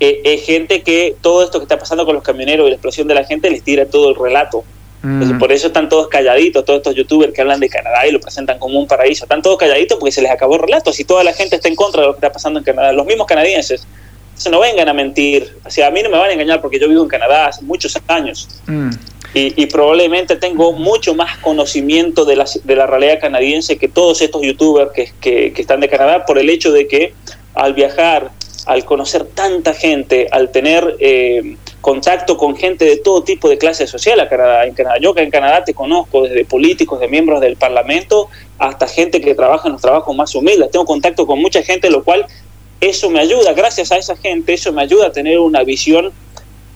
Eh, 0.01 0.21
es 0.25 0.45
gente 0.45 0.83
que 0.83 1.15
todo 1.21 1.45
esto 1.45 1.61
que 1.61 1.65
está 1.67 1.79
pasando 1.79 2.05
con 2.05 2.17
los 2.17 2.25
camioneros 2.25 2.67
y 2.67 2.71
la 2.71 2.75
explosión 2.75 3.07
de 3.07 3.15
la 3.15 3.23
gente 3.23 3.49
les 3.51 3.63
tira 3.63 3.87
todo 3.87 4.11
el 4.11 4.17
relato. 4.17 4.65
Mm. 5.03 5.39
por 5.39 5.53
eso 5.53 5.67
están 5.67 5.91
todos 5.91 6.09
calladitos, 6.09 6.65
todos 6.65 6.79
estos 6.79 6.95
youtubers 6.95 7.33
que 7.33 7.43
hablan 7.43 7.61
de 7.61 7.69
Canadá 7.69 8.07
y 8.07 8.11
lo 8.11 8.19
presentan 8.19 8.59
como 8.59 8.81
un 8.81 8.89
paraíso. 8.89 9.27
Están 9.27 9.43
todos 9.43 9.59
calladitos 9.59 9.97
porque 9.99 10.11
se 10.11 10.23
les 10.23 10.31
acabó 10.33 10.57
el 10.57 10.63
relato. 10.63 10.93
Si 10.93 11.05
toda 11.05 11.23
la 11.23 11.35
gente 11.35 11.55
está 11.55 11.69
en 11.69 11.77
contra 11.77 12.01
de 12.01 12.09
lo 12.09 12.15
que 12.15 12.19
está 12.19 12.33
pasando 12.33 12.59
en 12.59 12.65
Canadá, 12.65 12.93
los 12.93 13.07
mismos 13.07 13.29
canadienses. 13.29 13.87
se 14.35 14.51
no 14.51 14.59
vengan 14.59 14.89
a 14.89 14.93
mentir. 14.93 15.57
O 15.65 15.71
sea, 15.71 15.87
a 15.87 15.91
mí 15.93 16.03
no 16.03 16.11
me 16.11 16.19
van 16.19 16.31
a 16.31 16.33
engañar 16.33 16.61
porque 16.61 16.81
yo 16.81 16.89
vivo 16.89 17.05
en 17.05 17.09
Canadá 17.09 17.47
hace 17.47 17.63
muchos 17.63 17.97
años. 18.09 18.49
Mm 18.67 18.91
y, 19.37 19.66
probablemente 19.66 20.37
tengo 20.37 20.73
mucho 20.73 21.14
más 21.14 21.38
conocimiento 21.38 22.25
de 22.25 22.37
la, 22.37 22.47
de 22.62 22.77
la 22.77 22.87
realidad 22.87 23.18
canadiense 23.20 23.77
que 23.79 23.88
todos 23.88 24.23
estos 24.23 24.42
youtubers 24.42 24.92
que, 24.92 25.11
que, 25.20 25.61
están 25.61 25.81
de 25.81 25.88
Canadá 25.88 26.25
por 26.25 26.38
el 26.38 26.49
hecho 26.49 26.70
de 26.70 26.87
que 26.87 27.14
al 27.55 27.75
viajar, 27.75 28.31
al 28.66 28.85
conocer 28.85 29.25
tanta 29.25 29.75
gente, 29.75 30.29
al 30.31 30.53
tener 30.53 30.97
eh, 31.01 31.57
contacto 31.81 32.37
con 32.37 32.57
gente 32.57 32.85
de 32.85 32.97
todo 32.97 33.25
tipo 33.25 33.49
de 33.49 33.59
clase 33.59 33.88
social 33.88 34.20
a 34.20 34.29
Canadá. 34.29 34.66
En 34.66 34.75
Canadá. 34.75 34.99
Yo 35.01 35.14
que 35.14 35.23
en 35.23 35.31
Canadá 35.31 35.64
te 35.64 35.75
conozco 35.75 36.23
desde 36.23 36.44
políticos, 36.44 37.01
de 37.01 37.09
miembros 37.09 37.40
del 37.40 37.57
Parlamento, 37.57 38.29
hasta 38.59 38.87
gente 38.87 39.20
que 39.20 39.35
trabaja 39.35 39.66
en 39.66 39.73
los 39.73 39.83
trabajos 39.83 40.14
más 40.14 40.33
humildes. 40.37 40.70
Tengo 40.70 40.85
contacto 40.85 41.27
con 41.27 41.40
mucha 41.40 41.62
gente, 41.62 41.90
lo 41.90 42.05
cual 42.05 42.25
eso 42.81 43.11
me 43.11 43.18
ayuda, 43.18 43.53
gracias 43.53 43.90
a 43.90 43.97
esa 43.97 44.16
gente, 44.16 44.55
eso 44.55 44.73
me 44.73 44.83
ayuda 44.83 45.09
a 45.09 45.12
tener 45.12 45.38
una 45.38 45.64
visión 45.64 46.12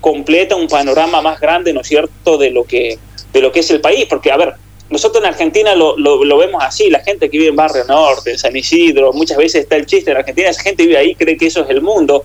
completa 0.01 0.57
un 0.57 0.69
panorama 0.69 1.21
más 1.21 1.41
grande, 1.41 1.73
¿no 1.73 1.81
es 1.81 1.89
cierto?, 1.89 2.39
de 2.39 2.51
lo 2.51 2.65
que, 2.65 2.99
de 3.33 3.41
lo 3.41 3.53
que 3.53 3.61
es 3.61 3.71
el 3.71 3.81
país. 3.81 4.07
Porque, 4.09 4.31
a 4.31 4.37
ver, 4.37 4.55
nosotros 4.91 5.23
en 5.23 5.29
Argentina 5.29 5.75
lo, 5.75 5.97
lo, 5.99 6.39
vemos 6.39 6.63
así, 6.65 6.89
la 6.89 7.01
gente 7.01 7.29
que 7.29 7.37
vive 7.37 7.51
en 7.51 7.57
Barrio 7.57 7.85
Norte, 7.85 8.33
en 8.33 8.39
San 8.39 8.57
Isidro, 8.57 9.13
muchas 9.13 9.37
veces 9.37 9.63
está 9.63 9.77
el 9.77 9.87
chiste 9.87 10.11
en 10.11 10.17
Argentina, 10.17 10.49
esa 10.49 10.63
gente 10.63 10.85
vive 10.85 10.97
ahí, 10.97 11.15
cree 11.15 11.37
que 11.37 11.47
eso 11.47 11.63
es 11.63 11.71
el 11.71 11.83
mundo. 11.83 12.25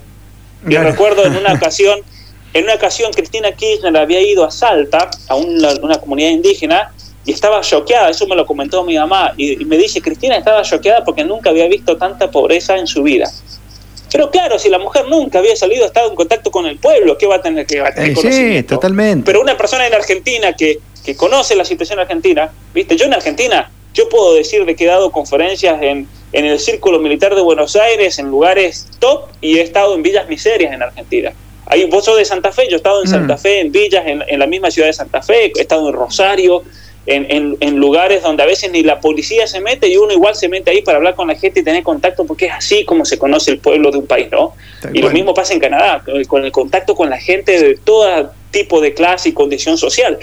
Yo 0.65 0.81
recuerdo 0.81 1.25
en 1.25 1.35
una 1.35 1.53
ocasión, 1.55 1.99
en 2.53 2.63
una 2.63 2.75
ocasión 2.75 3.11
Cristina 3.11 3.51
Kirchner 3.51 3.97
había 3.97 4.21
ido 4.21 4.45
a 4.45 4.51
Salta, 4.51 5.09
a 5.27 5.35
una, 5.35 5.73
una 5.81 5.97
comunidad 5.99 6.29
indígena, 6.29 6.93
y 7.25 7.31
estaba 7.31 7.61
choqueada, 7.61 8.09
eso 8.09 8.27
me 8.27 8.35
lo 8.35 8.45
comentó 8.45 8.83
mi 8.83 8.97
mamá, 8.97 9.33
y, 9.35 9.61
y 9.61 9.65
me 9.65 9.77
dice, 9.77 10.01
Cristina 10.01 10.37
estaba 10.37 10.61
choqueada 10.61 11.03
porque 11.03 11.23
nunca 11.23 11.49
había 11.49 11.67
visto 11.67 11.97
tanta 11.97 12.31
pobreza 12.31 12.77
en 12.77 12.87
su 12.87 13.03
vida. 13.03 13.29
Pero 14.13 14.29
claro, 14.29 14.59
si 14.59 14.69
la 14.69 14.77
mujer 14.77 15.07
nunca 15.09 15.39
había 15.39 15.55
salido, 15.55 15.87
estado 15.87 16.07
en 16.07 16.15
contacto 16.15 16.51
con 16.51 16.67
el 16.67 16.77
pueblo, 16.77 17.17
¿qué 17.17 17.25
va 17.25 17.37
a 17.37 17.41
tener 17.41 17.65
que 17.65 17.81
va 17.81 17.87
a 17.87 17.93
tener 17.95 18.15
Sí, 18.15 18.61
totalmente. 18.61 19.25
Pero 19.25 19.41
una 19.41 19.57
persona 19.57 19.87
en 19.87 19.93
Argentina 19.95 20.53
que, 20.53 20.77
que 21.03 21.15
conoce 21.15 21.55
la 21.55 21.65
situación 21.65 21.97
argentina, 21.97 22.51
viste, 22.75 22.95
yo 22.95 23.05
en 23.05 23.15
Argentina, 23.15 23.71
yo 23.95 24.07
puedo 24.09 24.35
decir 24.35 24.65
de 24.65 24.75
que 24.75 24.83
he 24.83 24.87
dado 24.87 25.11
conferencias 25.11 25.81
en, 25.81 26.07
en 26.31 26.45
el 26.45 26.59
Círculo 26.59 26.99
Militar 26.99 27.33
de 27.33 27.41
Buenos 27.41 27.75
Aires, 27.75 28.19
en 28.19 28.27
lugares 28.27 28.87
top, 28.99 29.29
y 29.41 29.57
he 29.57 29.63
estado 29.63 29.95
en 29.95 30.03
villas 30.03 30.29
miserias 30.29 30.71
en 30.71 30.83
Argentina. 30.83 31.33
Ahí, 31.65 31.85
vos 31.85 32.05
sos 32.05 32.15
de 32.15 32.25
Santa 32.25 32.51
Fe, 32.51 32.67
yo 32.69 32.75
he 32.75 32.77
estado 32.77 33.01
en 33.01 33.09
mm. 33.09 33.11
Santa 33.11 33.37
Fe, 33.37 33.61
en 33.61 33.71
villas, 33.71 34.05
en, 34.05 34.23
en 34.27 34.37
la 34.37 34.45
misma 34.45 34.69
ciudad 34.69 34.89
de 34.89 34.93
Santa 34.93 35.23
Fe, 35.23 35.51
he 35.55 35.61
estado 35.61 35.89
en 35.89 35.95
Rosario, 35.95 36.63
en, 37.05 37.57
en, 37.59 37.75
lugares 37.77 38.23
donde 38.23 38.43
a 38.43 38.45
veces 38.45 38.71
ni 38.71 38.81
la 38.81 38.99
policía 38.99 39.45
se 39.45 39.59
mete 39.59 39.89
y 39.89 39.97
uno 39.97 40.13
igual 40.13 40.35
se 40.35 40.47
mete 40.47 40.71
ahí 40.71 40.81
para 40.81 40.97
hablar 40.97 41.15
con 41.15 41.27
la 41.27 41.35
gente 41.35 41.59
y 41.59 41.63
tener 41.63 41.83
contacto 41.83 42.25
porque 42.25 42.45
es 42.45 42.53
así 42.53 42.85
como 42.85 43.03
se 43.03 43.17
conoce 43.17 43.51
el 43.51 43.59
pueblo 43.59 43.91
de 43.91 43.97
un 43.97 44.07
país, 44.07 44.27
¿no? 44.31 44.53
y 44.93 45.01
lo 45.01 45.09
mismo 45.09 45.33
pasa 45.33 45.53
en 45.53 45.59
Canadá, 45.59 46.03
con 46.27 46.45
el 46.45 46.51
contacto 46.51 46.95
con 46.95 47.09
la 47.09 47.17
gente 47.17 47.61
de 47.61 47.75
todo 47.75 48.31
tipo 48.51 48.79
de 48.79 48.93
clase 48.93 49.29
y 49.29 49.31
condición 49.33 49.77
social. 49.77 50.19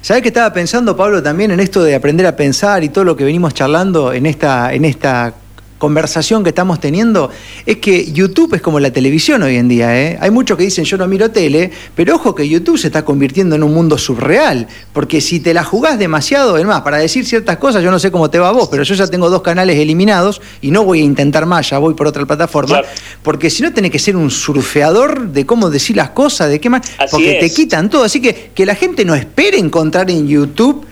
¿Sabes 0.00 0.22
qué 0.22 0.28
estaba 0.28 0.52
pensando, 0.52 0.96
Pablo, 0.96 1.22
también 1.22 1.52
en 1.52 1.60
esto 1.60 1.84
de 1.84 1.94
aprender 1.94 2.26
a 2.26 2.34
pensar 2.34 2.82
y 2.82 2.88
todo 2.88 3.04
lo 3.04 3.16
que 3.16 3.22
venimos 3.22 3.54
charlando 3.54 4.12
en 4.12 4.26
esta, 4.26 4.72
en 4.74 4.84
esta 4.84 5.32
conversación 5.82 6.44
que 6.44 6.50
estamos 6.50 6.78
teniendo 6.78 7.28
es 7.66 7.78
que 7.78 8.12
YouTube 8.12 8.54
es 8.54 8.62
como 8.62 8.78
la 8.78 8.92
televisión 8.92 9.42
hoy 9.42 9.56
en 9.56 9.66
día. 9.66 10.00
¿eh? 10.00 10.16
Hay 10.20 10.30
muchos 10.30 10.56
que 10.56 10.62
dicen 10.62 10.84
yo 10.84 10.96
no 10.96 11.08
miro 11.08 11.32
tele, 11.32 11.72
pero 11.96 12.14
ojo 12.14 12.36
que 12.36 12.48
YouTube 12.48 12.78
se 12.78 12.86
está 12.86 13.04
convirtiendo 13.04 13.56
en 13.56 13.64
un 13.64 13.74
mundo 13.74 13.98
surreal, 13.98 14.68
porque 14.92 15.20
si 15.20 15.40
te 15.40 15.52
la 15.52 15.64
jugás 15.64 15.98
demasiado, 15.98 16.56
es 16.56 16.64
más, 16.64 16.82
para 16.82 16.98
decir 16.98 17.26
ciertas 17.26 17.56
cosas, 17.56 17.82
yo 17.82 17.90
no 17.90 17.98
sé 17.98 18.12
cómo 18.12 18.30
te 18.30 18.38
va 18.38 18.50
a 18.50 18.52
vos, 18.52 18.68
pero 18.70 18.84
yo 18.84 18.94
ya 18.94 19.08
tengo 19.08 19.28
dos 19.28 19.42
canales 19.42 19.76
eliminados 19.76 20.40
y 20.60 20.70
no 20.70 20.84
voy 20.84 21.00
a 21.00 21.02
intentar 21.02 21.46
más, 21.46 21.70
ya 21.70 21.78
voy 21.78 21.94
por 21.94 22.06
otra 22.06 22.24
plataforma, 22.26 22.82
porque 23.24 23.50
si 23.50 23.64
no 23.64 23.72
tenés 23.72 23.90
que 23.90 23.98
ser 23.98 24.16
un 24.16 24.30
surfeador 24.30 25.32
de 25.32 25.44
cómo 25.46 25.68
decir 25.68 25.96
las 25.96 26.10
cosas, 26.10 26.48
de 26.48 26.60
qué 26.60 26.70
más, 26.70 26.82
porque 27.10 27.38
te 27.40 27.50
quitan 27.52 27.90
todo. 27.90 28.04
Así 28.04 28.20
que 28.20 28.52
que 28.54 28.64
la 28.64 28.76
gente 28.76 29.04
no 29.04 29.16
espere 29.16 29.58
encontrar 29.58 30.12
en 30.12 30.28
YouTube 30.28 30.86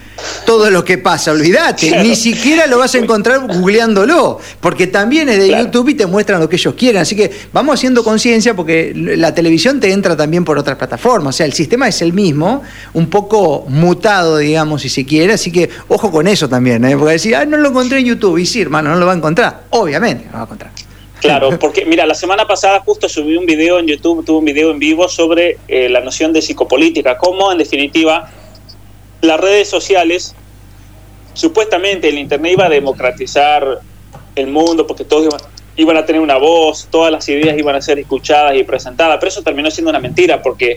todo 0.44 0.70
lo 0.70 0.84
que 0.84 0.98
pasa, 0.98 1.32
olvídate, 1.32 2.02
ni 2.02 2.14
siquiera 2.16 2.66
lo 2.66 2.78
vas 2.78 2.94
a 2.94 2.98
encontrar 2.98 3.46
googleándolo, 3.46 4.38
porque 4.60 4.86
también 4.86 5.28
es 5.28 5.38
de 5.38 5.48
YouTube 5.48 5.90
y 5.90 5.94
te 5.94 6.06
muestran 6.06 6.40
lo 6.40 6.48
que 6.48 6.56
ellos 6.56 6.74
quieren, 6.74 7.00
así 7.00 7.16
que 7.16 7.30
vamos 7.52 7.74
haciendo 7.74 8.02
conciencia 8.02 8.54
porque 8.54 8.92
la 8.94 9.34
televisión 9.34 9.80
te 9.80 9.92
entra 9.92 10.16
también 10.16 10.44
por 10.44 10.58
otras 10.58 10.76
plataformas, 10.76 11.34
o 11.34 11.36
sea, 11.38 11.46
el 11.46 11.52
sistema 11.52 11.88
es 11.88 12.02
el 12.02 12.12
mismo, 12.12 12.62
un 12.94 13.08
poco 13.08 13.64
mutado, 13.68 14.38
digamos, 14.38 14.82
si 14.82 14.88
se 14.88 15.04
quiere, 15.04 15.34
así 15.34 15.52
que 15.52 15.70
ojo 15.88 16.10
con 16.10 16.26
eso 16.26 16.48
también, 16.48 16.84
¿eh? 16.84 16.96
porque 16.96 17.12
decir, 17.12 17.36
ah, 17.36 17.44
no 17.44 17.56
lo 17.56 17.68
encontré 17.68 18.00
en 18.00 18.06
YouTube, 18.06 18.38
y 18.38 18.46
sí, 18.46 18.60
hermano, 18.60 18.90
no 18.90 18.96
lo 18.96 19.06
va 19.06 19.12
a 19.12 19.16
encontrar, 19.16 19.64
obviamente 19.70 20.24
no 20.26 20.32
lo 20.32 20.36
va 20.36 20.42
a 20.42 20.44
encontrar. 20.44 20.70
Claro, 21.20 21.58
porque 21.60 21.84
mira, 21.84 22.06
la 22.06 22.14
semana 22.14 22.46
pasada 22.46 22.80
justo 22.80 23.08
subí 23.08 23.36
un 23.36 23.46
video 23.46 23.78
en 23.78 23.86
YouTube, 23.86 24.24
tuve 24.24 24.38
un 24.38 24.44
video 24.44 24.70
en 24.70 24.78
vivo 24.78 25.08
sobre 25.08 25.58
eh, 25.68 25.88
la 25.88 26.00
noción 26.00 26.32
de 26.32 26.42
psicopolítica, 26.42 27.16
cómo 27.18 27.52
en 27.52 27.58
definitiva 27.58 28.30
las 29.20 29.40
redes 29.40 29.68
sociales, 29.68 30.34
supuestamente 31.34 32.08
el 32.08 32.18
Internet 32.18 32.52
iba 32.52 32.66
a 32.66 32.68
democratizar 32.68 33.80
el 34.34 34.46
mundo 34.46 34.86
porque 34.86 35.04
todos 35.04 35.26
iban, 35.26 35.40
iban 35.76 35.96
a 35.96 36.06
tener 36.06 36.20
una 36.20 36.36
voz, 36.36 36.88
todas 36.90 37.12
las 37.12 37.28
ideas 37.28 37.58
iban 37.58 37.76
a 37.76 37.82
ser 37.82 37.98
escuchadas 37.98 38.56
y 38.56 38.64
presentadas, 38.64 39.18
pero 39.18 39.28
eso 39.28 39.42
terminó 39.42 39.70
siendo 39.70 39.90
una 39.90 40.00
mentira 40.00 40.42
porque 40.42 40.76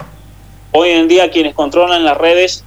hoy 0.72 0.89
en 0.89 1.08
día 1.08 1.30
quienes 1.32 1.54
controlan 1.54 2.04
las 2.04 2.18
redes 2.18 2.64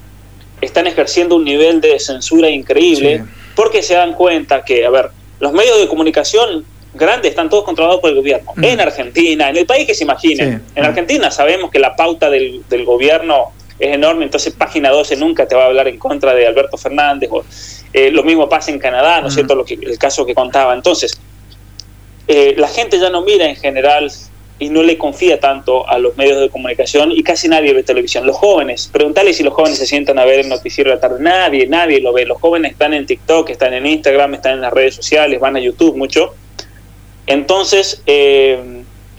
están 0.60 0.86
ejerciendo 0.86 1.36
un 1.36 1.44
nivel 1.44 1.80
de 1.80 1.98
censura 1.98 2.48
increíble 2.48 3.24
porque 3.54 3.82
se 3.82 3.94
dan 3.94 4.14
cuenta 4.14 4.64
que, 4.64 4.84
a 4.86 4.90
ver, 4.90 5.10
los 5.40 5.52
medios 5.52 5.78
de 5.78 5.88
comunicación 5.88 6.64
grandes 6.94 7.30
están 7.30 7.48
todos 7.48 7.64
controlados 7.64 8.00
por 8.00 8.10
el 8.10 8.16
gobierno. 8.16 8.52
Mm. 8.56 8.64
En 8.64 8.80
Argentina, 8.80 9.50
en 9.50 9.56
el 9.56 9.66
país 9.66 9.86
que 9.86 9.94
se 9.94 10.04
imaginen. 10.04 10.62
En. 10.74 10.84
Argentina 10.84 11.30
sabemos 11.30 11.70
que 11.70 11.78
la 11.78 11.94
pauta 11.94 12.30
del, 12.30 12.64
gobierno 12.84 13.52
es 13.78 13.94
enorme, 13.94 14.24
entonces 14.24 14.54
página 14.54 14.90
12 14.90 15.16
nunca 15.16 15.46
te 15.46 15.54
va 15.54 15.64
a 15.64 15.66
hablar 15.66 15.88
en 15.88 15.98
contra 15.98 16.34
de 16.34 16.46
Alberto 16.46 16.76
Fernández. 16.76 17.28
O, 17.32 17.44
eh, 17.92 18.10
lo 18.10 18.22
mismo 18.22 18.48
pasa 18.48 18.70
en 18.70 18.78
Canadá, 18.78 19.20
¿no 19.20 19.28
es 19.28 19.34
cierto? 19.34 19.54
Lo 19.54 19.64
que, 19.64 19.74
el 19.74 19.98
caso 19.98 20.24
que 20.24 20.34
contaba. 20.34 20.74
Entonces, 20.74 21.18
eh, 22.28 22.54
la 22.56 22.68
gente 22.68 22.98
ya 22.98 23.10
no 23.10 23.22
mira 23.22 23.46
en 23.46 23.56
general 23.56 24.10
y 24.58 24.70
no 24.70 24.82
le 24.82 24.96
confía 24.96 25.38
tanto 25.38 25.86
a 25.86 25.98
los 25.98 26.16
medios 26.16 26.40
de 26.40 26.48
comunicación 26.48 27.12
y 27.12 27.22
casi 27.22 27.48
nadie 27.48 27.74
ve 27.74 27.82
televisión. 27.82 28.26
Los 28.26 28.36
jóvenes, 28.36 28.88
preguntarle 28.90 29.34
si 29.34 29.42
los 29.42 29.52
jóvenes 29.52 29.78
se 29.78 29.86
sientan 29.86 30.18
a 30.18 30.24
ver 30.24 30.40
el 30.40 30.48
noticiero 30.48 30.90
de 30.90 30.96
la 30.96 31.00
tarde. 31.00 31.18
Nadie, 31.20 31.66
nadie 31.66 32.00
lo 32.00 32.12
ve. 32.12 32.24
Los 32.24 32.40
jóvenes 32.40 32.72
están 32.72 32.94
en 32.94 33.06
TikTok, 33.06 33.50
están 33.50 33.74
en 33.74 33.86
Instagram, 33.86 34.34
están 34.34 34.52
en 34.52 34.60
las 34.62 34.72
redes 34.72 34.94
sociales, 34.94 35.38
van 35.38 35.56
a 35.56 35.60
YouTube 35.60 35.96
mucho 35.96 36.34
entonces, 37.26 38.02
eh, 38.06 38.75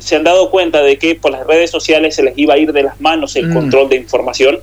se 0.07 0.15
han 0.15 0.23
dado 0.23 0.49
cuenta 0.49 0.81
de 0.83 0.97
que 0.97 1.15
por 1.15 1.31
las 1.31 1.45
redes 1.45 1.69
sociales 1.69 2.15
se 2.15 2.23
les 2.23 2.37
iba 2.37 2.53
a 2.53 2.57
ir 2.57 2.71
de 2.71 2.81
las 2.81 3.01
manos 3.01 3.35
el 3.35 3.47
mm. 3.47 3.53
control 3.53 3.89
de 3.89 3.97
información 3.97 4.61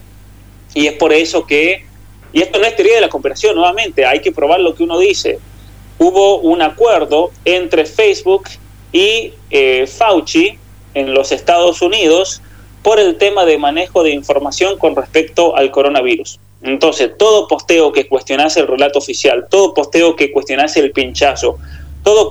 y 0.72 0.86
es 0.86 0.94
por 0.94 1.12
eso 1.12 1.46
que, 1.46 1.84
y 2.32 2.40
esto 2.40 2.58
no 2.58 2.64
es 2.64 2.74
teoría 2.74 2.94
de 2.94 3.02
la 3.02 3.10
cooperación, 3.10 3.54
nuevamente, 3.54 4.06
hay 4.06 4.20
que 4.20 4.32
probar 4.32 4.60
lo 4.60 4.74
que 4.74 4.84
uno 4.84 4.98
dice. 4.98 5.38
Hubo 5.98 6.38
un 6.38 6.62
acuerdo 6.62 7.30
entre 7.44 7.84
Facebook 7.84 8.48
y 8.90 9.34
eh, 9.50 9.86
Fauci 9.86 10.58
en 10.94 11.12
los 11.12 11.30
Estados 11.30 11.82
Unidos 11.82 12.40
por 12.82 12.98
el 12.98 13.18
tema 13.18 13.44
de 13.44 13.58
manejo 13.58 14.02
de 14.02 14.12
información 14.12 14.78
con 14.78 14.96
respecto 14.96 15.54
al 15.56 15.70
coronavirus. 15.70 16.40
Entonces, 16.62 17.10
todo 17.18 17.48
posteo 17.48 17.92
que 17.92 18.08
cuestionase 18.08 18.60
el 18.60 18.66
relato 18.66 18.98
oficial, 18.98 19.46
todo 19.50 19.74
posteo 19.74 20.16
que 20.16 20.32
cuestionase 20.32 20.80
el 20.80 20.92
pinchazo, 20.92 21.58
todo 22.04 22.30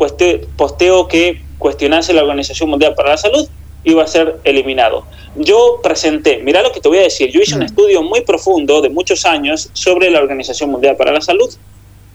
posteo 0.56 1.08
que 1.10 1.42
cuestionase 1.58 2.14
la 2.14 2.22
Organización 2.22 2.70
Mundial 2.70 2.94
para 2.96 3.10
la 3.10 3.18
Salud 3.18 3.46
iba 3.84 4.04
a 4.04 4.08
ser 4.08 4.40
eliminado. 4.46 5.06
Yo 5.36 5.80
presenté, 5.84 6.38
mira 6.42 6.62
lo 6.62 6.72
que 6.72 6.80
te 6.80 6.88
voy 6.88 7.00
a 7.00 7.02
decir, 7.02 7.30
yo 7.32 7.42
hice 7.42 7.56
un 7.56 7.62
mm. 7.62 7.66
estudio 7.66 8.02
muy 8.02 8.22
profundo 8.22 8.82
de 8.82 8.90
muchos 8.90 9.26
años 9.26 9.70
sobre 9.74 10.10
la 10.10 10.20
Organización 10.20 10.70
Mundial 10.70 10.96
para 10.96 11.12
la 11.12 11.20
Salud. 11.20 11.52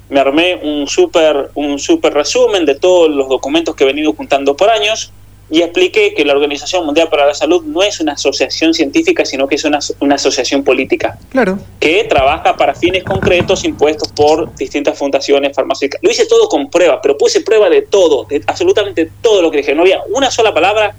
Me 0.09 0.20
armé 0.20 0.59
un 0.62 0.86
súper 0.86 1.50
un 1.54 1.78
super 1.78 2.14
resumen 2.14 2.64
de 2.64 2.76
todos 2.76 3.11
los 3.11 3.28
documentos 3.28 3.74
que 3.74 3.84
he 3.84 3.86
venido 3.86 4.14
juntando 4.14 4.56
por 4.56 4.70
años 4.70 5.12
y 5.51 5.62
expliqué 5.62 6.12
que 6.14 6.24
la 6.24 6.34
Organización 6.34 6.84
Mundial 6.84 7.09
para 7.09 7.26
la 7.26 7.34
Salud 7.34 7.62
no 7.64 7.82
es 7.82 8.01
una 8.01 8.12
asociación 8.12 8.74
científica, 8.74 9.24
sino 9.24 9.49
que 9.49 9.55
es 9.55 9.64
una, 9.64 9.78
una, 10.01 10.16
asociación 10.16 10.62
política. 10.62 11.18
Claro. 11.30 11.59
Que 11.80 12.05
trabaja 12.05 12.57
para 12.57 12.74
fines 12.74 13.03
concretos 13.03 13.64
impuestos 13.64 14.09
por 14.09 14.55
distintas 14.57 14.99
fundaciones 14.99 15.57
farmacéuticas. 15.57 16.03
Lo 16.03 16.11
hice 16.11 16.26
todo 16.26 16.49
con 16.49 16.68
pruebas, 16.68 16.99
pero 17.03 17.16
puse 17.16 17.40
prueba 17.40 17.70
de 17.70 17.82
todo, 17.82 18.24
de 18.24 18.42
absolutamente 18.46 19.11
todo 19.22 19.40
lo 19.40 19.51
que 19.51 19.59
dije. 19.59 19.74
No 19.74 19.82
había 19.82 20.03
una 20.11 20.30
sola 20.30 20.53
palabra 20.53 20.94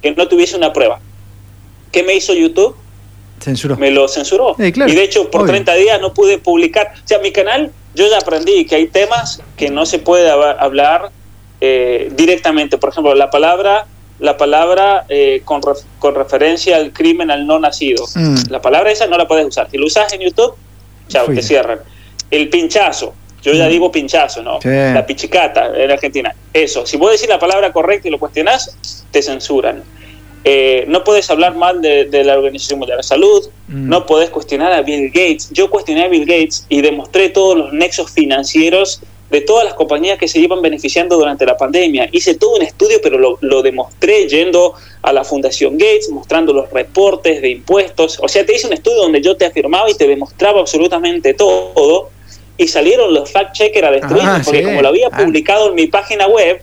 que 0.00 0.12
no 0.12 0.28
tuviese 0.28 0.56
una 0.56 0.72
prueba. 0.72 1.00
¿Qué 1.90 2.04
me 2.04 2.14
hizo 2.14 2.32
YouTube? 2.32 2.76
Censuró. 3.40 3.76
Me 3.76 3.90
lo 3.90 4.06
censuró. 4.06 4.54
y 4.58 4.70
de 4.70 5.02
hecho, 5.02 5.30
por 5.30 5.46
30 5.46 5.74
días 5.74 6.00
no 6.00 6.14
pude 6.14 6.38
publicar. 6.38 6.92
O 7.04 7.08
sea, 7.08 7.18
mi 7.18 7.32
canal, 7.32 7.72
yo 7.94 8.08
ya 8.08 8.18
aprendí 8.18 8.66
que 8.66 8.76
hay 8.76 8.86
temas 8.86 9.42
que 9.56 9.70
no 9.70 9.86
se 9.86 9.98
puede 9.98 10.30
hablar 10.30 11.10
eh, 11.60 12.08
directamente. 12.12 12.78
Por 12.78 12.90
ejemplo, 12.90 13.14
la 13.14 13.30
palabra, 13.30 13.86
la 14.18 14.36
palabra 14.36 15.04
eh, 15.08 15.42
con, 15.44 15.60
con, 15.98 16.14
referencia 16.14 16.76
al 16.76 16.92
crimen 16.92 17.30
al 17.30 17.46
no 17.46 17.58
nacido. 17.58 18.04
Mm. 18.14 18.50
La 18.50 18.62
palabra 18.62 18.90
esa 18.90 19.06
no 19.06 19.16
la 19.16 19.26
puedes 19.26 19.46
usar. 19.46 19.70
Si 19.70 19.78
lo 19.78 19.86
usas 19.86 20.12
en 20.12 20.20
YouTube, 20.20 20.54
chao, 21.08 21.26
te 21.26 21.42
cierran. 21.42 21.80
El 22.30 22.48
pinchazo. 22.48 23.14
Yo 23.42 23.52
ya 23.52 23.66
mm. 23.66 23.70
digo 23.70 23.92
pinchazo, 23.92 24.42
¿no? 24.42 24.58
La 24.64 25.04
pichicata 25.06 25.72
en 25.74 25.90
Argentina. 25.90 26.34
Eso. 26.52 26.86
Si 26.86 26.96
vos 26.96 27.12
decís 27.12 27.28
la 27.28 27.38
palabra 27.38 27.72
correcta 27.72 28.08
y 28.08 28.10
lo 28.10 28.18
cuestionás, 28.18 28.76
te 29.10 29.22
censuran. 29.22 29.82
Eh, 30.42 30.84
no 30.88 31.04
puedes 31.04 31.30
hablar 31.30 31.54
mal 31.54 31.82
de, 31.82 32.24
la 32.24 32.38
Organización 32.38 32.78
Mundial 32.78 32.96
de 32.96 33.00
la 33.00 33.02
Salud, 33.02 33.46
mm. 33.68 33.88
no 33.88 34.06
puedes 34.06 34.30
cuestionar 34.30 34.72
a 34.72 34.82
Bill 34.82 35.08
Gates. 35.08 35.50
Yo 35.50 35.68
cuestioné 35.68 36.04
a 36.04 36.08
Bill 36.08 36.24
Gates 36.24 36.64
y 36.68 36.80
demostré 36.80 37.28
todos 37.28 37.58
los 37.58 37.72
nexos 37.72 38.10
financieros 38.10 39.02
de 39.30 39.40
todas 39.40 39.64
las 39.64 39.74
compañías 39.74 40.18
que 40.18 40.26
se 40.26 40.40
iban 40.40 40.60
beneficiando 40.60 41.16
durante 41.16 41.46
la 41.46 41.56
pandemia. 41.56 42.08
Hice 42.10 42.34
todo 42.34 42.56
un 42.56 42.62
estudio, 42.62 42.98
pero 43.02 43.38
lo, 43.40 43.62
demostré 43.62 44.26
yendo 44.28 44.74
a 45.02 45.12
la 45.12 45.22
Fundación 45.22 45.78
Gates, 45.78 46.10
mostrando 46.10 46.52
los 46.52 46.70
reportes 46.70 47.40
de 47.40 47.50
impuestos. 47.50 48.18
O 48.20 48.28
sea, 48.28 48.44
te 48.44 48.54
hice 48.54 48.66
un 48.66 48.72
estudio 48.72 49.02
donde 49.02 49.20
yo 49.20 49.36
te 49.36 49.46
afirmaba 49.46 49.88
y 49.88 49.94
te 49.94 50.06
demostraba 50.06 50.60
absolutamente 50.60 51.34
todo. 51.34 52.10
Y 52.56 52.68
salieron 52.68 53.14
los 53.14 53.32
fact-checkers 53.32 53.84
a 53.84 53.90
destruirme, 53.90 54.30
ah, 54.30 54.42
porque 54.44 54.62
como 54.62 54.82
lo 54.82 54.88
había 54.88 55.08
ah. 55.10 55.16
publicado 55.16 55.70
en 55.70 55.76
mi 55.76 55.86
página 55.86 56.26
web, 56.26 56.60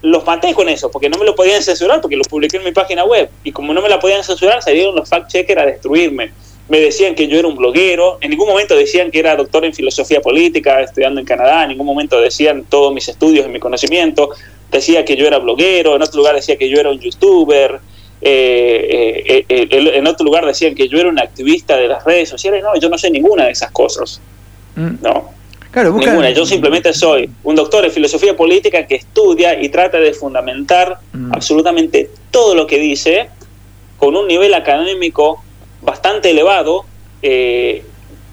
los 0.00 0.24
maté 0.24 0.54
con 0.54 0.68
eso, 0.68 0.90
porque 0.90 1.08
no 1.08 1.18
me 1.18 1.24
lo 1.24 1.34
podían 1.34 1.62
censurar, 1.62 2.00
porque 2.00 2.16
lo 2.16 2.24
publiqué 2.24 2.58
en 2.58 2.64
mi 2.64 2.72
página 2.72 3.04
web. 3.04 3.28
Y 3.42 3.52
como 3.52 3.74
no 3.74 3.82
me 3.82 3.88
la 3.88 3.98
podían 3.98 4.22
censurar, 4.22 4.62
salieron 4.62 4.94
los 4.94 5.10
fact-checkers 5.10 5.60
a 5.60 5.66
destruirme 5.66 6.30
me 6.68 6.80
decían 6.80 7.14
que 7.14 7.28
yo 7.28 7.38
era 7.38 7.48
un 7.48 7.56
bloguero, 7.56 8.18
en 8.20 8.30
ningún 8.30 8.48
momento 8.48 8.74
decían 8.74 9.10
que 9.10 9.18
era 9.18 9.36
doctor 9.36 9.64
en 9.64 9.74
filosofía 9.74 10.20
política, 10.20 10.80
estudiando 10.80 11.20
en 11.20 11.26
Canadá, 11.26 11.64
en 11.64 11.70
ningún 11.70 11.86
momento 11.86 12.20
decían 12.20 12.64
todos 12.68 12.92
mis 12.92 13.06
estudios 13.08 13.46
y 13.46 13.50
mi 13.50 13.60
conocimiento, 13.60 14.30
decía 14.70 15.04
que 15.04 15.16
yo 15.16 15.26
era 15.26 15.38
bloguero, 15.38 15.94
en 15.94 16.02
otro 16.02 16.18
lugar 16.18 16.34
decía 16.34 16.56
que 16.56 16.68
yo 16.70 16.80
era 16.80 16.90
un 16.90 16.98
youtuber, 16.98 17.80
eh, 18.22 19.22
eh, 19.26 19.44
eh, 19.48 19.68
en 19.70 20.06
otro 20.06 20.24
lugar 20.24 20.46
decían 20.46 20.74
que 20.74 20.88
yo 20.88 20.98
era 20.98 21.10
un 21.10 21.18
activista 21.18 21.76
de 21.76 21.88
las 21.88 22.02
redes 22.04 22.30
sociales, 22.30 22.62
no, 22.62 22.74
yo 22.80 22.88
no 22.88 22.96
sé 22.96 23.10
ninguna 23.10 23.44
de 23.44 23.52
esas 23.52 23.70
cosas, 23.70 24.20
mm. 24.76 25.02
no. 25.02 25.34
Claro, 25.70 25.92
Ninguna. 25.92 26.30
Yo 26.30 26.46
simplemente 26.46 26.94
soy 26.94 27.28
un 27.42 27.56
doctor 27.56 27.84
en 27.84 27.90
filosofía 27.90 28.36
política 28.36 28.86
que 28.86 28.94
estudia 28.94 29.60
y 29.60 29.70
trata 29.70 29.98
de 29.98 30.12
fundamentar 30.12 30.98
mm. 31.12 31.32
absolutamente 31.34 32.10
todo 32.30 32.54
lo 32.54 32.64
que 32.64 32.78
dice 32.78 33.28
con 33.98 34.14
un 34.14 34.28
nivel 34.28 34.54
académico 34.54 35.42
bastante 35.84 36.30
elevado, 36.30 36.84
eh, 37.22 37.84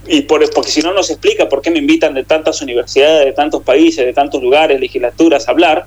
y 0.08 0.22
por, 0.22 0.48
porque 0.52 0.72
si 0.72 0.82
no 0.82 0.94
nos 0.94 1.10
explica 1.10 1.48
por 1.48 1.62
qué 1.62 1.70
me 1.70 1.80
invitan 1.80 2.14
de 2.14 2.24
tantas 2.24 2.62
universidades, 2.62 3.26
de 3.26 3.34
tantos 3.34 3.62
países, 3.64 4.06
de 4.06 4.14
tantos 4.14 4.42
lugares, 4.42 4.80
legislaturas 4.80 5.48
a 5.48 5.52
hablar, 5.52 5.86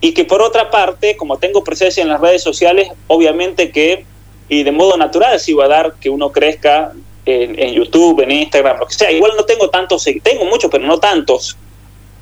y 0.00 0.12
que 0.14 0.24
por 0.24 0.42
otra 0.42 0.70
parte, 0.70 1.16
como 1.16 1.38
tengo 1.38 1.62
presencia 1.64 2.02
en 2.02 2.08
las 2.08 2.20
redes 2.20 2.42
sociales, 2.42 2.88
obviamente 3.06 3.70
que, 3.70 4.04
y 4.48 4.62
de 4.64 4.72
modo 4.72 4.96
natural, 4.96 5.38
si 5.40 5.52
va 5.52 5.66
a 5.66 5.68
dar 5.68 5.94
que 6.00 6.10
uno 6.10 6.30
crezca 6.32 6.92
en, 7.24 7.72
YouTube, 7.72 8.20
en 8.20 8.32
Instagram, 8.32 8.80
lo 8.80 8.86
que 8.86 8.94
sea. 8.94 9.12
Igual 9.12 9.32
no 9.36 9.44
tengo 9.44 9.70
tantos, 9.70 10.04
tengo 10.22 10.44
muchos, 10.44 10.70
pero 10.70 10.84
no 10.84 10.98
tantos, 10.98 11.56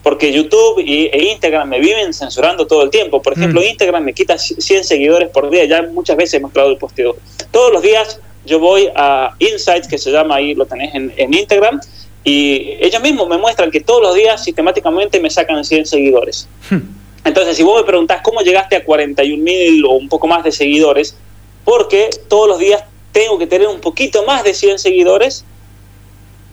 porque 0.02 0.32
YouTube 0.32 0.82
y, 0.84 1.06
e 1.06 1.30
Instagram 1.30 1.68
me 1.68 1.80
viven 1.80 2.12
censurando 2.12 2.66
todo 2.66 2.82
el 2.82 2.90
tiempo. 2.90 3.22
Por 3.22 3.34
ejemplo, 3.34 3.60
mm. 3.60 3.64
Instagram 3.64 4.04
me 4.04 4.12
quita 4.12 4.38
100 4.38 4.84
seguidores 4.84 5.28
por 5.28 5.48
día, 5.50 5.64
ya 5.64 5.82
muchas 5.82 6.16
veces 6.16 6.34
he 6.34 6.40
mostrado 6.40 6.70
el 6.70 6.76
posteo. 6.76 7.16
Todos 7.50 7.72
los 7.72 7.82
días 7.82 8.20
yo 8.44 8.58
voy 8.58 8.88
a 8.94 9.34
Insights, 9.38 9.88
que 9.88 9.98
se 9.98 10.10
llama 10.10 10.36
ahí, 10.36 10.54
lo 10.54 10.66
tenés 10.66 10.94
en, 10.94 11.34
Instagram, 11.34 11.80
y 12.24 12.76
ellos 12.80 13.00
mismos 13.02 13.28
me 13.28 13.38
muestran 13.38 13.70
que 13.70 13.80
todos 13.80 14.02
los 14.02 14.14
días 14.14 14.42
sistemáticamente 14.42 15.20
me 15.20 15.30
sacan 15.30 15.64
100 15.64 15.86
seguidores. 15.86 16.48
Hmm. 16.68 16.80
Entonces, 17.24 17.56
si 17.56 17.62
vos 17.62 17.80
me 17.80 17.86
preguntás 17.86 18.20
cómo 18.22 18.40
llegaste 18.40 18.76
a 18.76 18.84
41 18.84 19.42
mil 19.42 19.84
o 19.84 19.92
un 19.92 20.08
poco 20.08 20.26
más 20.26 20.42
de 20.42 20.52
seguidores, 20.52 21.16
porque 21.64 22.10
todos 22.28 22.48
los 22.48 22.58
días 22.58 22.84
tengo 23.12 23.38
que 23.38 23.46
tener 23.46 23.68
un 23.68 23.80
poquito 23.80 24.24
más 24.24 24.44
de 24.44 24.54
100 24.54 24.78
seguidores 24.78 25.44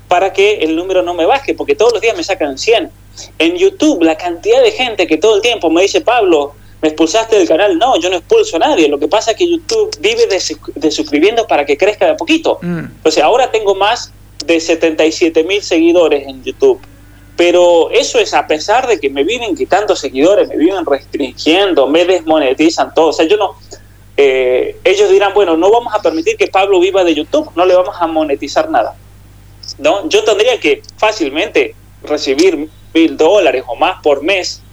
para 0.07 0.33
que 0.33 0.59
el 0.59 0.75
número 0.75 1.03
no 1.03 1.13
me 1.13 1.25
baje, 1.25 1.53
porque 1.53 1.75
todos 1.75 1.93
los 1.93 2.01
días 2.01 2.15
me 2.15 2.23
sacan 2.23 2.57
100. 2.57 2.89
En 3.39 3.55
YouTube, 3.55 4.03
la 4.03 4.15
cantidad 4.15 4.61
de 4.61 4.71
gente 4.71 5.07
que 5.07 5.17
todo 5.17 5.35
el 5.35 5.41
tiempo 5.41 5.69
me 5.69 5.81
dice, 5.81 6.01
Pablo, 6.01 6.53
me 6.82 6.89
expulsaste 6.89 7.38
del 7.38 7.47
canal. 7.47 7.78
No, 7.78 7.99
yo 7.99 8.09
no 8.09 8.17
expulso 8.17 8.57
a 8.57 8.59
nadie. 8.59 8.88
Lo 8.88 8.99
que 8.99 9.07
pasa 9.07 9.32
es 9.32 9.38
que 9.38 9.49
YouTube 9.49 9.95
vive 9.99 10.28
de, 10.28 10.91
suscribiendo 10.91 11.47
para 11.47 11.65
que 11.65 11.78
crezca 11.78 12.05
de 12.05 12.11
a 12.11 12.17
poquito. 12.17 12.59
Mm. 12.61 12.80
Entonces, 12.97 13.23
ahora 13.23 13.51
tengo 13.51 13.75
más 13.75 14.11
de 14.45 14.59
77 14.59 15.43
mil 15.43 15.61
seguidores 15.61 16.28
en 16.28 16.43
YouTube. 16.43 16.80
Pero 17.36 17.91
eso 17.91 18.19
es 18.19 18.34
a 18.34 18.47
pesar 18.47 18.88
de 18.88 18.99
que 18.99 19.09
me 19.09 19.23
viven 19.23 19.55
quitando 19.55 19.95
seguidores, 19.95 20.47
me 20.47 20.57
viven 20.57 20.86
restringiendo, 20.86 21.88
me 21.88 22.05
desmonetizan 22.05 22.93
todo. 22.93 23.07
O 23.07 23.13
sea, 23.13 23.25
yo 23.25 23.38
no. 23.38 23.55
Eh, 24.19 24.78
ellos 24.84 25.11
dirán, 25.11 25.34
bueno, 25.36 25.55
no 25.55 25.69
vamos 25.69 25.93
a 25.93 26.01
permitir 26.01 26.36
que 26.38 26.47
Pablo 26.47 26.80
viva 26.80 27.03
de 27.03 27.13
YouTube, 27.13 27.51
no 27.55 27.65
le 27.65 27.75
vamos 27.75 27.95
a 27.99 28.07
monetizar 28.07 28.69
nada. 28.69 28.95
¿No? 29.78 30.09
Yo 30.09 30.23
tendría 30.23 30.59
que 30.59 30.82
fácilmente 30.97 31.75
recibir 32.01 32.67
mil 32.93 33.17
dólares 33.17 33.63
o 33.67 33.75
más 33.75 34.01
por 34.01 34.23
mes 34.23 34.63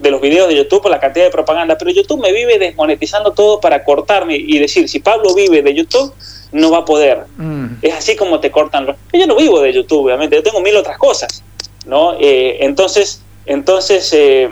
de 0.00 0.10
los 0.10 0.20
videos 0.20 0.48
de 0.48 0.56
YouTube 0.56 0.82
por 0.82 0.90
la 0.90 1.00
cantidad 1.00 1.24
de 1.24 1.30
propaganda, 1.30 1.76
pero 1.76 1.90
YouTube 1.90 2.20
me 2.20 2.32
vive 2.32 2.58
desmonetizando 2.58 3.32
todo 3.32 3.60
para 3.60 3.84
cortarme 3.84 4.36
y 4.36 4.58
decir, 4.58 4.88
si 4.88 5.00
Pablo 5.00 5.34
vive 5.34 5.62
de 5.62 5.74
YouTube, 5.74 6.12
no 6.52 6.70
va 6.70 6.78
a 6.78 6.84
poder. 6.84 7.24
Mm. 7.36 7.66
Es 7.82 7.94
así 7.94 8.16
como 8.16 8.40
te 8.40 8.50
cortan 8.50 8.86
los... 8.86 8.96
Yo 9.12 9.26
no 9.26 9.36
vivo 9.36 9.60
de 9.60 9.72
YouTube, 9.72 10.04
obviamente, 10.04 10.36
yo 10.36 10.42
tengo 10.42 10.60
mil 10.60 10.76
otras 10.76 10.98
cosas, 10.98 11.42
¿no? 11.86 12.14
Eh, 12.20 12.58
entonces, 12.60 13.22
entonces 13.46 14.12
eh, 14.12 14.48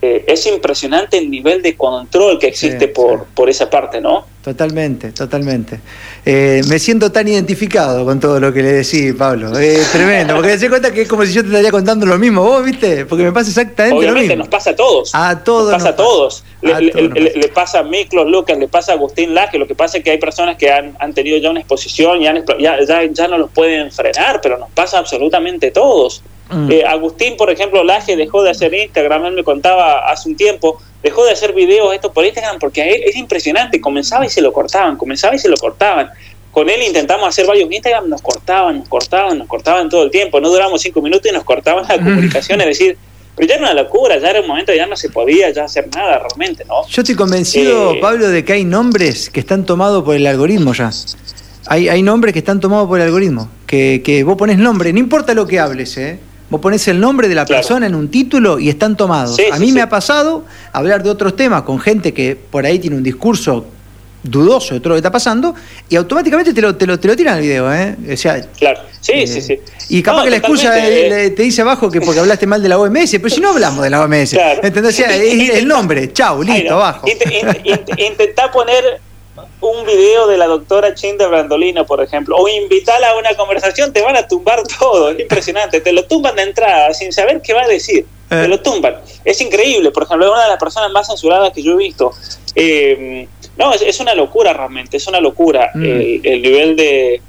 eh, 0.00 0.24
es 0.26 0.46
impresionante 0.46 1.18
el 1.18 1.30
nivel 1.30 1.62
de 1.62 1.76
control 1.76 2.38
que 2.38 2.48
existe 2.48 2.88
por, 2.88 3.26
por 3.26 3.50
esa 3.50 3.70
parte, 3.70 4.00
¿no? 4.00 4.26
Totalmente, 4.42 5.12
totalmente. 5.12 5.78
Eh, 6.26 6.62
me 6.68 6.80
siento 6.80 7.12
tan 7.12 7.28
identificado 7.28 8.04
con 8.04 8.18
todo 8.18 8.40
lo 8.40 8.52
que 8.52 8.60
le 8.60 8.72
decís, 8.72 9.14
Pablo. 9.16 9.56
Es 9.56 9.92
tremendo, 9.92 10.34
porque 10.34 10.58
se 10.58 10.68
cuenta 10.68 10.92
que 10.92 11.02
es 11.02 11.08
como 11.08 11.24
si 11.24 11.32
yo 11.32 11.42
te 11.42 11.48
estaría 11.48 11.70
contando 11.70 12.06
lo 12.06 12.18
mismo, 12.18 12.42
vos, 12.42 12.64
¿viste? 12.64 13.06
Porque 13.06 13.22
me 13.22 13.30
pasa 13.30 13.50
exactamente 13.50 14.04
lo 14.04 14.12
mismo. 14.12 14.34
nos 14.34 14.48
pasa 14.48 14.70
a 14.70 14.76
todos. 14.76 15.14
A 15.14 15.44
todos. 15.44 15.70
Nos 15.70 15.74
pasa 15.74 15.88
a 15.90 15.96
todos. 15.96 16.44
Le, 16.60 17.48
pasa 17.54 17.78
a 17.78 17.82
Miklos 17.84 18.26
Lucas, 18.26 18.58
le 18.58 18.66
pasa 18.66 18.92
a 18.92 18.94
Agustín 18.96 19.32
Laje. 19.32 19.58
Lo 19.58 19.68
que 19.68 19.76
pasa 19.76 19.98
es 19.98 20.04
que 20.04 20.10
hay 20.10 20.18
personas 20.18 20.56
que 20.56 20.72
han, 20.72 20.96
han 20.98 21.14
tenido 21.14 21.38
ya 21.38 21.50
una 21.50 21.60
exposición 21.60 22.20
y 22.20 22.24
ya, 22.24 22.34
ya, 22.58 23.04
ya 23.04 23.28
no 23.28 23.38
los 23.38 23.50
pueden 23.50 23.92
frenar, 23.92 24.40
pero 24.42 24.58
nos 24.58 24.70
pasa 24.70 24.98
absolutamente 24.98 25.68
a 25.68 25.72
todos. 25.72 26.20
Mm. 26.50 26.70
Eh, 26.70 26.84
Agustín, 26.84 27.36
por 27.36 27.48
ejemplo, 27.48 27.84
Laje 27.84 28.16
dejó 28.16 28.42
de 28.42 28.50
hacer 28.50 28.74
Instagram, 28.74 29.26
él 29.26 29.34
me 29.34 29.44
contaba 29.44 30.10
hace 30.10 30.28
un 30.28 30.36
tiempo, 30.36 30.78
dejó 31.02 31.24
de 31.24 31.32
hacer 31.32 31.52
videos 31.52 31.94
esto 31.94 32.12
por 32.12 32.24
Instagram 32.24 32.58
porque 32.58 32.82
a 32.82 32.86
él 32.86 33.02
es 33.04 33.16
impresionante, 33.16 33.80
comenzaba 33.80 34.24
y 34.24 34.30
se 34.30 34.40
lo 34.40 34.52
cortaban, 34.52 34.96
comenzaba 34.96 35.34
y 35.34 35.38
se 35.38 35.48
lo 35.48 35.56
cortaban. 35.56 36.10
Con 36.50 36.68
él 36.68 36.82
intentamos 36.82 37.26
hacer 37.28 37.46
varios 37.46 37.70
Instagram, 37.70 38.08
nos 38.08 38.20
cortaban, 38.20 38.78
nos 38.78 38.88
cortaban, 38.88 39.38
nos 39.38 39.48
cortaban 39.48 39.88
todo 39.88 40.02
el 40.02 40.10
tiempo, 40.10 40.40
no 40.40 40.50
duramos 40.50 40.82
cinco 40.82 41.00
minutos 41.00 41.30
y 41.30 41.34
nos 41.34 41.44
cortaban 41.44 41.86
la 41.88 41.96
comunicación, 41.96 42.60
es 42.60 42.66
decir, 42.66 42.98
pero 43.34 43.48
ya 43.48 43.54
era 43.54 43.64
una 43.64 43.82
locura, 43.82 44.18
ya 44.18 44.28
era 44.28 44.40
un 44.42 44.46
momento, 44.46 44.74
ya 44.74 44.86
no 44.86 44.94
se 44.94 45.08
podía 45.08 45.50
ya 45.50 45.64
hacer 45.64 45.88
nada 45.94 46.18
realmente, 46.18 46.64
¿no? 46.66 46.86
Yo 46.86 47.00
estoy 47.00 47.14
convencido, 47.14 47.92
eh, 47.92 47.98
Pablo, 48.00 48.28
de 48.28 48.44
que 48.44 48.52
hay 48.52 48.64
nombres 48.64 49.30
que 49.30 49.40
están 49.40 49.64
tomados 49.64 50.04
por 50.04 50.14
el 50.14 50.26
algoritmo 50.26 50.74
ya. 50.74 50.90
Hay, 51.66 51.88
hay 51.88 52.02
nombres 52.02 52.34
que 52.34 52.40
están 52.40 52.60
tomados 52.60 52.86
por 52.86 53.00
el 53.00 53.06
algoritmo, 53.06 53.48
que, 53.66 54.02
que 54.04 54.22
vos 54.22 54.36
pones 54.36 54.58
nombre, 54.58 54.92
no 54.92 54.98
importa 54.98 55.32
lo 55.32 55.46
que 55.46 55.58
hables, 55.58 55.96
¿eh? 55.96 56.18
Vos 56.52 56.60
pones 56.60 56.86
el 56.86 57.00
nombre 57.00 57.28
de 57.28 57.34
la 57.34 57.46
persona 57.46 57.86
en 57.86 57.94
un 57.94 58.10
título 58.10 58.58
y 58.58 58.68
están 58.68 58.94
tomados. 58.94 59.38
a 59.50 59.58
mí 59.58 59.72
me 59.72 59.80
ha 59.80 59.88
pasado 59.88 60.44
hablar 60.70 61.02
de 61.02 61.08
otros 61.08 61.34
temas 61.34 61.62
con 61.62 61.80
gente 61.80 62.12
que 62.12 62.36
por 62.36 62.66
ahí 62.66 62.78
tiene 62.78 62.94
un 62.94 63.02
discurso 63.02 63.64
dudoso 64.22 64.74
de 64.74 64.80
todo 64.80 64.90
lo 64.90 64.94
que 64.96 64.98
está 64.98 65.10
pasando 65.10 65.54
y 65.88 65.96
automáticamente 65.96 66.52
te 66.52 66.60
lo, 66.60 66.76
te 66.76 66.86
lo, 66.86 67.00
te 67.00 67.08
lo 67.08 67.16
tiran 67.16 67.36
al 67.36 67.40
video, 67.40 67.72
¿eh? 67.72 67.96
O 68.12 68.16
sea, 68.18 68.42
claro, 68.42 68.80
sí, 69.00 69.12
eh, 69.14 69.26
sí, 69.26 69.40
sí. 69.40 69.60
Y 69.88 70.02
capaz 70.02 70.24
que 70.24 70.30
la 70.30 70.36
excusa 70.36 70.74
te 70.74 71.42
dice 71.42 71.62
abajo 71.62 71.90
que 71.90 72.02
porque 72.02 72.20
hablaste 72.20 72.46
mal 72.46 72.62
de 72.62 72.68
la 72.68 72.78
OMS, 72.78 73.12
pero 73.12 73.30
si 73.30 73.40
no 73.40 73.48
hablamos 73.48 73.82
de 73.82 73.88
la 73.88 74.02
OMS, 74.02 74.34
¿entendés? 74.62 74.92
O 74.92 74.96
sea, 74.98 75.16
es 75.16 75.54
el 75.54 75.66
nombre, 75.66 76.12
chau, 76.12 76.42
listo, 76.42 76.74
abajo. 76.74 77.06
Intentá 77.96 78.52
poner 78.52 79.00
un 79.62 79.86
video 79.86 80.26
de 80.26 80.36
la 80.36 80.46
doctora 80.46 80.94
Chinda 80.94 81.28
Brandolino, 81.28 81.86
por 81.86 82.02
ejemplo, 82.02 82.36
o 82.36 82.48
invitarla 82.48 83.10
a 83.10 83.18
una 83.18 83.34
conversación, 83.34 83.92
te 83.92 84.02
van 84.02 84.16
a 84.16 84.26
tumbar 84.26 84.62
todo. 84.78 85.10
Es 85.10 85.20
impresionante. 85.20 85.80
Te 85.80 85.92
lo 85.92 86.04
tumban 86.04 86.36
de 86.36 86.42
entrada 86.42 86.92
sin 86.92 87.12
saber 87.12 87.40
qué 87.42 87.54
va 87.54 87.62
a 87.62 87.68
decir. 87.68 88.04
Te 88.28 88.48
lo 88.48 88.60
tumban. 88.60 88.96
Es 89.26 89.40
increíble. 89.42 89.90
Por 89.90 90.04
ejemplo, 90.04 90.26
es 90.26 90.32
una 90.32 90.44
de 90.44 90.48
las 90.48 90.58
personas 90.58 90.90
más 90.90 91.06
censuradas 91.06 91.52
que 91.52 91.62
yo 91.62 91.74
he 91.74 91.76
visto. 91.76 92.12
Eh, 92.54 93.28
no, 93.58 93.74
es, 93.74 94.00
una 94.00 94.14
locura 94.14 94.54
realmente. 94.54 94.96
Es 94.96 95.06
una 95.06 95.20
locura 95.20 95.70
mm. 95.74 95.84
el, 95.84 96.40
nivel 96.40 96.74
de, 96.74 97.20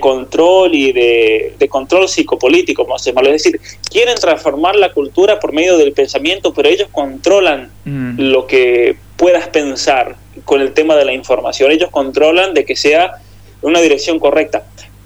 control 0.00 0.74
y 0.74 0.92
de, 0.92 1.66
control 1.70 2.10
psicopolítico, 2.10 2.84
como 2.84 2.98
se 2.98 3.10
llama. 3.10 3.22
Es 3.28 3.42
decir, 3.42 3.58
quieren 3.90 4.16
transformar 4.16 4.76
la 4.76 4.92
cultura 4.92 5.40
por 5.40 5.54
medio 5.54 5.78
del 5.78 5.92
pensamiento, 5.92 6.52
pero 6.52 6.68
ellos 6.68 6.88
controlan 6.92 7.70
mm. 7.86 8.20
lo 8.20 8.46
que 8.46 8.96
puedas 9.16 9.48
pensar 9.48 10.16
con 10.44 10.60
el 10.60 10.72
tema 10.72 10.96
de 10.96 11.04
la 11.04 11.12
información. 11.12 11.70
Ellos 11.70 11.90
controlan 11.90 12.54
de 12.54 12.64
que 12.64 12.76
sea 12.76 13.14
una 13.62 13.80
dirección 13.80 14.18
correcta. 14.18 14.64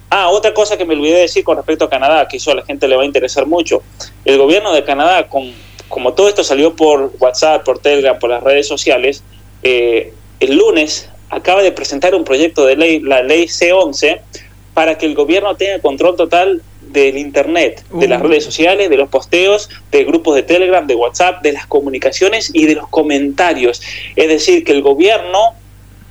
Ah, 0.09 0.29
otra 0.29 0.53
cosa 0.53 0.77
que 0.77 0.85
me 0.85 0.93
olvidé 0.93 1.19
decir 1.19 1.43
con 1.43 1.57
respecto 1.57 1.85
a 1.85 1.89
Canadá, 1.89 2.27
que 2.27 2.37
eso 2.37 2.51
a 2.51 2.55
la 2.55 2.63
gente 2.63 2.87
le 2.87 2.95
va 2.95 3.03
a 3.03 3.05
interesar 3.05 3.45
mucho. 3.45 3.81
El 4.23 4.37
gobierno 4.37 4.73
de 4.73 4.83
Canadá, 4.83 5.27
con, 5.27 5.51
como 5.89 6.13
todo 6.13 6.29
esto 6.29 6.43
salió 6.43 6.75
por 6.75 7.13
WhatsApp, 7.19 7.63
por 7.63 7.79
Telegram, 7.79 8.17
por 8.17 8.29
las 8.29 8.43
redes 8.43 8.67
sociales, 8.67 9.23
eh, 9.63 10.13
el 10.39 10.57
lunes 10.57 11.09
acaba 11.29 11.63
de 11.63 11.71
presentar 11.71 12.15
un 12.15 12.23
proyecto 12.23 12.65
de 12.65 12.75
ley, 12.75 12.99
la 12.99 13.23
ley 13.23 13.45
C11, 13.45 14.21
para 14.73 14.97
que 14.97 15.05
el 15.05 15.15
gobierno 15.15 15.55
tenga 15.55 15.79
control 15.79 16.15
total 16.15 16.61
del 16.91 17.17
Internet, 17.17 17.83
de 17.91 18.07
las 18.07 18.21
uh. 18.21 18.27
redes 18.27 18.43
sociales, 18.43 18.89
de 18.89 18.97
los 18.97 19.09
posteos, 19.09 19.69
de 19.91 20.03
grupos 20.03 20.35
de 20.35 20.43
Telegram, 20.43 20.85
de 20.85 20.95
WhatsApp, 20.95 21.41
de 21.41 21.53
las 21.53 21.67
comunicaciones 21.67 22.51
y 22.53 22.65
de 22.65 22.75
los 22.75 22.87
comentarios. 22.89 23.81
Es 24.15 24.27
decir, 24.27 24.63
que 24.63 24.71
el 24.71 24.81
gobierno 24.81 25.53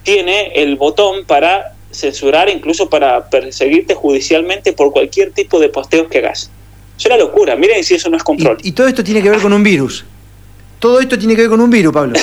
tiene 0.03 0.53
el 0.55 0.77
botón 0.77 1.25
para 1.25 1.75
censurar, 1.93 2.49
incluso 2.49 2.91
para 2.91 3.29
perseguirte 3.31 3.95
judicialmente 3.95 4.72
por 4.72 4.93
cualquier 4.93 5.33
tipo 5.33 5.61
de 5.61 5.68
posteos 5.68 6.09
que 6.09 6.18
hagas. 6.18 6.51
Es 6.99 7.07
una 7.07 7.16
locura, 7.16 7.57
miren 7.57 7.83
si 7.83 7.95
eso 7.95 8.09
no 8.11 8.16
es 8.16 8.22
control. 8.22 8.59
y 8.62 8.72
todo 8.72 8.87
esto 8.87 9.03
tiene 9.03 9.22
que 9.22 9.31
ver 9.31 9.41
con 9.41 9.53
un 9.53 9.62
virus 9.62 10.05
todo 10.79 11.01
esto 11.01 11.18
tiene 11.18 11.35
que 11.35 11.43
ver 11.43 11.51
con 11.51 11.61
un 11.61 11.70
virus, 11.70 11.93
Pablo. 11.93 12.18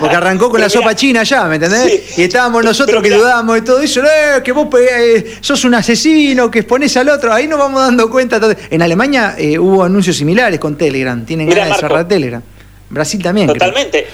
Porque 0.00 0.16
arrancó 0.16 0.50
con 0.50 0.60
la 0.62 0.68
sopa 0.68 0.94
china 0.94 1.22
ya, 1.24 1.44
¿me 1.44 1.56
entendés? 1.56 2.18
y 2.18 2.22
estábamos 2.22 2.64
nosotros 2.64 3.02
que 3.02 3.10
dudábamos 3.10 3.56
de 3.56 3.62
todo 3.62 3.80
eso, 3.80 4.02
eh, 4.02 4.42
que 4.42 4.52
vos 4.52 4.68
eh, 4.80 5.36
sos 5.40 5.64
un 5.64 5.74
asesino, 5.74 6.50
que 6.50 6.60
exponés 6.60 6.96
al 6.96 7.08
otro, 7.08 7.32
ahí 7.32 7.46
nos 7.46 7.58
vamos 7.58 7.80
dando 7.80 8.10
cuenta. 8.10 8.40
En 8.70 8.82
Alemania 8.82 9.34
eh, 9.38 9.58
hubo 9.58 9.82
anuncios 9.82 10.16
similares 10.16 10.58
con 10.58 10.76
Telegram, 10.76 11.24
tienen 11.24 11.48
ganas 11.48 11.68
de 11.68 11.74
cerrar 11.74 12.08
Telegram. 12.08 12.42
Brasil 12.90 13.22
también. 13.22 13.48
Totalmente. 13.48 14.06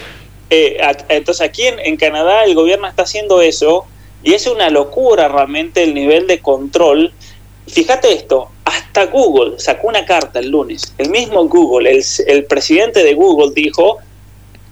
entonces 0.51 1.47
aquí 1.47 1.63
en, 1.65 1.97
Canadá 1.97 2.45
el 2.45 2.55
gobierno 2.55 2.89
está 2.89 3.05
haciendo 3.05 3.41
eso 3.43 3.87
y 4.23 4.33
es 4.33 4.47
una 4.47 4.71
locura 4.71 5.29
realmente 5.29 5.83
el 5.83 5.95
nivel 5.95 6.27
de 6.27 6.41
control. 6.41 7.13
Fíjate 7.69 8.13
esto, 8.13 8.51
hasta 8.75 9.07
Google 9.07 9.59
sacó 9.59 9.89
una 9.89 10.05
carta 10.05 10.39
el 10.39 10.51
lunes. 10.51 10.93
El 10.99 11.11
mismo 11.11 11.47
Google, 11.47 12.01
el, 12.27 12.45
presidente 12.45 13.03
de 13.03 13.15
Google 13.15 13.53
dijo, 13.55 13.99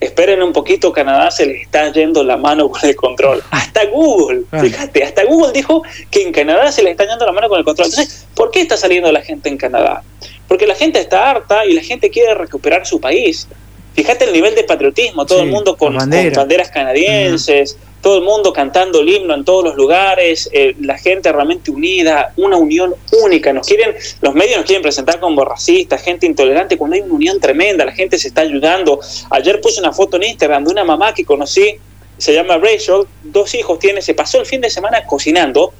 esperen 0.01 0.43
un 0.43 0.53
poquito, 0.53 0.93
Canadá 0.93 1.31
se 1.31 1.47
le 1.47 1.63
está 1.63 1.91
yendo 1.93 2.25
la 2.25 2.37
mano 2.37 2.69
con 2.69 2.85
el 2.89 2.97
control. 2.97 3.43
Hasta 3.51 3.87
Google, 3.87 4.43
ah. 4.51 4.61
fíjate, 4.61 5.05
hasta 5.05 5.25
Google 5.25 5.53
dijo 5.53 5.83
que 6.11 6.23
en 6.23 6.33
Canadá 6.33 6.73
se 6.73 6.83
le 6.83 6.91
está 6.91 7.07
yendo 7.07 7.25
la 7.25 7.33
mano 7.33 7.49
con 7.49 7.59
el 7.59 7.65
control. 7.65 7.89
Entonces, 7.89 8.27
¿por 8.35 8.51
qué 8.51 8.61
está 8.61 8.77
saliendo 8.77 9.11
la 9.13 9.23
gente 9.23 9.49
en 9.49 9.57
Canadá? 9.57 10.03
Porque 10.49 10.67
la 10.67 10.75
gente 10.75 10.99
está 10.99 11.31
harta 11.31 11.65
y 11.65 11.73
la 11.73 11.83
gente 11.83 12.11
quiere 12.11 12.35
recuperar 12.35 12.87
su 12.87 13.01
país. 13.01 13.47
Fíjate 13.95 14.25
el 14.25 14.33
nivel 14.33 14.55
de 14.55 14.65
patriotismo, 14.65 15.27
todo 15.27 15.43
el 15.43 15.51
mundo 15.51 15.77
con, 15.77 15.95
banderas 15.97 16.71
canadienses 16.71 17.77
todo 18.03 18.19
el 18.19 18.25
mundo 18.25 18.53
cantando 18.53 19.01
el 19.01 19.09
himno 19.09 19.35
en 19.35 19.45
todos 19.45 19.65
los 19.65 19.77
lugares, 19.77 20.51
eh, 20.53 20.75
la 20.81 20.99
gente 20.99 21.33
realmente 21.33 21.71
unida, 21.71 22.33
una 22.37 22.57
unión 22.57 22.95
única. 23.23 23.53
Nos 23.53 23.67
quieren, 23.67 23.95
los 24.21 24.35
medios 24.35 24.57
nos 24.59 24.67
quieren 24.67 24.83
presentar 24.83 25.21
como 25.21 25.45
racistas, 25.45 26.03
gente 26.03 26.27
intolerante, 26.27 26.77
cuando 26.77 26.97
hay 26.97 27.03
una 27.03 27.15
unión 27.15 27.41
tremenda, 27.41 27.85
la 27.85 27.93
gente 27.93 28.19
se 28.19 28.29
está 28.29 28.43
ayudando. 28.43 29.01
Ayer 29.31 29.61
puse 29.61 29.81
una 29.81 29.93
foto 29.93 30.17
en 30.17 30.25
Instagram 30.25 30.65
de 30.65 30.73
una 30.73 30.85
mamá 30.85 31.15
que 31.15 31.25
conocí, 31.25 31.77
se 32.19 32.35
llama 32.35 32.59
Rachel, 32.59 33.05
dos 33.23 33.55
hijos 33.55 33.79
tiene, 33.79 34.03
se 34.03 34.15
pasó 34.15 34.41
el 34.41 34.47
fin 34.47 34.61
de 34.61 34.69
semana 34.69 35.07
cocinando 35.07 35.73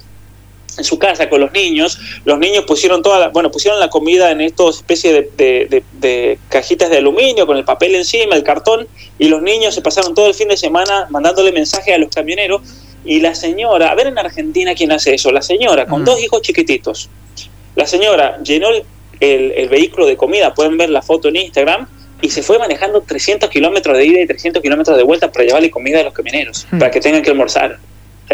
en 0.77 0.83
su 0.83 0.99
casa 0.99 1.29
con 1.29 1.41
los 1.41 1.51
niños. 1.51 1.99
Los 2.25 2.39
niños 2.39 2.65
pusieron 2.65 3.01
toda 3.01 3.19
la, 3.19 3.27
bueno, 3.29 3.51
pusieron 3.51 3.79
la 3.79 3.89
comida 3.89 4.31
en 4.31 4.41
estas 4.41 4.77
especies 4.77 5.25
de, 5.37 6.39
cajitas 6.49 6.89
de 6.89 6.97
aluminio 6.97 7.45
con 7.45 7.57
el 7.57 7.65
papel 7.65 7.95
encima, 7.95 8.35
el 8.35 8.43
cartón, 8.43 8.87
y 9.19 9.27
los 9.27 9.41
niños 9.41 9.75
se 9.75 9.81
pasaron 9.81 10.13
todo 10.13 10.27
el 10.27 10.33
fin 10.33 10.47
de 10.47 10.57
semana 10.57 11.07
mandándole 11.09 11.51
mensajes 11.51 11.93
a 11.93 11.97
los 11.97 12.09
camioneros. 12.09 12.61
Y 13.05 13.19
la 13.19 13.35
señora, 13.35 13.91
a 13.91 13.95
ver 13.95 14.07
en 14.07 14.17
Argentina 14.17 14.73
quién 14.75 14.91
hace 14.91 15.13
eso, 15.13 15.31
la 15.31 15.41
señora 15.41 15.85
con 15.85 16.05
dos 16.05 16.21
hijos 16.23 16.41
chiquititos. 16.41 17.09
La 17.75 17.85
señora 17.85 18.41
llenó 18.43 18.69
el, 19.19 19.69
vehículo 19.69 20.05
de 20.05 20.15
comida, 20.15 20.53
pueden 20.53 20.77
ver 20.77 20.89
la 20.89 21.01
foto 21.01 21.27
en 21.27 21.35
Instagram, 21.37 21.87
y 22.21 22.29
se 22.29 22.41
fue 22.41 22.57
manejando 22.57 23.01
300 23.01 23.49
kilómetros 23.49 23.97
de 23.97 24.05
ida 24.05 24.21
y 24.21 24.27
300 24.27 24.61
kilómetros 24.61 24.95
de 24.95 25.03
vuelta 25.03 25.29
para 25.31 25.45
llevarle 25.45 25.69
comida 25.69 25.99
a 25.99 26.03
los 26.03 26.13
camioneros, 26.13 26.65
para 26.71 26.89
que 26.89 27.01
tengan 27.01 27.21
que 27.21 27.31
almorzar. 27.31 27.79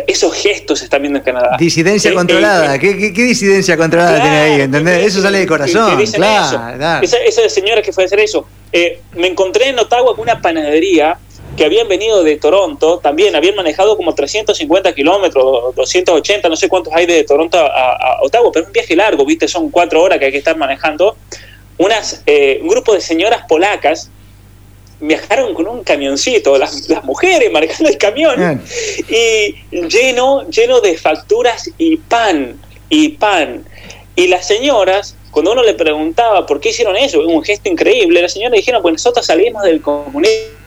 Esos 0.08 0.34
gestos 0.34 0.80
se 0.80 0.86
están 0.86 1.02
viendo 1.02 1.20
en 1.20 1.26
Canadá. 1.26 1.58
Disidencia 1.58 2.14
controlada. 2.14 2.78
¿Qué, 2.80 2.94
disidencia 2.94 3.78
controlada 3.78 4.22
tiene 4.22 4.38
ahí? 4.38 4.62
¿Entendés? 4.62 5.06
Eso 5.06 5.22
sale 5.22 5.40
de 5.40 5.48
corazón. 5.48 5.98
Claro, 6.14 7.02
Esa, 7.02 7.50
señora 7.50 7.82
que 7.82 7.94
fue 7.94 8.04
a 8.04 8.06
hacer 8.06 8.20
eso. 8.20 8.48
Eh, 8.72 9.02
me 9.16 9.28
encontré 9.28 9.70
en 9.70 9.80
Ottawa 9.80 10.16
con 10.16 10.22
una 10.22 10.42
panadería 10.42 11.18
que 11.58 11.66
habían 11.66 11.88
venido 11.88 12.24
de 12.24 12.38
Toronto, 12.38 13.00
también 13.00 13.36
habían 13.36 13.56
manejado 13.56 13.98
como 13.98 14.16
350 14.16 14.94
kilómetros, 14.94 15.76
280, 15.76 16.48
no 16.48 16.56
sé 16.56 16.70
cuántos 16.70 16.94
hay 16.94 17.06
de 17.06 17.24
Toronto 17.24 17.58
a, 17.58 18.20
Ottawa, 18.22 18.52
pero 18.54 18.68
un 18.68 18.72
viaje 18.72 18.96
largo, 18.96 19.26
¿viste? 19.26 19.48
Son 19.48 19.70
cuatro 19.70 20.02
horas 20.02 20.20
que 20.20 20.26
hay 20.26 20.32
que 20.32 20.38
estar 20.38 20.56
manejando. 20.56 21.18
Unas, 21.78 22.24
eh, 22.26 22.60
un 22.62 22.70
grupo 22.70 22.94
de 22.94 23.02
señoras 23.02 23.44
polacas 23.48 24.10
viajaron 25.00 25.54
con 25.54 25.68
un 25.68 25.84
camioncito, 25.84 26.58
las, 26.58 26.90
las 26.90 27.04
mujeres 27.04 27.52
marcando 27.52 27.90
el 27.90 27.98
camión, 27.98 28.62
y 29.10 29.56
lleno, 29.72 30.48
lleno 30.50 30.82
de 30.82 30.98
facturas 30.98 31.70
y 31.78 31.98
pan, 31.98 32.60
y 32.90 33.10
pan. 33.10 33.64
Y 34.16 34.28
las 34.28 34.48
señoras 34.48 35.16
cuando 35.32 35.52
uno 35.52 35.64
le 35.64 35.74
preguntaba 35.74 36.46
por 36.46 36.60
qué 36.60 36.70
hicieron 36.70 36.96
eso, 36.98 37.22
un 37.22 37.44
gesto 37.44 37.70
increíble, 37.70 38.22
la 38.22 38.30
señora 38.30 38.56
dijeron, 38.56 38.82
pues 38.82 38.94
nosotros 38.94 39.26
salimos 39.26 39.64
del 39.64 39.82
comunismo 39.82 40.59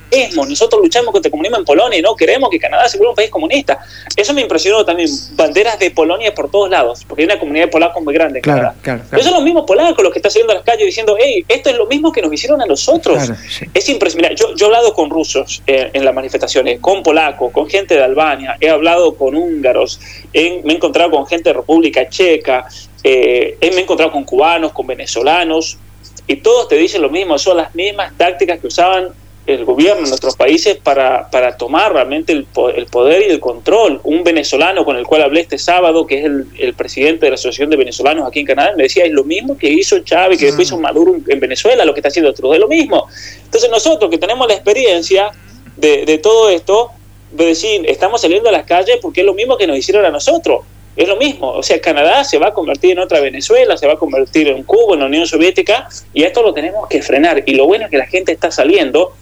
nosotros 0.49 0.83
luchamos 0.83 1.13
contra 1.13 1.29
el 1.29 1.31
comunismo 1.31 1.59
en 1.59 1.65
Polonia 1.65 1.99
y 1.99 2.03
no 2.03 2.15
queremos 2.15 2.51
que 2.51 2.59
Canadá 2.59 2.89
se 2.89 2.99
vuelva 2.99 3.13
un 3.13 3.17
país 3.17 3.31
comunista. 3.31 3.81
Eso 4.17 4.35
me 4.35 4.43
impresionó 4.43 4.85
también, 4.85 5.09
banderas 5.33 5.79
de 5.79 5.91
Polonia 5.91 6.35
por 6.35 6.51
todos 6.51 6.71
lados, 6.71 7.05
porque 7.07 7.23
hay 7.23 7.27
una 7.27 7.39
comunidad 7.39 7.67
de 7.67 7.71
polacos 7.71 8.03
muy 8.03 8.15
grande. 8.15 8.41
Claro, 8.41 8.73
claro, 8.83 9.03
Pero 9.11 9.23
son 9.23 9.35
los 9.35 9.43
mismos 9.43 9.65
polacos 9.67 10.03
los 10.03 10.13
que 10.13 10.19
están 10.19 10.31
saliendo 10.31 10.53
a 10.53 10.57
las 10.57 10.65
calles 10.65 10.87
diciendo, 10.87 11.17
hey, 11.19 11.45
esto 11.49 11.71
es 11.71 11.77
lo 11.77 11.87
mismo 11.87 12.13
que 12.13 12.23
nos 12.23 12.33
hicieron 12.33 12.61
a 12.61 12.67
nosotros. 12.67 13.31
Es 13.73 13.89
impresionante. 13.89 14.37
Yo, 14.37 14.55
yo 14.55 14.67
he 14.67 14.69
hablado 14.69 14.93
con 14.95 15.11
rusos 15.11 15.63
eh, 15.67 15.91
en 15.93 16.05
las 16.05 16.15
manifestaciones, 16.15 16.81
con 16.81 17.03
polacos, 17.03 17.53
con 17.53 17.69
gente 17.69 17.95
de 17.95 18.03
Albania, 18.03 18.57
he 18.61 18.69
hablado 18.69 19.15
con 19.15 19.35
húngaros, 19.35 20.01
me 20.35 20.41
he 20.41 20.73
encontrado 20.73 21.11
con 21.11 21.27
gente 21.27 21.51
de 21.51 21.55
República 21.55 22.09
Checa, 22.09 22.67
eh, 23.03 23.57
me 23.61 23.69
he 23.69 23.81
encontrado 23.81 24.13
con 24.13 24.25
cubanos, 24.25 24.73
con 24.73 24.87
venezolanos, 24.87 25.79
y 26.27 26.37
todos 26.37 26.69
te 26.69 26.77
dicen 26.77 27.03
lo 27.03 27.11
mismo, 27.11 27.39
son 27.39 27.57
las 27.57 27.75
mismas 27.75 28.17
tácticas 28.17 28.61
que 28.61 28.69
usaban 28.69 29.09
el 29.47 29.64
gobierno 29.64 30.05
en 30.05 30.09
nuestros 30.09 30.36
países 30.36 30.76
para, 30.76 31.28
para 31.30 31.57
tomar 31.57 31.93
realmente 31.93 32.32
el, 32.32 32.47
el, 32.76 32.86
poder 32.86 33.22
y 33.22 33.30
el 33.30 33.40
control. 33.40 34.01
Un 34.05 34.22
venezolano 34.22 34.84
con 34.84 34.97
el 34.97 35.05
cual 35.05 35.22
hablé 35.22 35.40
este 35.40 35.59
sábado, 35.59 36.07
que 36.07 36.20
es 36.20 36.24
el, 36.24 36.47
el, 36.59 36.74
presidente 36.74 37.26
de 37.26 37.30
la 37.30 37.34
Asociación 37.34 37.68
de 37.68 37.76
Venezolanos 37.76 38.26
aquí 38.26 38.40
en 38.40 38.47
Canadá, 38.47 38.72
me 38.76 38.84
decía, 38.84 39.05
es 39.05 39.12
lo 39.12 39.24
mismo 39.24 39.59
que 39.59 39.68
hizo 39.68 39.99
Chávez, 40.01 40.38
que 40.38 40.47
después 40.47 40.68
hizo 40.68 40.78
mm. 40.78 40.82
Maduro 40.82 41.16
en 41.26 41.40
Venezuela, 41.40 41.84
lo 41.84 41.93
que 41.93 42.01
está 42.01 42.09
haciendo 42.09 42.32
Trudeau, 42.32 42.55
es 42.55 42.61
lo 42.61 42.68
mismo. 42.68 43.09
Entonces 43.45 43.68
nosotros 43.68 44.11
que 44.11 44.18
tenemos 44.18 44.47
la 44.47 44.55
experiencia 44.55 45.32
de, 45.76 46.05
de 46.05 46.18
todo 46.18 46.49
esto, 46.49 46.90
de 47.32 47.47
decir, 47.47 47.84
estamos 47.88 48.20
saliendo 48.20 48.49
a 48.49 48.53
las 48.53 48.64
calles 48.64 48.99
porque 49.03 49.20
es 49.20 49.26
lo 49.26 49.34
mismo 49.34 49.57
que 49.57 49.66
nos 49.66 49.76
hicieron 49.76 50.05
a 50.05 50.11
nosotros. 50.11 50.61
Es 50.95 51.09
lo 51.09 51.16
mismo, 51.16 51.49
o 51.49 51.62
sea, 51.62 51.80
Canadá 51.80 52.22
se 52.22 52.36
va 52.36 52.49
a 52.49 52.53
convertir 52.53 52.93
en 52.93 52.99
otra 52.99 53.18
Venezuela, 53.20 53.78
se 53.78 53.86
va 53.86 53.95
a 53.95 53.97
convertir 53.97 54.49
en 54.49 54.62
Cuba, 54.62 54.93
en 54.93 55.01
la 55.01 55.07
Unión 55.07 55.26
Soviética, 55.26 55.88
y 56.12 56.22
esto 56.24 56.43
lo 56.43 56.53
tenemos 56.53 56.86
que 56.86 57.01
frenar. 57.01 57.43
Y 57.47 57.55
lo 57.55 57.66
bueno 57.66 57.86
es 57.86 57.90
que 57.90 57.97
la 57.97 58.07
gente 58.07 58.30
está 58.30 58.51
saliendo 58.51 59.14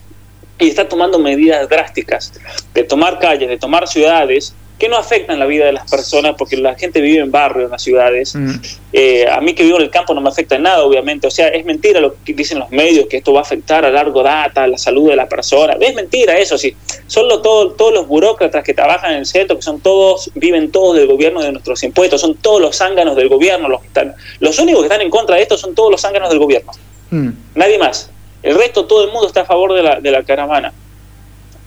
y 0.61 0.69
está 0.69 0.87
tomando 0.87 1.19
medidas 1.19 1.67
drásticas 1.67 2.31
de 2.73 2.83
tomar 2.83 3.19
calles, 3.19 3.49
de 3.49 3.57
tomar 3.57 3.87
ciudades 3.87 4.53
que 4.81 4.89
no 4.89 4.97
afectan 4.97 5.37
la 5.37 5.45
vida 5.45 5.65
de 5.65 5.73
las 5.73 5.87
personas 5.89 6.33
porque 6.35 6.57
la 6.57 6.73
gente 6.73 7.01
vive 7.01 7.19
en 7.19 7.29
barrios, 7.29 7.65
en 7.65 7.71
las 7.71 7.83
ciudades. 7.83 8.33
Mm. 8.33 8.55
Eh, 8.93 9.27
a 9.29 9.39
mí 9.39 9.53
que 9.53 9.63
vivo 9.63 9.77
en 9.77 9.83
el 9.83 9.91
campo 9.91 10.11
no 10.15 10.21
me 10.21 10.29
afecta 10.29 10.55
en 10.55 10.63
nada, 10.63 10.83
obviamente. 10.83 11.27
O 11.27 11.31
sea, 11.31 11.49
es 11.49 11.63
mentira 11.65 11.99
lo 11.99 12.15
que 12.23 12.33
dicen 12.33 12.57
los 12.57 12.71
medios, 12.71 13.05
que 13.05 13.17
esto 13.17 13.31
va 13.31 13.41
a 13.41 13.43
afectar 13.43 13.85
a 13.85 13.91
largo 13.91 14.23
data 14.23 14.65
la 14.65 14.79
salud 14.79 15.09
de 15.09 15.15
la 15.15 15.29
persona. 15.29 15.77
Es 15.79 15.93
mentira 15.93 16.35
eso, 16.39 16.57
sí. 16.57 16.75
Solo 17.05 17.43
todo, 17.43 17.73
todos 17.73 17.93
los 17.93 18.07
burócratas 18.07 18.63
que 18.63 18.73
trabajan 18.73 19.11
en 19.11 19.17
el 19.19 19.27
centro, 19.27 19.55
que 19.55 19.61
son 19.61 19.81
todos, 19.81 20.31
viven 20.33 20.71
todos 20.71 20.95
del 20.95 21.05
gobierno 21.05 21.43
de 21.43 21.51
nuestros 21.51 21.83
impuestos, 21.83 22.19
son 22.19 22.33
todos 22.37 22.59
los 22.59 22.75
zánganos 22.75 23.15
del 23.15 23.29
gobierno 23.29 23.69
los 23.69 23.81
que 23.81 23.87
están. 23.87 24.15
Los 24.39 24.57
únicos 24.57 24.81
que 24.81 24.87
están 24.87 25.01
en 25.01 25.11
contra 25.11 25.35
de 25.35 25.43
esto 25.43 25.59
son 25.59 25.75
todos 25.75 25.91
los 25.91 26.01
zánganos 26.01 26.29
del 26.29 26.39
gobierno. 26.39 26.71
Mm. 27.11 27.29
Nadie 27.53 27.77
más. 27.77 28.09
El 28.43 28.55
resto, 28.55 28.85
todo 28.85 29.03
el 29.03 29.11
mundo 29.11 29.27
está 29.27 29.41
a 29.41 29.45
favor 29.45 29.73
de 29.73 29.83
la, 29.83 29.99
de 29.99 30.11
la 30.11 30.23
caravana. 30.23 30.73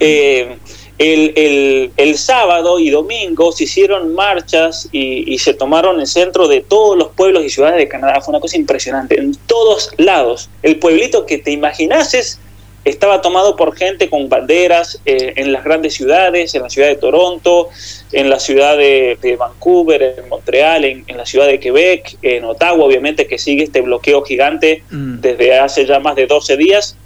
Eh, 0.00 0.58
el, 0.98 1.92
el, 1.96 2.18
sábado 2.18 2.78
y 2.78 2.90
domingo 2.90 3.50
se 3.52 3.64
hicieron 3.64 4.14
marchas 4.14 4.88
y, 4.92 5.38
se 5.38 5.54
tomaron 5.54 6.00
el 6.00 6.06
centro 6.06 6.46
de 6.46 6.60
todos 6.60 6.96
los 6.96 7.08
pueblos 7.08 7.44
y 7.44 7.50
ciudades 7.50 7.78
de 7.78 7.88
Canadá. 7.88 8.20
Fue 8.20 8.32
una 8.32 8.40
cosa 8.40 8.56
impresionante. 8.56 9.18
En 9.18 9.34
todos 9.46 9.90
lados. 9.98 10.50
El 10.62 10.78
pueblito 10.78 11.26
que 11.26 11.38
te 11.38 11.50
imaginases 11.50 12.38
estaba 12.84 13.22
tomado 13.22 13.56
por 13.56 13.74
gente 13.74 14.10
con 14.10 14.28
banderas 14.28 15.00
eh, 15.06 15.34
en 15.36 15.52
las 15.52 15.64
grandes 15.64 15.94
ciudades, 15.94 16.54
en 16.54 16.62
la 16.62 16.70
ciudad 16.70 16.88
de 16.88 16.96
Toronto, 16.96 17.68
en 18.12 18.28
la 18.28 18.38
ciudad 18.38 18.76
de, 18.76 19.36
Vancouver, 19.38 20.14
en 20.18 20.28
Montreal, 20.28 20.84
en, 20.84 21.04
la 21.16 21.24
ciudad 21.24 21.46
de 21.46 21.58
Quebec, 21.58 22.18
en 22.22 22.44
Ottawa, 22.44 22.84
obviamente 22.84 23.26
que 23.26 23.38
sigue 23.38 23.64
este 23.64 23.80
bloqueo 23.80 24.22
gigante 24.22 24.82
mm. 24.90 25.20
desde 25.20 25.58
hace 25.58 25.86
ya 25.86 25.98
más 25.98 26.14
de 26.16 26.26
12 26.26 26.56
días. 26.56 26.96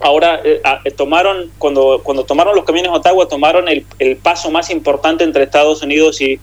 Ahora 0.00 0.40
eh, 0.44 0.60
eh, 0.84 0.90
tomaron, 0.90 1.50
cuando, 1.58 2.00
cuando 2.02 2.24
tomaron 2.24 2.54
los 2.54 2.64
camiones 2.64 2.90
Ottawa, 2.92 3.28
tomaron 3.28 3.68
el, 3.68 3.86
el 3.98 4.16
paso 4.16 4.50
más 4.50 4.70
importante 4.70 5.24
entre 5.24 5.44
Estados 5.44 5.82
Unidos 5.82 6.20
y, 6.20 6.40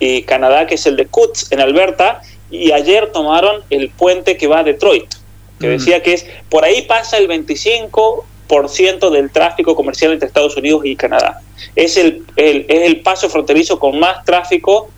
y 0.00 0.22
Canadá, 0.22 0.66
que 0.66 0.76
es 0.76 0.86
el 0.86 0.96
de 0.96 1.06
Coots, 1.06 1.52
en 1.52 1.60
Alberta, 1.60 2.22
y 2.50 2.72
ayer 2.72 3.12
tomaron 3.12 3.62
el 3.70 3.90
puente 3.90 4.36
que 4.36 4.46
va 4.46 4.60
a 4.60 4.64
Detroit 4.64 5.14
que 5.60 5.68
decía 5.68 6.02
que 6.02 6.14
es 6.14 6.26
por 6.48 6.64
ahí 6.64 6.82
pasa 6.82 7.16
el 7.18 7.28
25% 7.28 9.10
del 9.10 9.30
tráfico 9.30 9.74
comercial 9.74 10.12
entre 10.12 10.28
Estados 10.28 10.56
Unidos 10.56 10.82
y 10.84 10.96
Canadá. 10.96 11.40
Es 11.74 11.96
el, 11.96 12.24
es 12.36 12.64
el 12.68 13.00
paso 13.00 13.28
fronterizo 13.28 13.78
con 13.78 13.98
más 13.98 14.24
tráfico 14.24 14.88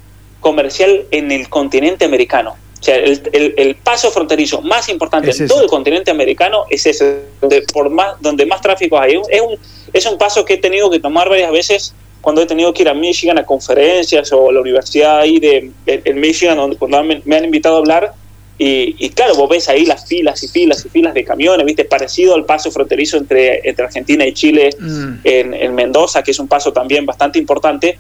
comercial 0.41 1.07
en 1.11 1.31
el 1.33 1.49
continente 1.49 2.05
americano. 2.05 2.57
O 2.81 2.83
sea, 2.83 2.97
el, 2.97 3.55
el, 3.57 3.75
paso 3.75 4.11
fronterizo 4.13 4.63
más 4.63 4.89
importante 4.89 5.33
en 5.37 5.49
todo 5.49 5.63
el 5.63 5.69
continente 5.69 6.13
americano 6.13 6.65
es 6.71 6.87
ese, 6.87 7.23
donde, 7.41 7.63
por 7.63 7.91
más, 7.91 8.15
donde 8.21 8.47
más 8.47 8.61
tráfico 8.61 9.01
hay. 9.01 9.21
Es 9.31 9.41
un, 9.41 9.59
es 9.93 10.07
un 10.07 10.17
paso 10.17 10.45
que 10.45 10.55
he 10.55 10.59
tenido 10.59 10.89
que 10.89 11.01
tomar 11.01 11.29
varias 11.29 11.51
veces 11.51 11.95
cuando 12.21 12.41
he 12.41 12.47
tenido 12.47 12.73
que 12.73 12.83
ir 12.83 12.89
a 12.89 12.95
Michigan 12.95 13.37
a 13.39 13.45
conferencias 13.45 14.33
o 14.33 14.51
a 14.51 14.53
la 14.53 14.61
universidad 14.61 15.19
ahí 15.19 15.41
de, 15.41 15.73
en 15.87 16.21
Michigan, 16.21 16.57
donde 16.57 16.77
cuando 16.77 17.03
me 17.03 17.37
han 17.37 17.45
invitado 17.45 17.77
a 17.77 17.79
hablar, 17.79 18.13
y, 18.61 19.11
claro, 19.11 19.37
vos 19.37 19.49
ves 19.49 19.69
ahí 19.69 19.87
las 19.87 20.07
filas 20.07 20.43
y 20.43 20.49
filas 20.49 20.85
y 20.85 20.89
filas 20.89 21.15
de 21.15 21.25
camiones, 21.25 21.65
¿viste? 21.65 21.85
Parecido 21.85 22.35
al 22.35 22.45
paso 22.45 22.73
fronterizo 22.73 23.17
entre, 23.17 23.69
entre 23.69 23.85
Argentina 23.85 24.27
y 24.27 24.33
Chile 24.33 24.71
mm. 24.79 25.15
en, 25.23 25.75
Mendoza, 25.77 26.25
que 26.25 26.33
es 26.33 26.39
un 26.41 26.49
paso 26.49 26.73
también 26.73 27.07
bastante 27.07 27.39
importante. 27.39 27.99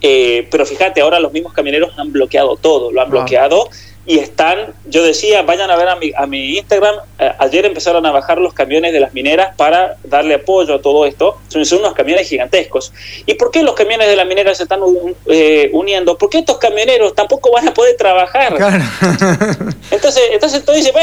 Eh, 0.00 0.48
pero 0.50 0.64
fíjate, 0.64 1.02
ahora 1.02 1.20
los 1.20 1.32
mismos 1.32 1.52
camioneros 1.52 1.98
han 1.98 2.12
bloqueado 2.12 2.56
todo, 2.56 2.90
lo 2.92 3.02
han 3.02 3.10
bloqueado 3.10 3.68
y 4.08 4.20
están, 4.20 4.72
yo 4.86 5.04
decía, 5.04 5.42
vayan 5.42 5.70
a 5.70 5.76
ver 5.76 5.86
a 5.86 5.94
mi, 5.96 6.12
a 6.16 6.26
mi 6.26 6.56
Instagram, 6.56 6.94
eh, 7.18 7.30
ayer 7.40 7.66
empezaron 7.66 8.06
a 8.06 8.10
bajar 8.10 8.38
los 8.38 8.54
camiones 8.54 8.94
de 8.94 9.00
las 9.00 9.12
mineras 9.12 9.54
para 9.54 9.96
darle 10.02 10.36
apoyo 10.36 10.76
a 10.76 10.80
todo 10.80 11.04
esto, 11.04 11.36
son, 11.48 11.62
unos 11.78 11.92
camiones 11.92 12.26
gigantescos. 12.26 12.90
¿Y 13.26 13.34
por 13.34 13.50
qué 13.50 13.62
los 13.62 13.74
camiones 13.74 14.08
de 14.08 14.16
las 14.16 14.26
mineras 14.26 14.56
se 14.56 14.62
están 14.62 14.80
eh, 15.26 15.68
uniendo? 15.74 16.16
Porque 16.16 16.38
estos 16.38 16.56
camioneros 16.56 17.14
tampoco 17.14 17.52
van 17.52 17.68
a 17.68 17.74
poder 17.74 17.98
trabajar. 17.98 18.54
entonces, 19.90 20.22
entonces 20.32 20.64
tú 20.64 20.72
dices, 20.72 20.94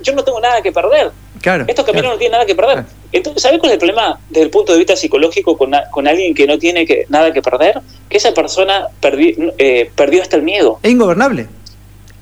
yo 0.00 0.14
no 0.14 0.24
tengo 0.24 0.40
nada 0.40 0.62
que 0.62 0.72
perder. 0.72 1.10
Claro, 1.42 1.66
Estos 1.68 1.84
camioneros 1.84 2.14
no 2.14 2.18
tienen 2.18 2.32
nada 2.32 2.46
que 2.46 2.54
perder. 2.54 2.84
Entonces, 3.12 3.42
¿sabes 3.42 3.58
cuál 3.60 3.72
es 3.72 3.74
el 3.74 3.78
problema 3.78 4.18
desde 4.30 4.44
el 4.44 4.50
punto 4.50 4.72
de 4.72 4.78
vista 4.78 4.96
psicológico 4.96 5.58
con, 5.58 5.72
con 5.90 6.08
alguien 6.08 6.34
que 6.34 6.46
no 6.46 6.58
tiene 6.58 6.86
que, 6.86 7.04
nada 7.10 7.30
que 7.32 7.42
perder? 7.42 7.80
Que 8.08 8.16
esa 8.16 8.32
persona 8.32 8.86
eh, 9.02 9.90
perdió 9.94 10.22
hasta 10.22 10.36
el 10.36 10.42
miedo. 10.42 10.80
Es 10.82 10.90
ingobernable. 10.90 11.46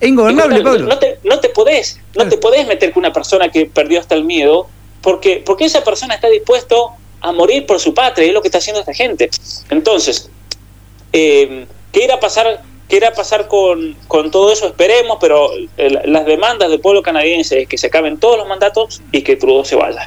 Es 0.01 0.09
ingobernable, 0.09 0.62
Pablo. 0.62 0.86
No 0.86 0.99
te, 0.99 1.18
no 1.24 1.40
te 1.40 1.49
podés, 1.49 1.99
no 2.14 2.28
te 2.28 2.36
podés 2.36 2.66
meter 2.66 2.92
con 2.92 3.01
una 3.01 3.12
persona 3.12 3.51
que 3.51 3.66
perdió 3.66 3.99
hasta 3.99 4.14
el 4.14 4.24
miedo, 4.24 4.68
porque, 5.01 5.42
porque 5.44 5.64
esa 5.64 5.82
persona 5.84 6.14
está 6.14 6.28
dispuesto 6.28 6.92
a 7.20 7.32
morir 7.32 7.66
por 7.66 7.80
su 7.80 7.94
patria, 7.94 8.26
es 8.26 8.34
lo 8.34 8.42
que 8.42 8.49
está 8.49 8.59
haciendo 8.59 8.80
esta 8.80 8.92
gente. 8.92 9.30
Entonces, 9.70 10.30
eh, 11.12 11.66
¿qué 11.92 12.05
irá 12.05 12.16
a 12.16 12.20
pasar? 12.20 12.62
¿Qué 12.88 12.97
irá 12.99 13.09
a 13.09 13.12
pasar 13.12 13.49
con, 13.49 13.97
con 14.07 14.30
todo 14.30 14.53
eso? 14.53 14.66
Esperemos, 14.66 15.18
pero 15.20 15.51
las 15.76 16.24
demandas 16.24 16.70
del 16.70 16.78
pueblo 16.78 17.03
canadiense 17.03 17.62
es 17.62 17.68
que 17.68 17.78
se 17.78 17.88
acaben 17.88 18.18
todos 18.18 18.38
los 18.38 18.47
mandatos 18.47 19.03
y 19.11 19.22
que 19.22 19.34
Trudeau 19.34 19.64
se 19.64 19.74
vaya. 19.74 20.07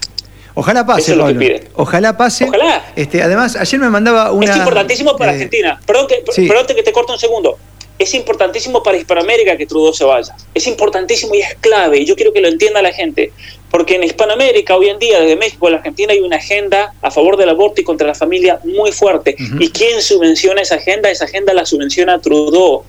Ojalá 0.54 0.86
pase, 0.86 1.16
Pablo. 1.16 1.42
Ojalá 1.76 2.16
pase. 2.18 2.46
Ojalá. 2.46 2.86
Este, 2.96 3.22
además, 3.22 3.56
ayer 3.56 3.80
me 3.80 3.90
mandaba 3.90 4.32
una. 4.32 4.52
Es 4.52 4.58
importantísimo 4.58 5.18
para 5.18 5.32
eh, 5.32 5.36
Argentina. 5.36 5.80
Perdón 5.86 6.08
que, 6.08 6.24
perdón 6.48 6.68
que 6.68 6.84
te 6.84 6.92
corto 6.94 7.14
un 7.14 7.20
segundo 7.20 7.58
es 8.00 8.14
importantísimo 8.14 8.82
para 8.82 8.98
Hispanoamérica 8.98 9.58
que 9.58 9.66
Trudeau 9.66 9.94
se 9.94 10.06
vaya. 10.06 10.34
Es 10.54 10.66
importantísimo 10.68 11.36
y 11.36 11.42
es 11.42 11.54
clave, 11.56 12.00
y 12.00 12.06
yo 12.06 12.16
quiero 12.16 12.32
que 12.32 12.40
lo 12.40 12.48
entienda 12.48 12.82
la 12.82 12.94
gente, 12.94 13.34
porque 13.70 13.96
en 13.96 14.04
Hispanoamérica 14.04 14.78
hoy 14.78 14.88
en 14.88 14.98
día, 14.98 15.20
desde 15.20 15.36
México 15.36 15.68
a 15.68 15.72
la 15.72 15.78
Argentina, 15.78 16.14
hay 16.14 16.22
una 16.22 16.38
agenda 16.38 16.94
a 17.02 17.12
favor 17.12 17.36
del 17.36 17.50
aborto 17.50 17.82
y 17.82 17.84
contra 17.84 18.08
la 18.08 18.16
familia 18.16 18.60
muy 18.64 18.94
fuerte. 18.94 19.36
¿Y 19.60 19.70
quién 19.70 20.02
subvenciona 20.02 20.62
esa 20.62 20.76
agenda? 20.76 21.12
Esa 21.12 21.26
agenda 21.26 21.54
la 21.54 21.66
subvenciona 21.66 22.20
Trudeau. 22.20 22.84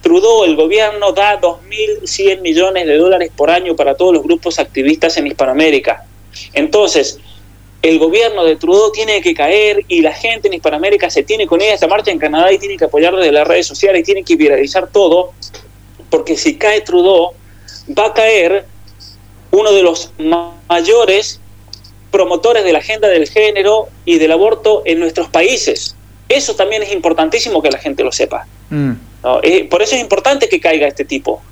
Trudeau, 0.00 0.44
el 0.44 0.54
gobierno 0.54 1.10
da 1.12 1.40
2.100 1.40 2.40
millones 2.40 2.86
de 2.86 2.96
dólares 2.96 3.32
por 3.36 3.50
año 3.50 3.74
para 3.74 3.96
todos 3.96 4.14
los 4.14 4.22
grupos 4.22 4.60
activistas 4.60 5.16
en 5.16 5.26
Hispanoamérica. 5.26 6.04
Entonces, 6.52 7.18
el 7.82 7.98
gobierno 7.98 8.44
de 8.44 8.56
Trudeau 8.56 8.90
tiene 8.92 9.20
que 9.20 9.34
caer 9.34 9.84
y 9.88 10.00
la 10.02 10.12
gente 10.12 10.48
en 10.48 10.54
Hispanoamérica 10.54 11.10
se 11.10 11.22
tiene 11.22 11.46
con 11.46 11.60
ella 11.60 11.74
esta 11.74 11.86
marcha 11.86 12.10
en 12.10 12.18
Canadá 12.18 12.52
y 12.52 12.58
tiene 12.58 12.76
que 12.76 12.84
apoyar 12.84 13.14
desde 13.14 13.32
las 13.32 13.46
redes 13.46 13.66
sociales 13.66 14.00
y 14.00 14.04
tiene 14.04 14.24
que 14.24 14.36
viralizar 14.36 14.88
todo, 14.90 15.32
porque 16.10 16.36
si 16.36 16.56
cae 16.56 16.80
Trudeau, 16.80 17.32
va 17.96 18.06
a 18.06 18.14
caer 18.14 18.66
uno 19.50 19.72
de 19.72 19.82
los 19.82 20.10
mayores 20.68 21.40
promotores 22.10 22.64
de 22.64 22.72
la 22.72 22.78
agenda 22.78 23.08
del 23.08 23.28
género 23.28 23.88
y 24.04 24.18
del 24.18 24.32
aborto 24.32 24.82
en 24.84 25.00
nuestros 25.00 25.28
países. 25.28 25.94
Eso 26.28 26.56
también 26.56 26.82
es 26.82 26.92
importantísimo 26.92 27.62
que 27.62 27.70
la 27.70 27.78
gente 27.78 28.02
lo 28.02 28.10
sepa. 28.10 28.46
Mm. 28.70 28.92
Eh, 29.42 29.64
por 29.64 29.82
eso 29.82 29.94
es 29.94 30.00
importante 30.00 30.48
que 30.48 30.60
caiga 30.60 30.86
este 30.86 31.04
tipo. 31.04 31.42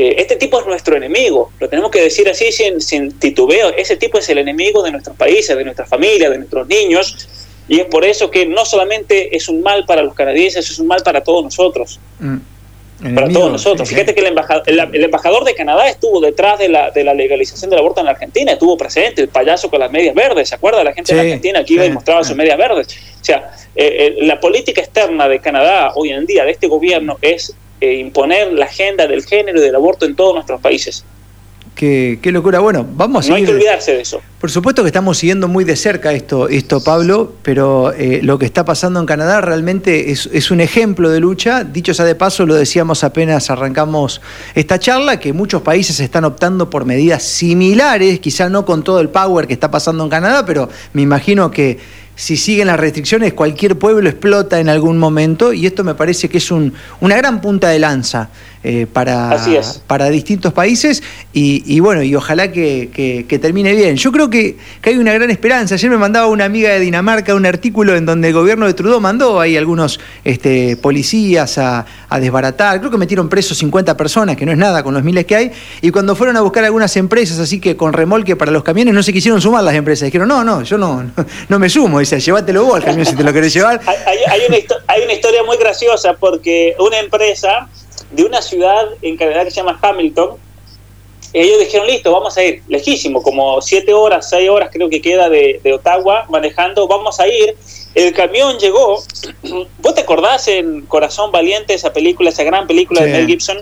Eh, 0.00 0.14
este 0.22 0.36
tipo 0.36 0.60
es 0.60 0.66
nuestro 0.66 0.96
enemigo, 0.96 1.50
lo 1.58 1.68
tenemos 1.68 1.90
que 1.90 2.00
decir 2.00 2.28
así 2.28 2.52
sin, 2.52 3.18
titubeo, 3.18 3.70
ese 3.70 3.96
tipo 3.96 4.16
es 4.16 4.28
el 4.28 4.38
enemigo 4.38 4.80
de 4.80 4.92
nuestros 4.92 5.16
países, 5.16 5.56
de 5.56 5.64
nuestra 5.64 5.86
familia, 5.86 6.30
de 6.30 6.38
nuestros 6.38 6.68
niños, 6.68 7.28
y 7.66 7.80
es 7.80 7.86
por 7.86 8.04
eso 8.04 8.30
que 8.30 8.46
no 8.46 8.64
solamente 8.64 9.36
es 9.36 9.48
un 9.48 9.60
mal 9.60 9.86
para 9.86 10.04
los 10.04 10.14
canadienses, 10.14 10.70
es 10.70 10.78
un 10.78 10.86
mal 10.86 11.02
para 11.02 11.24
todos 11.24 11.42
nosotros. 11.42 11.98
Mm. 12.20 12.36
para 13.12 13.28
todos 13.28 13.50
nosotros. 13.50 13.88
Fíjate 13.88 14.14
que 14.14 14.20
el 14.20 14.28
embajador, 14.28 14.62
el, 14.66 15.02
embajador, 15.02 15.42
de 15.42 15.56
Canadá 15.56 15.88
estuvo 15.88 16.20
detrás 16.20 16.60
de 16.60 16.68
la, 16.68 16.92
de 16.92 17.02
la 17.02 17.12
legalización 17.12 17.68
del 17.68 17.80
aborto 17.80 17.98
en 17.98 18.06
la 18.06 18.12
Argentina, 18.12 18.52
estuvo 18.52 18.76
presente, 18.76 19.22
el 19.22 19.28
payaso 19.28 19.68
con 19.68 19.80
las 19.80 19.90
medias 19.90 20.14
verdes, 20.14 20.48
¿se 20.48 20.54
acuerda? 20.54 20.84
La 20.84 20.92
gente 20.92 21.12
de 21.12 21.22
Argentina 21.22 21.64
que 21.64 21.74
iba 21.74 21.84
y 21.84 21.90
mostraba 21.90 22.22
sus 22.22 22.36
medias 22.36 22.56
verdes. 22.56 22.86
O 23.20 23.24
sea, 23.24 23.50
eh, 23.74 24.14
eh, 24.16 24.24
la 24.26 24.38
política 24.38 24.80
externa 24.80 25.28
de 25.28 25.40
Canadá 25.40 25.90
hoy 25.96 26.10
en 26.10 26.24
día, 26.24 26.44
de 26.44 26.52
este 26.52 26.68
gobierno, 26.68 27.18
es 27.20 27.52
eh, 27.80 27.94
imponer 27.94 28.52
la 28.52 28.66
agenda 28.66 29.06
del 29.06 29.24
género 29.24 29.58
y 29.58 29.62
del 29.62 29.74
aborto 29.74 30.06
en 30.06 30.16
todos 30.16 30.34
nuestros 30.34 30.60
países. 30.60 31.04
Qué, 31.78 32.18
locura. 32.32 32.58
Bueno, 32.58 32.84
vamos 32.90 33.26
a 33.26 33.28
No 33.28 33.36
hay 33.36 33.44
que 33.44 33.52
olvidarse 33.52 33.92
de 33.92 34.00
eso. 34.00 34.20
Por 34.40 34.50
supuesto 34.50 34.82
que 34.82 34.88
estamos 34.88 35.16
siguiendo 35.16 35.46
muy 35.46 35.62
de 35.62 35.76
cerca 35.76 36.12
esto, 36.12 36.48
esto 36.48 36.82
Pablo, 36.82 37.34
pero 37.42 37.92
eh, 37.92 38.18
lo 38.20 38.36
que 38.36 38.46
está 38.46 38.64
pasando 38.64 38.98
en 38.98 39.06
Canadá 39.06 39.40
realmente 39.40 40.10
es, 40.10 40.50
un 40.50 40.60
ejemplo 40.60 41.08
de 41.08 41.20
lucha. 41.20 41.62
Dicho 41.62 41.94
sea 41.94 42.04
de 42.04 42.16
paso, 42.16 42.46
lo 42.46 42.56
decíamos 42.56 43.04
apenas 43.04 43.48
arrancamos 43.50 44.20
esta 44.56 44.80
charla, 44.80 45.20
que 45.20 45.32
muchos 45.32 45.62
países 45.62 46.00
están 46.00 46.24
optando 46.24 46.68
por 46.68 46.84
medidas 46.84 47.22
similares, 47.22 48.18
quizá 48.18 48.48
no 48.48 48.64
con 48.64 48.82
todo 48.82 49.00
el 49.00 49.10
power 49.10 49.46
que 49.46 49.52
está 49.52 49.70
pasando 49.70 50.02
en 50.02 50.10
Canadá, 50.10 50.44
pero 50.44 50.68
me 50.94 51.02
imagino 51.02 51.52
que 51.52 51.78
si 52.18 52.36
siguen 52.36 52.66
las 52.66 52.80
restricciones, 52.80 53.32
cualquier 53.32 53.78
pueblo 53.78 54.08
explota 54.08 54.58
en 54.58 54.68
algún 54.68 54.98
momento 54.98 55.52
y 55.52 55.66
esto 55.66 55.84
me 55.84 55.94
parece 55.94 56.28
que 56.28 56.38
es 56.38 56.50
un, 56.50 56.74
una 57.00 57.16
gran 57.16 57.40
punta 57.40 57.68
de 57.68 57.78
lanza 57.78 58.28
eh, 58.64 58.86
para, 58.92 59.38
para 59.86 60.10
distintos 60.10 60.52
países 60.52 61.00
y, 61.32 61.78
bueno, 61.78 62.02
y 62.02 62.16
ojalá 62.16 62.50
que, 62.50 63.26
termine 63.40 63.72
bien. 63.74 63.96
Yo 63.96 64.10
creo 64.10 64.28
que, 64.28 64.56
hay 64.82 64.96
una 64.96 65.12
gran 65.12 65.30
esperanza. 65.30 65.76
Ayer 65.76 65.90
me 65.90 65.96
mandaba 65.96 66.26
una 66.26 66.44
amiga 66.44 66.70
de 66.70 66.80
Dinamarca 66.80 67.34
un 67.34 67.46
artículo 67.46 67.94
en 67.94 68.04
donde 68.06 68.28
el 68.28 68.34
gobierno 68.34 68.66
de 68.66 68.74
Trudeau 68.74 69.00
mandó 69.00 69.40
ahí 69.40 69.56
algunos 69.56 70.00
este, 70.24 70.76
policías 70.76 71.58
a, 71.58 71.86
desbaratar. 72.20 72.80
Creo 72.80 72.90
que 72.90 72.98
metieron 72.98 73.28
presos 73.28 73.58
50 73.58 73.96
personas, 73.96 74.36
que 74.36 74.44
no 74.44 74.50
es 74.50 74.58
nada 74.58 74.82
con 74.82 74.92
los 74.94 75.04
miles 75.04 75.24
que 75.26 75.36
hay. 75.36 75.52
Y 75.80 75.90
cuando 75.90 76.16
fueron 76.16 76.36
a 76.36 76.40
buscar 76.40 76.64
algunas 76.64 76.96
empresas, 76.96 77.38
así 77.38 77.60
que 77.60 77.76
con 77.76 77.92
remolque 77.92 78.34
para 78.34 78.50
los 78.50 78.64
camiones, 78.64 78.92
no 78.92 79.02
se 79.04 79.12
quisieron 79.12 79.40
sumar 79.40 79.62
las 79.62 79.74
empresas. 79.74 80.06
Dijeron, 80.06 80.26
no, 80.26 80.42
no, 80.42 80.62
yo 80.62 80.78
no, 80.78 81.08
no, 81.48 81.58
me 81.58 81.68
sumo. 81.68 82.00
Dice, 82.00 82.18
llévatelo 82.18 82.64
vos 82.64 82.76
al 82.76 82.84
camión 82.84 83.06
si 83.06 83.14
te 83.14 83.22
lo 83.22 83.32
querés 83.32 83.52
llevar. 83.52 83.80
Hay, 84.08 84.40
una, 84.48 84.56
hay 84.86 85.02
una 85.02 85.12
historia 85.12 85.42
muy 85.44 85.56
graciosa 85.56 86.14
porque 86.14 86.74
una 86.78 86.98
empresa 86.98 87.68
de 88.10 88.24
una 88.24 88.42
ciudad 88.42 88.88
en 89.02 89.16
Canadá 89.16 89.44
que 89.44 89.50
se 89.50 89.56
llama 89.56 89.78
Hamilton. 89.80 90.36
Ellos 91.32 91.58
dijeron, 91.58 91.86
listo, 91.86 92.10
vamos 92.10 92.36
a 92.38 92.44
ir, 92.44 92.62
lejísimo, 92.68 93.22
como 93.22 93.60
siete 93.60 93.92
horas, 93.92 94.30
seis 94.30 94.48
horas 94.48 94.70
creo 94.72 94.88
que 94.88 95.02
queda 95.02 95.28
de, 95.28 95.60
Ottawa 95.74 96.24
manejando, 96.30 96.88
vamos 96.88 97.20
a 97.20 97.28
ir. 97.28 97.54
El 97.94 98.14
camión 98.14 98.58
llegó, 98.58 99.02
¿vos 99.78 99.94
te 99.94 100.00
acordás 100.00 100.48
en 100.48 100.82
Corazón 100.82 101.30
Valiente, 101.30 101.74
esa 101.74 101.92
película, 101.92 102.30
esa 102.30 102.44
gran 102.44 102.66
película 102.66 103.02
de 103.02 103.12
Mel 103.12 103.26
Gibson? 103.26 103.58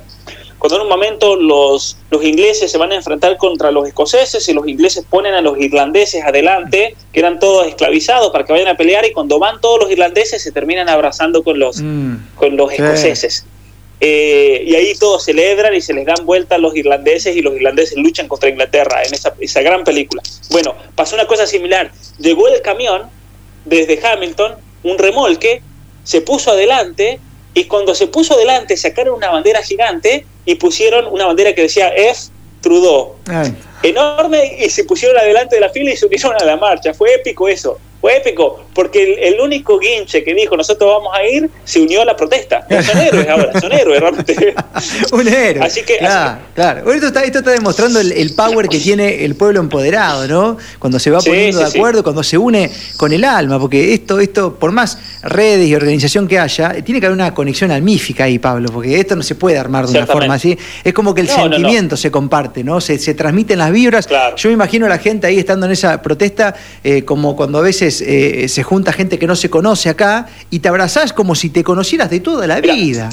Cuando 0.58 0.76
en 0.76 0.82
un 0.82 0.88
momento 0.88 1.36
los, 1.36 1.98
los 2.10 2.24
ingleses 2.24 2.70
se 2.70 2.78
van 2.78 2.90
a 2.92 2.94
enfrentar 2.94 3.36
contra 3.36 3.70
los 3.70 3.86
escoceses 3.86 4.48
y 4.48 4.54
los 4.54 4.66
ingleses 4.66 5.04
ponen 5.08 5.34
a 5.34 5.42
los 5.42 5.58
irlandeses 5.58 6.24
adelante, 6.24 6.96
que 7.12 7.20
eran 7.20 7.38
todos 7.38 7.66
esclavizados 7.66 8.30
para 8.32 8.44
que 8.44 8.52
vayan 8.52 8.68
a 8.68 8.76
pelear 8.76 9.04
y 9.04 9.12
cuando 9.12 9.38
van 9.38 9.60
todos 9.60 9.80
los 9.80 9.90
irlandeses 9.90 10.42
se 10.42 10.52
terminan 10.52 10.88
abrazando 10.88 11.44
con 11.44 11.58
los, 11.58 11.80
mm. 11.80 12.36
con 12.36 12.56
los 12.56 12.72
escoceses. 12.72 13.44
Eh, 13.98 14.62
y 14.66 14.74
ahí 14.74 14.94
todos 14.94 15.24
celebran 15.24 15.74
y 15.74 15.80
se 15.80 15.94
les 15.94 16.04
dan 16.04 16.26
vuelta 16.26 16.56
a 16.56 16.58
los 16.58 16.76
irlandeses 16.76 17.34
y 17.34 17.40
los 17.40 17.54
irlandeses 17.54 17.96
luchan 17.96 18.28
contra 18.28 18.50
Inglaterra 18.50 19.02
en 19.02 19.14
esa, 19.14 19.34
esa 19.40 19.62
gran 19.62 19.84
película. 19.84 20.22
Bueno, 20.50 20.74
pasó 20.94 21.14
una 21.14 21.26
cosa 21.26 21.46
similar. 21.46 21.90
Llegó 22.18 22.48
el 22.48 22.60
camión 22.60 23.08
desde 23.64 23.98
Hamilton, 24.06 24.56
un 24.82 24.98
remolque, 24.98 25.62
se 26.04 26.20
puso 26.20 26.50
adelante 26.50 27.18
y 27.54 27.64
cuando 27.64 27.94
se 27.94 28.06
puso 28.06 28.34
adelante 28.34 28.76
sacaron 28.76 29.14
una 29.14 29.30
bandera 29.30 29.62
gigante 29.62 30.26
y 30.44 30.56
pusieron 30.56 31.06
una 31.06 31.26
bandera 31.26 31.54
que 31.54 31.62
decía 31.62 31.88
F. 31.88 32.30
Trudeau. 32.60 33.16
Enorme 33.82 34.56
y 34.58 34.68
se 34.70 34.84
pusieron 34.84 35.16
adelante 35.16 35.56
de 35.56 35.60
la 35.60 35.68
fila 35.70 35.92
y 35.92 35.96
se 35.96 36.06
unieron 36.06 36.34
a 36.34 36.44
la 36.44 36.56
marcha. 36.56 36.92
Fue 36.94 37.14
épico 37.14 37.48
eso. 37.48 37.78
Fue 38.00 38.18
épico, 38.18 38.66
porque 38.74 39.14
el, 39.22 39.40
único 39.40 39.78
guinche 39.78 40.22
que 40.22 40.34
dijo 40.34 40.56
nosotros 40.56 40.90
vamos 40.98 41.12
a 41.16 41.24
ir 41.24 41.50
se 41.64 41.80
unió 41.80 42.02
a 42.02 42.04
la 42.04 42.14
protesta. 42.14 42.66
Son 42.84 42.98
héroes 42.98 43.28
ahora, 43.28 43.60
son 43.60 43.72
héroes 43.72 44.00
realmente. 44.00 44.54
Un 45.12 45.26
héroe. 45.26 45.64
Así 45.64 45.82
que. 45.82 45.98
Claro, 45.98 46.38
claro. 46.54 46.92
Esto 46.92 47.06
está, 47.08 47.22
esto 47.24 47.38
está 47.38 47.52
demostrando 47.52 48.00
el, 48.00 48.34
power 48.34 48.68
que 48.68 48.78
tiene 48.78 49.24
el 49.24 49.34
pueblo 49.34 49.60
empoderado, 49.60 50.28
¿no? 50.28 50.58
Cuando 50.78 50.98
se 50.98 51.10
va 51.10 51.20
poniendo 51.20 51.60
de 51.60 51.66
acuerdo, 51.66 52.02
cuando 52.02 52.22
se 52.22 52.36
une 52.36 52.70
con 52.96 53.12
el 53.12 53.24
alma, 53.24 53.58
porque 53.58 53.94
esto, 53.94 54.20
esto, 54.20 54.54
por 54.54 54.72
más 54.72 54.98
redes 55.22 55.66
y 55.66 55.74
organización 55.74 56.28
que 56.28 56.38
haya, 56.38 56.74
tiene 56.84 57.00
que 57.00 57.06
haber 57.06 57.16
una 57.16 57.32
conexión 57.32 57.70
almífica 57.70 58.24
ahí, 58.24 58.38
Pablo, 58.38 58.68
porque 58.72 59.00
esto 59.00 59.16
no 59.16 59.22
se 59.22 59.34
puede 59.34 59.58
armar 59.58 59.86
de 59.86 59.98
una 59.98 60.06
forma 60.06 60.34
así. 60.34 60.56
Es 60.84 60.92
como 60.92 61.14
que 61.14 61.22
el 61.22 61.28
sentimiento 61.28 61.96
se 61.96 62.10
comparte, 62.10 62.62
¿no? 62.62 62.80
Se, 62.80 62.98
se 62.98 63.14
transmiten 63.14 63.58
las 63.58 63.72
vibras. 63.72 64.08
Yo 64.36 64.48
me 64.50 64.52
imagino 64.52 64.86
a 64.86 64.88
la 64.88 64.98
gente 64.98 65.26
ahí 65.26 65.38
estando 65.38 65.66
en 65.66 65.72
esa 65.72 66.02
protesta, 66.02 66.54
eh, 66.84 67.04
como 67.04 67.34
cuando 67.34 67.58
a 67.58 67.62
veces 67.62 67.85
eh, 67.88 68.48
se 68.48 68.62
junta 68.62 68.92
gente 68.92 69.18
que 69.18 69.26
no 69.26 69.36
se 69.36 69.50
conoce 69.50 69.88
acá 69.88 70.28
y 70.50 70.60
te 70.60 70.68
abrazás 70.68 71.12
como 71.12 71.34
si 71.34 71.50
te 71.50 71.64
conocieras 71.64 72.10
de 72.10 72.20
toda 72.20 72.46
la 72.46 72.60
vida. 72.60 73.10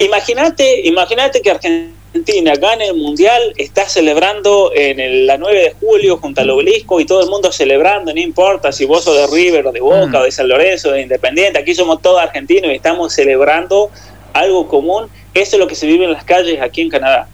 Imagínate, 0.00 0.86
imagínate 0.86 1.40
que 1.40 1.50
Argentina 1.50 2.54
gane 2.54 2.88
el 2.88 2.96
Mundial, 2.96 3.52
está 3.56 3.88
celebrando 3.88 4.72
en 4.74 5.26
la 5.26 5.36
9 5.36 5.58
de 5.58 5.74
julio 5.78 6.16
junto 6.18 6.40
al 6.40 6.50
obelisco 6.50 7.00
y 7.00 7.04
todo 7.04 7.22
el 7.22 7.28
mundo 7.28 7.52
celebrando, 7.52 8.12
no 8.12 8.20
importa 8.20 8.72
si 8.72 8.84
vos 8.84 9.04
sos 9.04 9.16
de 9.16 9.26
River 9.26 9.66
o 9.66 9.72
de 9.72 9.80
Boca 9.80 10.06
mm. 10.06 10.14
o 10.16 10.22
de 10.22 10.30
San 10.30 10.48
Lorenzo, 10.48 10.92
de 10.92 11.02
Independiente, 11.02 11.58
aquí 11.58 11.74
somos 11.74 12.00
todos 12.00 12.20
argentinos 12.20 12.70
y 12.70 12.74
estamos 12.74 13.12
celebrando 13.12 13.90
algo 14.32 14.68
común. 14.68 15.08
Eso 15.34 15.56
es 15.56 15.60
lo 15.60 15.66
que 15.66 15.74
se 15.74 15.86
vive 15.86 16.04
en 16.04 16.12
las 16.12 16.24
calles 16.24 16.60
aquí 16.60 16.82
en 16.82 16.90
Canadá. 16.90 17.28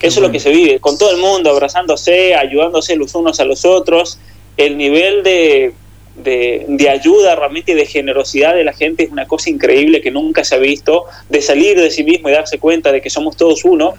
Eso 0.00 0.18
es 0.18 0.26
lo 0.26 0.32
que 0.32 0.40
se 0.40 0.50
vive, 0.50 0.80
con 0.80 0.98
todo 0.98 1.12
el 1.12 1.18
mundo 1.18 1.50
abrazándose, 1.50 2.34
ayudándose 2.34 2.96
los 2.96 3.14
unos 3.14 3.38
a 3.38 3.44
los 3.44 3.64
otros 3.64 4.18
el 4.56 4.76
nivel 4.76 5.22
de, 5.22 5.72
de, 6.16 6.88
ayuda 6.90 7.34
realmente 7.34 7.72
y 7.72 7.74
de 7.74 7.86
generosidad 7.86 8.54
de 8.54 8.64
la 8.64 8.72
gente 8.72 9.04
es 9.04 9.10
una 9.10 9.26
cosa 9.26 9.50
increíble 9.50 10.00
que 10.00 10.10
nunca 10.10 10.44
se 10.44 10.54
ha 10.54 10.58
visto, 10.58 11.06
de 11.28 11.42
salir 11.42 11.80
de 11.80 11.90
sí 11.90 12.04
mismo 12.04 12.28
y 12.28 12.32
darse 12.32 12.58
cuenta 12.58 12.92
de 12.92 13.00
que 13.00 13.10
somos 13.10 13.36
todos 13.36 13.64
uno, 13.64 13.94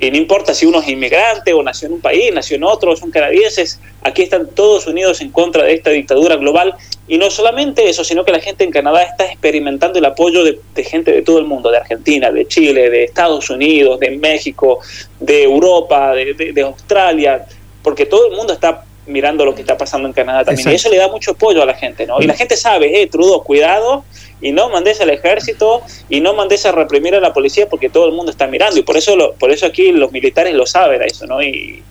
y 0.00 0.12
no 0.12 0.16
importa 0.16 0.54
si 0.54 0.64
uno 0.64 0.80
es 0.80 0.88
inmigrante 0.88 1.52
o 1.52 1.60
nació 1.60 1.88
en 1.88 1.94
un 1.94 2.00
país, 2.00 2.32
nació 2.32 2.56
en 2.56 2.62
otro, 2.62 2.94
son 2.94 3.10
canadienses, 3.10 3.80
aquí 4.02 4.22
están 4.22 4.48
todos 4.54 4.86
unidos 4.86 5.20
en 5.20 5.30
contra 5.30 5.64
de 5.64 5.74
esta 5.74 5.90
dictadura 5.90 6.36
global. 6.36 6.76
Y 7.08 7.18
no 7.18 7.32
solamente 7.32 7.88
eso, 7.88 8.04
sino 8.04 8.24
que 8.24 8.30
la 8.30 8.38
gente 8.38 8.62
en 8.62 8.70
Canadá 8.70 9.02
está 9.02 9.24
experimentando 9.24 9.98
el 9.98 10.04
apoyo 10.04 10.44
de, 10.44 10.60
gente 10.84 11.10
de 11.10 11.22
todo 11.22 11.40
el 11.40 11.46
mundo, 11.46 11.72
de 11.72 11.78
Argentina, 11.78 12.30
de 12.30 12.46
Chile, 12.46 12.90
de 12.90 13.04
Estados 13.04 13.50
Unidos, 13.50 13.98
de 13.98 14.10
México, 14.12 14.78
de 15.18 15.42
Europa, 15.42 16.14
de, 16.14 16.52
de 16.52 16.62
Australia, 16.62 17.44
porque 17.82 18.06
todo 18.06 18.30
el 18.30 18.36
mundo 18.36 18.52
está 18.52 18.84
mirando 19.08 19.44
lo 19.44 19.54
que 19.54 19.62
está 19.62 19.76
pasando 19.76 20.06
en 20.06 20.14
Canadá 20.14 20.44
también. 20.44 20.70
Y 20.70 20.74
eso 20.74 20.88
le 20.90 20.96
da 20.96 21.08
mucho 21.08 21.32
apoyo 21.32 21.62
a 21.62 21.66
la 21.66 21.74
gente, 21.74 22.06
¿no? 22.06 22.20
Y 22.20 22.26
la 22.26 22.34
gente 22.34 22.56
sabe, 22.56 23.02
eh, 23.02 23.06
Trudeau, 23.06 23.42
cuidado, 23.42 24.04
y 24.40 24.52
no 24.52 24.68
mandes 24.68 25.00
al 25.00 25.10
ejército 25.10 25.82
y 26.08 26.20
no 26.20 26.34
mandes 26.34 26.64
a 26.66 26.72
reprimir 26.72 27.14
a 27.14 27.20
la 27.20 27.32
policía 27.32 27.68
porque 27.68 27.88
todo 27.88 28.06
el 28.06 28.12
mundo 28.12 28.30
está 28.30 28.46
mirando. 28.46 28.78
Y 28.78 28.82
por 28.82 28.96
eso, 28.96 29.16
lo, 29.16 29.32
por 29.34 29.50
eso 29.50 29.66
aquí 29.66 29.92
los 29.92 30.12
militares 30.12 30.54
lo 30.54 30.66
saben, 30.66 31.02
eso, 31.02 31.26
¿no? 31.26 31.42
Y, 31.42 31.82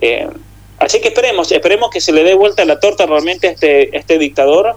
eh, 0.00 0.28
así 0.78 1.00
que 1.00 1.08
esperemos, 1.08 1.50
esperemos 1.52 1.90
que 1.90 2.00
se 2.00 2.12
le 2.12 2.24
dé 2.24 2.34
vuelta 2.34 2.64
la 2.64 2.80
torta 2.80 3.06
realmente 3.06 3.48
a 3.48 3.50
este, 3.52 3.96
este 3.96 4.18
dictador, 4.18 4.76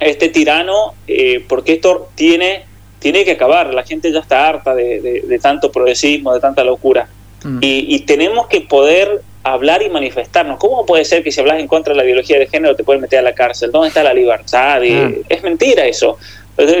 a 0.00 0.04
este 0.04 0.28
tirano, 0.28 0.94
eh, 1.06 1.44
porque 1.48 1.72
esto 1.74 2.08
tiene, 2.14 2.64
tiene 3.00 3.24
que 3.24 3.32
acabar. 3.32 3.74
La 3.74 3.82
gente 3.82 4.12
ya 4.12 4.20
está 4.20 4.48
harta 4.48 4.74
de, 4.74 5.38
tanto 5.42 5.72
progresismo, 5.72 6.32
de 6.34 6.40
tanta 6.40 6.62
locura. 6.62 7.08
Mm. 7.44 7.58
Y, 7.60 7.94
y 7.94 8.00
tenemos 8.00 8.46
que 8.48 8.62
poder 8.62 9.22
hablar 9.52 9.82
y 9.82 9.88
manifestarnos. 9.88 10.58
¿Cómo 10.58 10.84
puede 10.86 11.04
ser 11.04 11.22
que 11.22 11.32
si 11.32 11.40
hablas 11.40 11.58
en 11.58 11.68
contra 11.68 11.92
de 11.92 11.98
la 11.98 12.04
biología 12.04 12.38
de 12.38 12.46
género 12.46 12.76
te 12.76 12.84
pueden 12.84 13.00
meter 13.02 13.20
a 13.20 13.22
la 13.22 13.34
cárcel? 13.34 13.70
¿Dónde 13.70 13.88
está 13.88 14.02
la 14.02 14.14
libertad? 14.14 14.82
Ah. 14.82 15.10
Es 15.28 15.42
mentira 15.42 15.86
eso. 15.86 16.18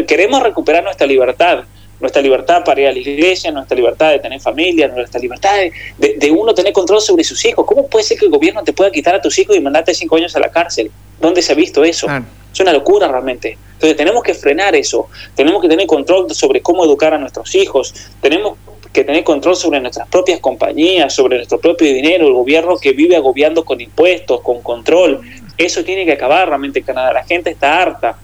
Queremos 0.06 0.42
recuperar 0.42 0.82
nuestra 0.82 1.06
libertad, 1.06 1.64
nuestra 2.00 2.20
libertad 2.20 2.64
para 2.64 2.80
ir 2.80 2.88
a 2.88 2.92
la 2.92 2.98
iglesia, 2.98 3.50
nuestra 3.52 3.76
libertad 3.76 4.10
de 4.10 4.18
tener 4.18 4.40
familia, 4.40 4.88
nuestra 4.88 5.20
libertad 5.20 5.54
de, 5.98 6.30
uno 6.30 6.52
tener 6.54 6.72
control 6.72 7.00
sobre 7.00 7.24
sus 7.24 7.44
hijos. 7.44 7.64
¿Cómo 7.64 7.86
puede 7.86 8.04
ser 8.04 8.18
que 8.18 8.24
el 8.24 8.30
gobierno 8.30 8.62
te 8.64 8.72
pueda 8.72 8.90
quitar 8.90 9.14
a 9.14 9.20
tus 9.20 9.38
hijos 9.38 9.56
y 9.56 9.60
mandarte 9.60 9.94
cinco 9.94 10.16
años 10.16 10.34
a 10.34 10.40
la 10.40 10.50
cárcel? 10.50 10.90
¿Dónde 11.20 11.42
se 11.42 11.52
ha 11.52 11.54
visto 11.54 11.84
eso? 11.84 12.06
Es 12.52 12.60
una 12.60 12.72
locura 12.72 13.06
realmente. 13.08 13.56
Entonces 13.74 13.96
tenemos 13.96 14.24
que 14.24 14.34
frenar 14.34 14.74
eso, 14.74 15.08
tenemos 15.36 15.62
que 15.62 15.68
tener 15.68 15.86
control 15.86 16.28
sobre 16.34 16.60
cómo 16.60 16.84
educar 16.84 17.14
a 17.14 17.18
nuestros 17.18 17.54
hijos, 17.54 17.94
tenemos 18.20 18.58
que 18.92 19.04
tener 19.04 19.24
control 19.24 19.56
sobre 19.56 19.80
nuestras 19.80 20.08
propias 20.08 20.40
compañías, 20.40 21.14
sobre 21.14 21.36
nuestro 21.36 21.58
propio 21.58 21.92
dinero, 21.92 22.26
el 22.26 22.32
gobierno 22.32 22.76
que 22.78 22.92
vive 22.92 23.16
agobiando 23.16 23.64
con 23.64 23.80
impuestos, 23.80 24.40
con 24.40 24.62
control. 24.62 25.20
Eso 25.56 25.84
tiene 25.84 26.04
que 26.04 26.12
acabar 26.12 26.48
realmente 26.48 26.80
en 26.80 26.84
Canadá. 26.84 27.12
La 27.12 27.24
gente 27.24 27.50
está 27.50 27.82
harta 27.82 28.18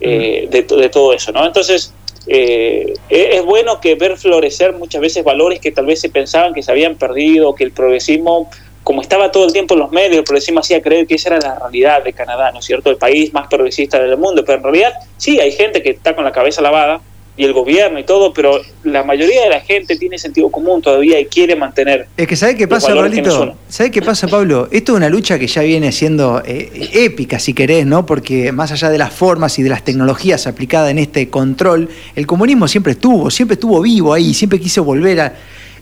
eh, 0.00 0.48
de, 0.50 0.88
todo 0.88 1.12
eso, 1.12 1.32
¿no? 1.32 1.46
Entonces, 1.46 1.94
eh, 2.26 2.92
e-, 3.08 3.36
es 3.36 3.44
bueno 3.44 3.80
que 3.80 3.94
ver 3.94 4.16
florecer 4.16 4.72
muchas 4.74 5.00
veces 5.00 5.24
valores 5.24 5.60
que 5.60 5.72
tal 5.72 5.86
vez 5.86 6.00
se 6.00 6.08
pensaban 6.08 6.52
que 6.52 6.62
se 6.62 6.70
habían 6.70 6.96
perdido, 6.96 7.54
que 7.54 7.64
el 7.64 7.72
progresismo, 7.72 8.50
como 8.82 9.00
estaba 9.00 9.30
todo 9.30 9.46
el 9.46 9.52
tiempo 9.52 9.74
en 9.74 9.80
los 9.80 9.92
medios, 9.92 10.18
el 10.18 10.24
progresismo 10.24 10.60
hacía 10.60 10.82
creer 10.82 11.06
que 11.06 11.14
esa 11.14 11.36
era 11.36 11.38
la 11.38 11.58
realidad 11.58 12.02
de 12.02 12.12
Canadá, 12.12 12.50
¿no 12.52 12.58
es 12.58 12.64
cierto? 12.64 12.90
El 12.90 12.96
país 12.96 13.32
más 13.32 13.46
progresista 13.48 14.00
del 14.00 14.16
mundo, 14.16 14.44
pero 14.44 14.58
en 14.58 14.64
realidad 14.64 14.92
sí, 15.16 15.40
hay 15.40 15.52
gente 15.52 15.82
que 15.82 15.90
está 15.90 16.14
con 16.14 16.24
la 16.24 16.32
cabeza 16.32 16.60
lavada 16.60 17.00
y 17.36 17.44
el 17.44 17.52
gobierno 17.52 17.98
y 17.98 18.04
todo, 18.04 18.32
pero 18.32 18.60
la 18.84 19.04
mayoría 19.04 19.44
de 19.44 19.50
la 19.50 19.60
gente 19.60 19.96
tiene 19.96 20.18
sentido 20.18 20.50
común 20.50 20.82
todavía 20.82 21.18
y 21.18 21.26
quiere 21.26 21.56
mantener. 21.56 22.06
Es 22.16 22.26
que 22.26 22.36
¿sabe 22.36 22.56
qué 22.56 22.68
pasa, 22.68 22.94
Pablito? 22.94 23.56
¿Sabe 23.68 23.90
qué 23.90 24.02
pasa, 24.02 24.28
Pablo? 24.28 24.68
Esto 24.70 24.92
es 24.92 24.96
una 24.98 25.08
lucha 25.08 25.38
que 25.38 25.46
ya 25.46 25.62
viene 25.62 25.92
siendo 25.92 26.42
eh, 26.44 26.90
épica, 26.92 27.38
si 27.38 27.54
querés, 27.54 27.86
¿no? 27.86 28.04
Porque 28.04 28.52
más 28.52 28.70
allá 28.72 28.90
de 28.90 28.98
las 28.98 29.12
formas 29.12 29.58
y 29.58 29.62
de 29.62 29.70
las 29.70 29.82
tecnologías 29.82 30.46
aplicadas 30.46 30.90
en 30.90 30.98
este 30.98 31.30
control, 31.30 31.88
el 32.14 32.26
comunismo 32.26 32.68
siempre 32.68 32.92
estuvo, 32.92 33.30
siempre 33.30 33.54
estuvo 33.54 33.80
vivo 33.80 34.12
ahí, 34.12 34.34
siempre 34.34 34.60
quiso 34.60 34.84
volver 34.84 35.20
a. 35.20 35.34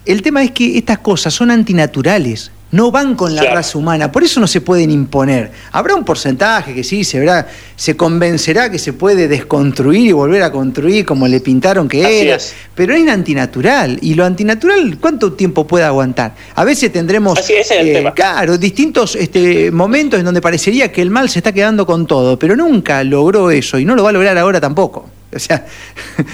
El 0.07 0.23
tema 0.23 0.43
es 0.43 0.53
que 0.53 0.79
estas 0.79 0.99
cosas 0.99 1.35
son 1.35 1.51
antinaturales 1.51 2.53
no 2.73 2.91
van 2.91 3.15
con 3.15 3.35
la 3.35 3.43
raza 3.43 3.79
humana, 3.79 4.13
por 4.13 4.23
eso 4.23 4.41
no 4.41 4.47
se 4.47 4.61
pueden 4.61 4.91
imponer. 4.91 5.51
Habrá 5.73 5.95
un 5.95 6.05
porcentaje 6.05 6.75
que 6.75 6.85
sí, 6.85 7.05
se, 7.05 7.19
verá, 7.19 7.49
se 7.77 7.97
convencerá 7.97 8.71
que 8.71 8.79
se 8.79 8.93
puede 8.93 9.29
desconstruir 9.29 10.09
y 10.09 10.13
volver 10.13 10.43
a 10.43 10.53
construir 10.53 11.05
como 11.05 11.27
le 11.27 11.41
pintaron 11.41 11.89
que 11.89 12.23
era, 12.23 12.39
pero 12.75 12.95
es 12.95 13.09
antinatural, 13.09 13.99
y 14.01 14.15
lo 14.15 14.25
antinatural, 14.25 14.99
¿cuánto 15.01 15.33
tiempo 15.33 15.67
puede 15.67 15.85
aguantar? 15.85 16.35
A 16.55 16.65
veces 16.65 16.93
tendremos, 16.93 17.39
eh, 17.49 18.05
claro, 18.15 18.57
distintos 18.59 19.17
este, 19.17 19.71
momentos 19.71 20.19
en 20.19 20.25
donde 20.25 20.41
parecería 20.41 20.93
que 20.93 21.03
el 21.03 21.11
mal 21.11 21.29
se 21.29 21.41
está 21.41 21.53
quedando 21.53 21.87
con 21.87 22.07
todo, 22.07 22.39
pero 22.39 22.57
nunca 22.57 23.03
logró 23.05 23.51
eso, 23.51 23.79
y 23.79 23.85
no 23.85 23.97
lo 23.97 24.05
va 24.05 24.11
a 24.11 24.13
lograr 24.13 24.39
ahora 24.39 24.61
tampoco. 24.61 25.20
O 25.33 25.39
sea, 25.39 25.65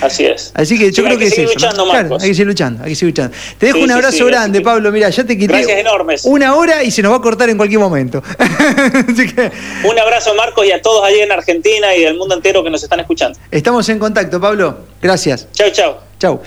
así 0.01 0.25
es. 0.25 0.53
Así 0.55 0.79
que 0.79 0.91
yo 0.91 1.05
creo 1.05 1.19
que, 1.19 1.27
es 1.27 1.39
eso. 1.39 1.53
Luchando, 1.53 1.93
hay 1.93 2.09
que 2.09 2.35
seguir 2.35 2.47
luchando, 2.47 2.83
hay 2.83 2.91
que 2.91 2.97
seguir 2.97 3.13
luchando. 3.13 3.37
Te 3.59 3.67
dejo 3.67 3.81
un 3.81 3.91
abrazo 3.91 4.25
grande, 4.25 4.63
Pablo. 4.63 4.91
Mira, 4.91 5.11
ya 5.11 5.25
te 5.25 5.37
quité 5.37 5.53
Gracias 5.53 5.79
enormes. 5.79 6.25
una 6.25 6.55
hora 6.55 6.83
y 6.83 6.91
se 6.91 7.03
nos 7.03 7.13
va 7.13 7.17
a 7.17 7.21
cortar 7.21 7.51
en 7.51 7.59
cualquier 7.59 7.81
momento. 7.81 8.23
Un 9.85 9.99
abrazo, 9.99 10.35
Marcos, 10.35 10.67
y 10.67 10.73
a 10.73 10.81
todos 10.81 11.05
allí 11.05 11.21
en 11.21 11.31
Argentina 11.31 11.95
y 11.95 12.03
del 12.03 12.17
mundo 12.17 12.35
entero 12.35 12.65
que 12.65 12.71
nos 12.71 12.83
están 12.83 13.01
escuchando. 13.01 13.39
Estamos 13.51 13.89
en 13.89 13.99
contacto, 13.99 14.41
Pablo. 14.41 14.79
Gracias. 15.03 15.49
Chau, 15.53 15.71
chau. 15.71 15.97
Chau. 16.19 16.41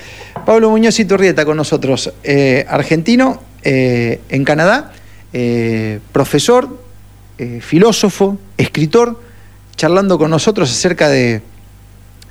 Pablo 0.46 0.72
Muñoz 0.72 1.00
y 1.00 1.06
Turrieta 1.06 1.46
con 1.46 1.58
nosotros, 1.58 2.12
eh, 2.24 2.66
argentino 2.68 3.44
eh, 3.64 4.22
en 4.30 4.44
Canadá, 4.44 4.94
eh, 5.34 6.00
profesor, 6.12 6.80
filósofo, 7.62 8.38
escritor, 8.58 9.18
charlando 9.78 10.18
con 10.18 10.30
nosotros 10.30 10.70
acerca 10.70 11.08
de 11.08 11.42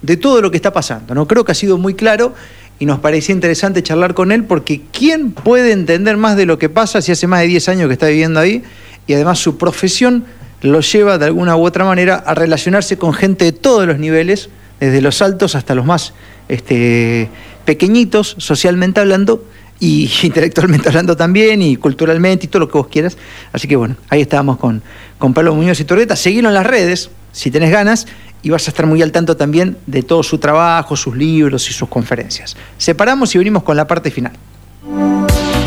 de 0.02 0.16
todo 0.16 0.40
lo 0.40 0.50
que 0.50 0.56
está 0.56 0.72
pasando. 0.72 1.14
¿no? 1.14 1.26
Creo 1.26 1.44
que 1.44 1.52
ha 1.52 1.54
sido 1.54 1.78
muy 1.78 1.94
claro 1.94 2.34
y 2.78 2.86
nos 2.86 3.00
parecía 3.00 3.34
interesante 3.34 3.82
charlar 3.82 4.14
con 4.14 4.32
él 4.32 4.44
porque 4.44 4.82
¿quién 4.92 5.32
puede 5.32 5.72
entender 5.72 6.16
más 6.16 6.36
de 6.36 6.46
lo 6.46 6.58
que 6.58 6.68
pasa 6.68 7.02
si 7.02 7.12
hace 7.12 7.26
más 7.26 7.40
de 7.40 7.48
10 7.48 7.68
años 7.68 7.86
que 7.88 7.94
está 7.94 8.06
viviendo 8.06 8.40
ahí? 8.40 8.62
Y 9.06 9.14
además 9.14 9.38
su 9.38 9.58
profesión 9.58 10.24
lo 10.60 10.80
lleva 10.80 11.18
de 11.18 11.26
alguna 11.26 11.56
u 11.56 11.64
otra 11.64 11.84
manera 11.84 12.16
a 12.16 12.34
relacionarse 12.34 12.98
con 12.98 13.12
gente 13.14 13.44
de 13.44 13.52
todos 13.52 13.86
los 13.86 13.98
niveles, 13.98 14.50
desde 14.80 15.00
los 15.00 15.22
altos 15.22 15.54
hasta 15.54 15.74
los 15.74 15.86
más 15.86 16.14
este, 16.48 17.28
pequeñitos, 17.64 18.34
socialmente 18.38 19.00
hablando, 19.00 19.44
y 19.80 20.10
intelectualmente 20.22 20.88
hablando 20.88 21.16
también, 21.16 21.62
y 21.62 21.76
culturalmente, 21.76 22.46
y 22.46 22.48
todo 22.48 22.60
lo 22.60 22.68
que 22.68 22.78
vos 22.78 22.88
quieras. 22.88 23.16
Así 23.52 23.68
que 23.68 23.76
bueno, 23.76 23.96
ahí 24.08 24.20
estábamos 24.20 24.58
con, 24.58 24.82
con 25.18 25.34
Pablo 25.34 25.54
Muñoz 25.54 25.80
y 25.80 25.84
Torreta. 25.84 26.16
Seguilo 26.16 26.48
en 26.48 26.54
las 26.54 26.66
redes, 26.66 27.10
si 27.32 27.50
tenés 27.50 27.70
ganas, 27.70 28.06
y 28.42 28.50
vas 28.50 28.66
a 28.68 28.70
estar 28.70 28.86
muy 28.86 29.02
al 29.02 29.12
tanto 29.12 29.36
también 29.36 29.76
de 29.86 30.02
todo 30.02 30.22
su 30.22 30.38
trabajo, 30.38 30.96
sus 30.96 31.16
libros 31.16 31.68
y 31.68 31.72
sus 31.72 31.88
conferencias. 31.88 32.56
Separamos 32.78 33.34
y 33.34 33.38
venimos 33.38 33.62
con 33.62 33.76
la 33.76 33.86
parte 33.86 34.10
final. 34.10 34.32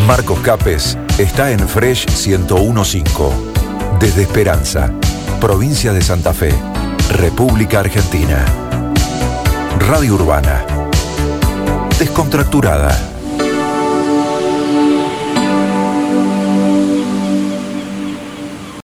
Marcos 0.08 0.40
Capes 0.40 0.98
está 1.18 1.52
en 1.52 1.60
Fresh 1.68 2.08
1015, 2.28 3.04
desde 4.00 4.24
Esperanza, 4.24 4.92
provincia 5.40 5.94
de 5.94 6.02
Santa 6.02 6.34
Fe, 6.34 6.54
República 7.12 7.80
Argentina. 7.80 8.46
Radio 9.88 10.16
Urbana. 10.16 10.66
Descontracturada 12.00 13.21